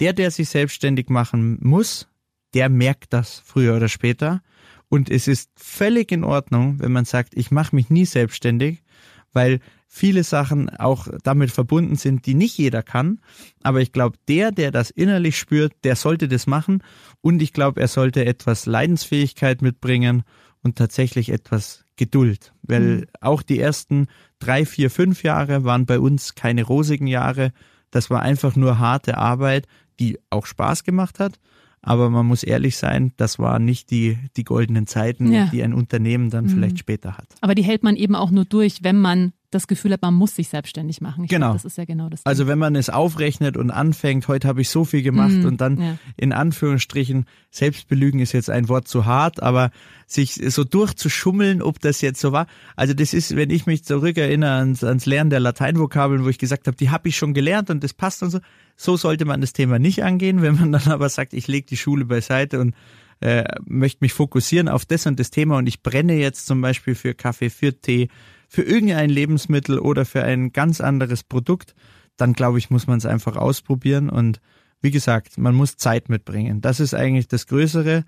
Der, 0.00 0.12
der 0.12 0.30
sich 0.30 0.48
selbstständig 0.48 1.08
machen 1.08 1.58
muss, 1.60 2.08
der 2.54 2.68
merkt 2.68 3.12
das 3.12 3.42
früher 3.44 3.76
oder 3.76 3.88
später. 3.88 4.42
Und 4.88 5.10
es 5.10 5.28
ist 5.28 5.50
völlig 5.56 6.12
in 6.12 6.24
Ordnung, 6.24 6.80
wenn 6.80 6.92
man 6.92 7.04
sagt, 7.04 7.34
ich 7.36 7.50
mache 7.50 7.74
mich 7.74 7.90
nie 7.90 8.04
selbstständig, 8.04 8.82
weil 9.32 9.60
viele 9.86 10.24
Sachen 10.24 10.70
auch 10.70 11.08
damit 11.22 11.50
verbunden 11.50 11.96
sind, 11.96 12.26
die 12.26 12.34
nicht 12.34 12.58
jeder 12.58 12.82
kann. 12.82 13.20
Aber 13.62 13.80
ich 13.80 13.92
glaube, 13.92 14.16
der, 14.28 14.50
der 14.52 14.70
das 14.70 14.90
innerlich 14.90 15.38
spürt, 15.38 15.72
der 15.84 15.96
sollte 15.96 16.28
das 16.28 16.46
machen. 16.46 16.82
Und 17.20 17.42
ich 17.42 17.52
glaube, 17.52 17.80
er 17.80 17.88
sollte 17.88 18.24
etwas 18.24 18.66
Leidensfähigkeit 18.66 19.62
mitbringen 19.62 20.22
und 20.62 20.76
tatsächlich 20.76 21.28
etwas 21.28 21.83
Geduld. 21.96 22.52
Weil 22.62 22.82
mhm. 22.82 23.04
auch 23.20 23.42
die 23.42 23.60
ersten 23.60 24.08
drei, 24.38 24.66
vier, 24.66 24.90
fünf 24.90 25.22
Jahre 25.22 25.64
waren 25.64 25.86
bei 25.86 25.98
uns 25.98 26.34
keine 26.34 26.64
rosigen 26.64 27.06
Jahre. 27.06 27.52
Das 27.90 28.10
war 28.10 28.22
einfach 28.22 28.56
nur 28.56 28.78
harte 28.78 29.16
Arbeit, 29.16 29.66
die 30.00 30.18
auch 30.30 30.46
Spaß 30.46 30.84
gemacht 30.84 31.20
hat. 31.20 31.38
Aber 31.80 32.08
man 32.08 32.24
muss 32.24 32.42
ehrlich 32.42 32.76
sein, 32.78 33.12
das 33.18 33.38
waren 33.38 33.64
nicht 33.64 33.90
die, 33.90 34.18
die 34.38 34.44
goldenen 34.44 34.86
Zeiten, 34.86 35.30
ja. 35.30 35.46
die 35.52 35.62
ein 35.62 35.74
Unternehmen 35.74 36.30
dann 36.30 36.46
mhm. 36.46 36.48
vielleicht 36.48 36.78
später 36.78 37.18
hat. 37.18 37.26
Aber 37.42 37.54
die 37.54 37.62
hält 37.62 37.82
man 37.82 37.96
eben 37.96 38.14
auch 38.14 38.30
nur 38.30 38.46
durch, 38.46 38.82
wenn 38.82 38.98
man 38.98 39.32
das 39.54 39.66
Gefühl 39.66 39.92
hat, 39.92 40.02
man 40.02 40.14
muss 40.14 40.34
sich 40.34 40.48
selbstständig 40.48 41.00
machen. 41.00 41.24
Ich 41.24 41.30
genau. 41.30 41.48
Glaub, 41.48 41.56
das 41.56 41.64
ist 41.64 41.78
ja 41.78 41.84
genau 41.84 42.08
das. 42.08 42.22
Ding. 42.22 42.30
Also 42.30 42.46
wenn 42.46 42.58
man 42.58 42.74
es 42.76 42.90
aufrechnet 42.90 43.56
und 43.56 43.70
anfängt, 43.70 44.28
heute 44.28 44.48
habe 44.48 44.60
ich 44.60 44.68
so 44.68 44.84
viel 44.84 45.02
gemacht 45.02 45.32
mhm, 45.32 45.44
und 45.44 45.60
dann 45.60 45.80
ja. 45.80 45.98
in 46.16 46.32
Anführungsstrichen, 46.32 47.26
Selbstbelügen 47.50 48.20
ist 48.20 48.32
jetzt 48.32 48.50
ein 48.50 48.68
Wort 48.68 48.88
zu 48.88 49.04
hart, 49.04 49.42
aber 49.42 49.70
sich 50.06 50.34
so 50.34 50.64
durchzuschummeln, 50.64 51.62
ob 51.62 51.80
das 51.80 52.00
jetzt 52.00 52.20
so 52.20 52.32
war. 52.32 52.46
Also 52.76 52.94
das 52.94 53.14
ist, 53.14 53.36
wenn 53.36 53.50
ich 53.50 53.66
mich 53.66 53.84
zurückerinnere 53.84 54.52
ans, 54.52 54.84
ans 54.84 55.06
Lernen 55.06 55.30
der 55.30 55.40
Lateinvokabeln, 55.40 56.24
wo 56.24 56.28
ich 56.28 56.38
gesagt 56.38 56.66
habe, 56.66 56.76
die 56.76 56.90
habe 56.90 57.08
ich 57.08 57.16
schon 57.16 57.34
gelernt 57.34 57.70
und 57.70 57.82
das 57.84 57.94
passt 57.94 58.22
und 58.22 58.30
so. 58.30 58.40
So 58.76 58.96
sollte 58.96 59.24
man 59.24 59.40
das 59.40 59.52
Thema 59.52 59.78
nicht 59.78 60.02
angehen. 60.02 60.42
Wenn 60.42 60.56
man 60.56 60.72
dann 60.72 60.88
aber 60.88 61.08
sagt, 61.08 61.32
ich 61.32 61.46
lege 61.46 61.66
die 61.66 61.76
Schule 61.76 62.04
beiseite 62.04 62.60
und 62.60 62.74
äh, 63.20 63.44
möchte 63.64 63.98
mich 64.00 64.12
fokussieren 64.12 64.68
auf 64.68 64.84
das 64.84 65.06
und 65.06 65.18
das 65.18 65.30
Thema 65.30 65.56
und 65.56 65.66
ich 65.66 65.82
brenne 65.82 66.14
jetzt 66.14 66.46
zum 66.46 66.60
Beispiel 66.60 66.94
für 66.94 67.14
Kaffee, 67.14 67.50
für 67.50 67.72
Tee, 67.72 68.08
für 68.54 68.62
irgendein 68.62 69.10
Lebensmittel 69.10 69.80
oder 69.80 70.04
für 70.04 70.22
ein 70.22 70.52
ganz 70.52 70.80
anderes 70.80 71.24
Produkt, 71.24 71.74
dann 72.16 72.34
glaube 72.34 72.58
ich, 72.58 72.70
muss 72.70 72.86
man 72.86 72.98
es 72.98 73.04
einfach 73.04 73.34
ausprobieren 73.34 74.08
und 74.08 74.40
wie 74.80 74.92
gesagt, 74.92 75.38
man 75.38 75.56
muss 75.56 75.76
Zeit 75.76 76.08
mitbringen. 76.08 76.60
Das 76.60 76.78
ist 76.78 76.94
eigentlich 76.94 77.26
das 77.26 77.48
Größere 77.48 78.04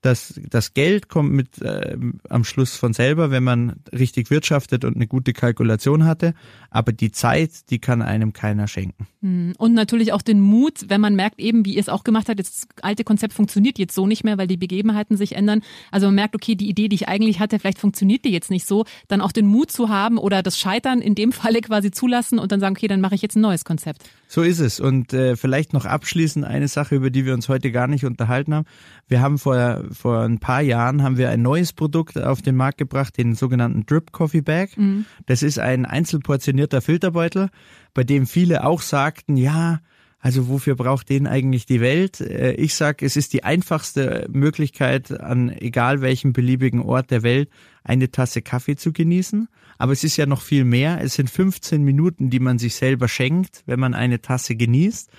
das, 0.00 0.40
das 0.48 0.74
Geld 0.74 1.08
kommt 1.08 1.32
mit 1.32 1.60
äh, 1.62 1.96
am 2.28 2.44
Schluss 2.44 2.76
von 2.76 2.92
selber, 2.92 3.30
wenn 3.30 3.44
man 3.44 3.76
richtig 3.92 4.30
wirtschaftet 4.30 4.84
und 4.84 4.96
eine 4.96 5.06
gute 5.06 5.32
Kalkulation 5.32 6.04
hatte. 6.04 6.34
Aber 6.70 6.92
die 6.92 7.10
Zeit, 7.12 7.70
die 7.70 7.78
kann 7.78 8.02
einem 8.02 8.32
keiner 8.32 8.68
schenken. 8.68 9.06
Hm. 9.22 9.54
Und 9.58 9.74
natürlich 9.74 10.12
auch 10.12 10.22
den 10.22 10.40
Mut, 10.40 10.86
wenn 10.88 11.00
man 11.00 11.16
merkt, 11.16 11.40
eben 11.40 11.64
wie 11.64 11.74
ihr 11.74 11.80
es 11.80 11.88
auch 11.88 12.04
gemacht 12.04 12.28
habt, 12.28 12.38
das 12.38 12.66
alte 12.82 13.04
Konzept 13.04 13.32
funktioniert 13.32 13.78
jetzt 13.78 13.94
so 13.94 14.06
nicht 14.06 14.24
mehr, 14.24 14.38
weil 14.38 14.46
die 14.46 14.56
Begebenheiten 14.56 15.16
sich 15.16 15.34
ändern. 15.34 15.62
Also 15.90 16.06
man 16.06 16.16
merkt, 16.16 16.34
okay, 16.34 16.54
die 16.54 16.68
Idee, 16.68 16.88
die 16.88 16.96
ich 16.96 17.08
eigentlich 17.08 17.40
hatte, 17.40 17.58
vielleicht 17.58 17.78
funktioniert 17.78 18.24
die 18.24 18.30
jetzt 18.30 18.50
nicht 18.50 18.66
so. 18.66 18.84
Dann 19.08 19.20
auch 19.20 19.32
den 19.32 19.46
Mut 19.46 19.70
zu 19.70 19.88
haben 19.88 20.18
oder 20.18 20.42
das 20.42 20.58
Scheitern 20.58 21.00
in 21.00 21.14
dem 21.14 21.32
Falle 21.36 21.60
quasi 21.60 21.90
zulassen 21.90 22.38
und 22.38 22.52
dann 22.52 22.60
sagen, 22.60 22.76
okay, 22.76 22.88
dann 22.88 23.00
mache 23.00 23.14
ich 23.14 23.22
jetzt 23.22 23.36
ein 23.36 23.40
neues 23.40 23.64
Konzept. 23.64 24.02
So 24.28 24.42
ist 24.42 24.58
es. 24.58 24.80
Und 24.80 25.12
äh, 25.12 25.36
vielleicht 25.36 25.72
noch 25.72 25.84
abschließend 25.84 26.44
eine 26.44 26.68
Sache, 26.68 26.96
über 26.96 27.10
die 27.10 27.24
wir 27.24 27.34
uns 27.34 27.48
heute 27.48 27.70
gar 27.70 27.86
nicht 27.86 28.04
unterhalten 28.04 28.54
haben. 28.54 28.66
Wir 29.08 29.20
haben 29.20 29.38
vor, 29.38 29.84
vor 29.92 30.20
ein 30.20 30.38
paar 30.38 30.62
Jahren 30.62 31.02
haben 31.02 31.18
wir 31.18 31.30
ein 31.30 31.42
neues 31.42 31.72
Produkt 31.72 32.18
auf 32.18 32.42
den 32.42 32.56
Markt 32.56 32.78
gebracht, 32.78 33.16
den 33.16 33.34
sogenannten 33.34 33.86
Drip 33.86 34.12
Coffee 34.12 34.42
Bag. 34.42 34.76
Mhm. 34.76 35.06
Das 35.26 35.42
ist 35.42 35.58
ein 35.58 35.86
einzelportionierter 35.86 36.80
Filterbeutel, 36.80 37.50
bei 37.94 38.04
dem 38.04 38.26
viele 38.26 38.64
auch 38.64 38.82
sagten, 38.82 39.36
ja, 39.36 39.80
also 40.18 40.48
wofür 40.48 40.74
braucht 40.74 41.08
den 41.08 41.26
eigentlich 41.26 41.66
die 41.66 41.80
Welt? 41.80 42.20
Äh, 42.20 42.54
ich 42.54 42.74
sag, 42.74 43.02
es 43.02 43.16
ist 43.16 43.32
die 43.32 43.44
einfachste 43.44 44.26
Möglichkeit, 44.30 45.12
an 45.20 45.50
egal 45.50 46.00
welchem 46.00 46.32
beliebigen 46.32 46.80
Ort 46.80 47.10
der 47.10 47.22
Welt 47.22 47.48
eine 47.84 48.10
Tasse 48.10 48.42
Kaffee 48.42 48.76
zu 48.76 48.92
genießen. 48.92 49.48
Aber 49.78 49.92
es 49.92 50.04
ist 50.04 50.16
ja 50.16 50.26
noch 50.26 50.40
viel 50.40 50.64
mehr. 50.64 51.00
Es 51.00 51.14
sind 51.14 51.30
15 51.30 51.82
Minuten, 51.82 52.30
die 52.30 52.40
man 52.40 52.58
sich 52.58 52.74
selber 52.74 53.08
schenkt, 53.08 53.62
wenn 53.66 53.78
man 53.78 53.94
eine 53.94 54.20
Tasse 54.20 54.56
genießt. 54.56 55.10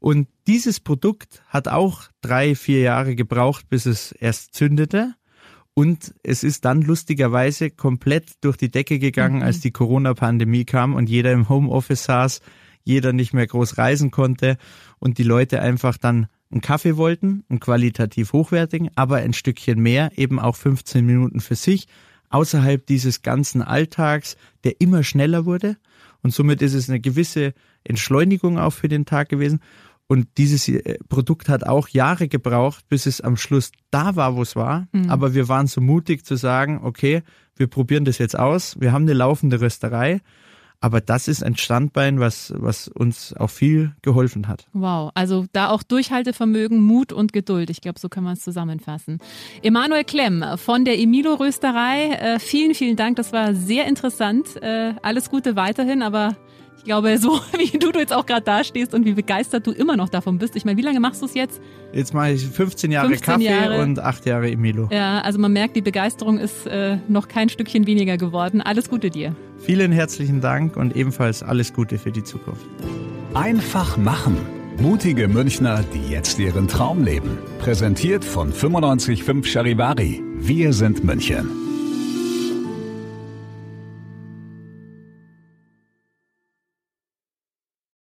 Und 0.00 0.28
dieses 0.46 0.80
Produkt 0.80 1.42
hat 1.48 1.68
auch 1.68 2.04
drei, 2.20 2.54
vier 2.54 2.80
Jahre 2.80 3.16
gebraucht, 3.16 3.68
bis 3.68 3.86
es 3.86 4.12
erst 4.12 4.54
zündete. 4.54 5.14
Und 5.74 6.14
es 6.22 6.42
ist 6.42 6.64
dann 6.64 6.82
lustigerweise 6.82 7.70
komplett 7.70 8.32
durch 8.40 8.56
die 8.56 8.70
Decke 8.70 8.98
gegangen, 8.98 9.36
mhm. 9.36 9.42
als 9.42 9.60
die 9.60 9.70
Corona-Pandemie 9.70 10.64
kam 10.64 10.94
und 10.94 11.08
jeder 11.08 11.32
im 11.32 11.48
Homeoffice 11.48 12.04
saß, 12.04 12.40
jeder 12.82 13.12
nicht 13.12 13.32
mehr 13.32 13.46
groß 13.46 13.78
reisen 13.78 14.10
konnte 14.10 14.56
und 14.98 15.18
die 15.18 15.22
Leute 15.22 15.60
einfach 15.60 15.96
dann 15.96 16.26
einen 16.50 16.62
Kaffee 16.62 16.96
wollten, 16.96 17.44
einen 17.48 17.60
qualitativ 17.60 18.32
hochwertigen, 18.32 18.90
aber 18.94 19.16
ein 19.16 19.34
Stückchen 19.34 19.80
mehr, 19.80 20.10
eben 20.16 20.40
auch 20.40 20.56
15 20.56 21.04
Minuten 21.04 21.40
für 21.40 21.54
sich, 21.54 21.86
außerhalb 22.30 22.84
dieses 22.86 23.22
ganzen 23.22 23.62
Alltags, 23.62 24.36
der 24.64 24.80
immer 24.80 25.02
schneller 25.02 25.44
wurde. 25.44 25.76
Und 26.22 26.32
somit 26.34 26.62
ist 26.62 26.74
es 26.74 26.88
eine 26.88 27.00
gewisse 27.00 27.54
Entschleunigung 27.84 28.58
auch 28.58 28.72
für 28.72 28.88
den 28.88 29.04
Tag 29.04 29.28
gewesen. 29.28 29.60
Und 30.08 30.26
dieses 30.38 30.66
äh, 30.68 30.98
Produkt 31.08 31.48
hat 31.48 31.64
auch 31.64 31.88
Jahre 31.88 32.28
gebraucht, 32.28 32.88
bis 32.88 33.06
es 33.06 33.20
am 33.20 33.36
Schluss 33.36 33.70
da 33.90 34.16
war, 34.16 34.36
wo 34.36 34.42
es 34.42 34.56
war. 34.56 34.88
Mhm. 34.92 35.10
Aber 35.10 35.34
wir 35.34 35.48
waren 35.48 35.66
so 35.66 35.80
mutig 35.80 36.24
zu 36.24 36.36
sagen, 36.36 36.80
okay, 36.82 37.22
wir 37.56 37.66
probieren 37.66 38.04
das 38.06 38.18
jetzt 38.18 38.38
aus. 38.38 38.80
Wir 38.80 38.92
haben 38.92 39.02
eine 39.02 39.12
laufende 39.12 39.60
Rösterei. 39.60 40.20
Aber 40.80 41.00
das 41.00 41.26
ist 41.26 41.42
ein 41.42 41.56
Standbein, 41.56 42.20
was, 42.20 42.54
was 42.56 42.86
uns 42.86 43.34
auch 43.34 43.50
viel 43.50 43.96
geholfen 44.00 44.46
hat. 44.46 44.68
Wow, 44.72 45.10
also 45.14 45.44
da 45.52 45.70
auch 45.70 45.82
Durchhaltevermögen, 45.82 46.80
Mut 46.80 47.12
und 47.12 47.32
Geduld. 47.32 47.68
Ich 47.68 47.80
glaube, 47.80 47.98
so 47.98 48.08
kann 48.08 48.22
man 48.22 48.34
es 48.34 48.42
zusammenfassen. 48.42 49.18
Emanuel 49.62 50.04
Klemm 50.04 50.44
von 50.56 50.84
der 50.84 50.98
Emilo 50.98 51.34
Rösterei, 51.34 52.12
äh, 52.12 52.38
vielen, 52.38 52.74
vielen 52.74 52.94
Dank. 52.94 53.16
Das 53.16 53.32
war 53.32 53.56
sehr 53.56 53.88
interessant. 53.88 54.56
Äh, 54.62 54.94
alles 55.02 55.30
Gute 55.30 55.56
weiterhin, 55.56 56.00
aber 56.00 56.36
ich 56.78 56.84
glaube, 56.84 57.18
so 57.18 57.40
wie 57.58 57.76
du, 57.78 57.92
du 57.92 57.98
jetzt 57.98 58.12
auch 58.12 58.24
gerade 58.24 58.42
dastehst 58.42 58.94
und 58.94 59.04
wie 59.04 59.12
begeistert 59.12 59.66
du 59.66 59.72
immer 59.72 59.96
noch 59.96 60.08
davon 60.08 60.38
bist. 60.38 60.56
Ich 60.56 60.64
meine, 60.64 60.78
wie 60.78 60.82
lange 60.82 61.00
machst 61.00 61.20
du 61.20 61.26
es 61.26 61.34
jetzt? 61.34 61.60
Jetzt 61.92 62.14
mache 62.14 62.32
ich 62.32 62.46
15 62.46 62.90
Jahre 62.90 63.08
15 63.08 63.34
Kaffee 63.34 63.44
Jahre. 63.44 63.82
und 63.82 63.98
8 63.98 64.26
Jahre 64.26 64.50
Emilo. 64.50 64.88
Ja, 64.90 65.20
also 65.20 65.38
man 65.38 65.52
merkt, 65.52 65.76
die 65.76 65.82
Begeisterung 65.82 66.38
ist 66.38 66.66
äh, 66.66 66.98
noch 67.08 67.28
kein 67.28 67.48
Stückchen 67.48 67.86
weniger 67.86 68.16
geworden. 68.16 68.60
Alles 68.62 68.88
Gute 68.88 69.10
dir. 69.10 69.34
Vielen 69.58 69.92
herzlichen 69.92 70.40
Dank 70.40 70.76
und 70.76 70.96
ebenfalls 70.96 71.42
alles 71.42 71.72
Gute 71.72 71.98
für 71.98 72.12
die 72.12 72.24
Zukunft. 72.24 72.64
Einfach 73.34 73.96
machen. 73.96 74.36
Mutige 74.80 75.26
Münchner, 75.26 75.84
die 75.92 76.12
jetzt 76.12 76.38
ihren 76.38 76.68
Traum 76.68 77.02
leben. 77.02 77.38
Präsentiert 77.58 78.24
von 78.24 78.50
955 78.50 79.52
Charivari. 79.52 80.22
Wir 80.36 80.72
sind 80.72 81.02
München. 81.02 81.67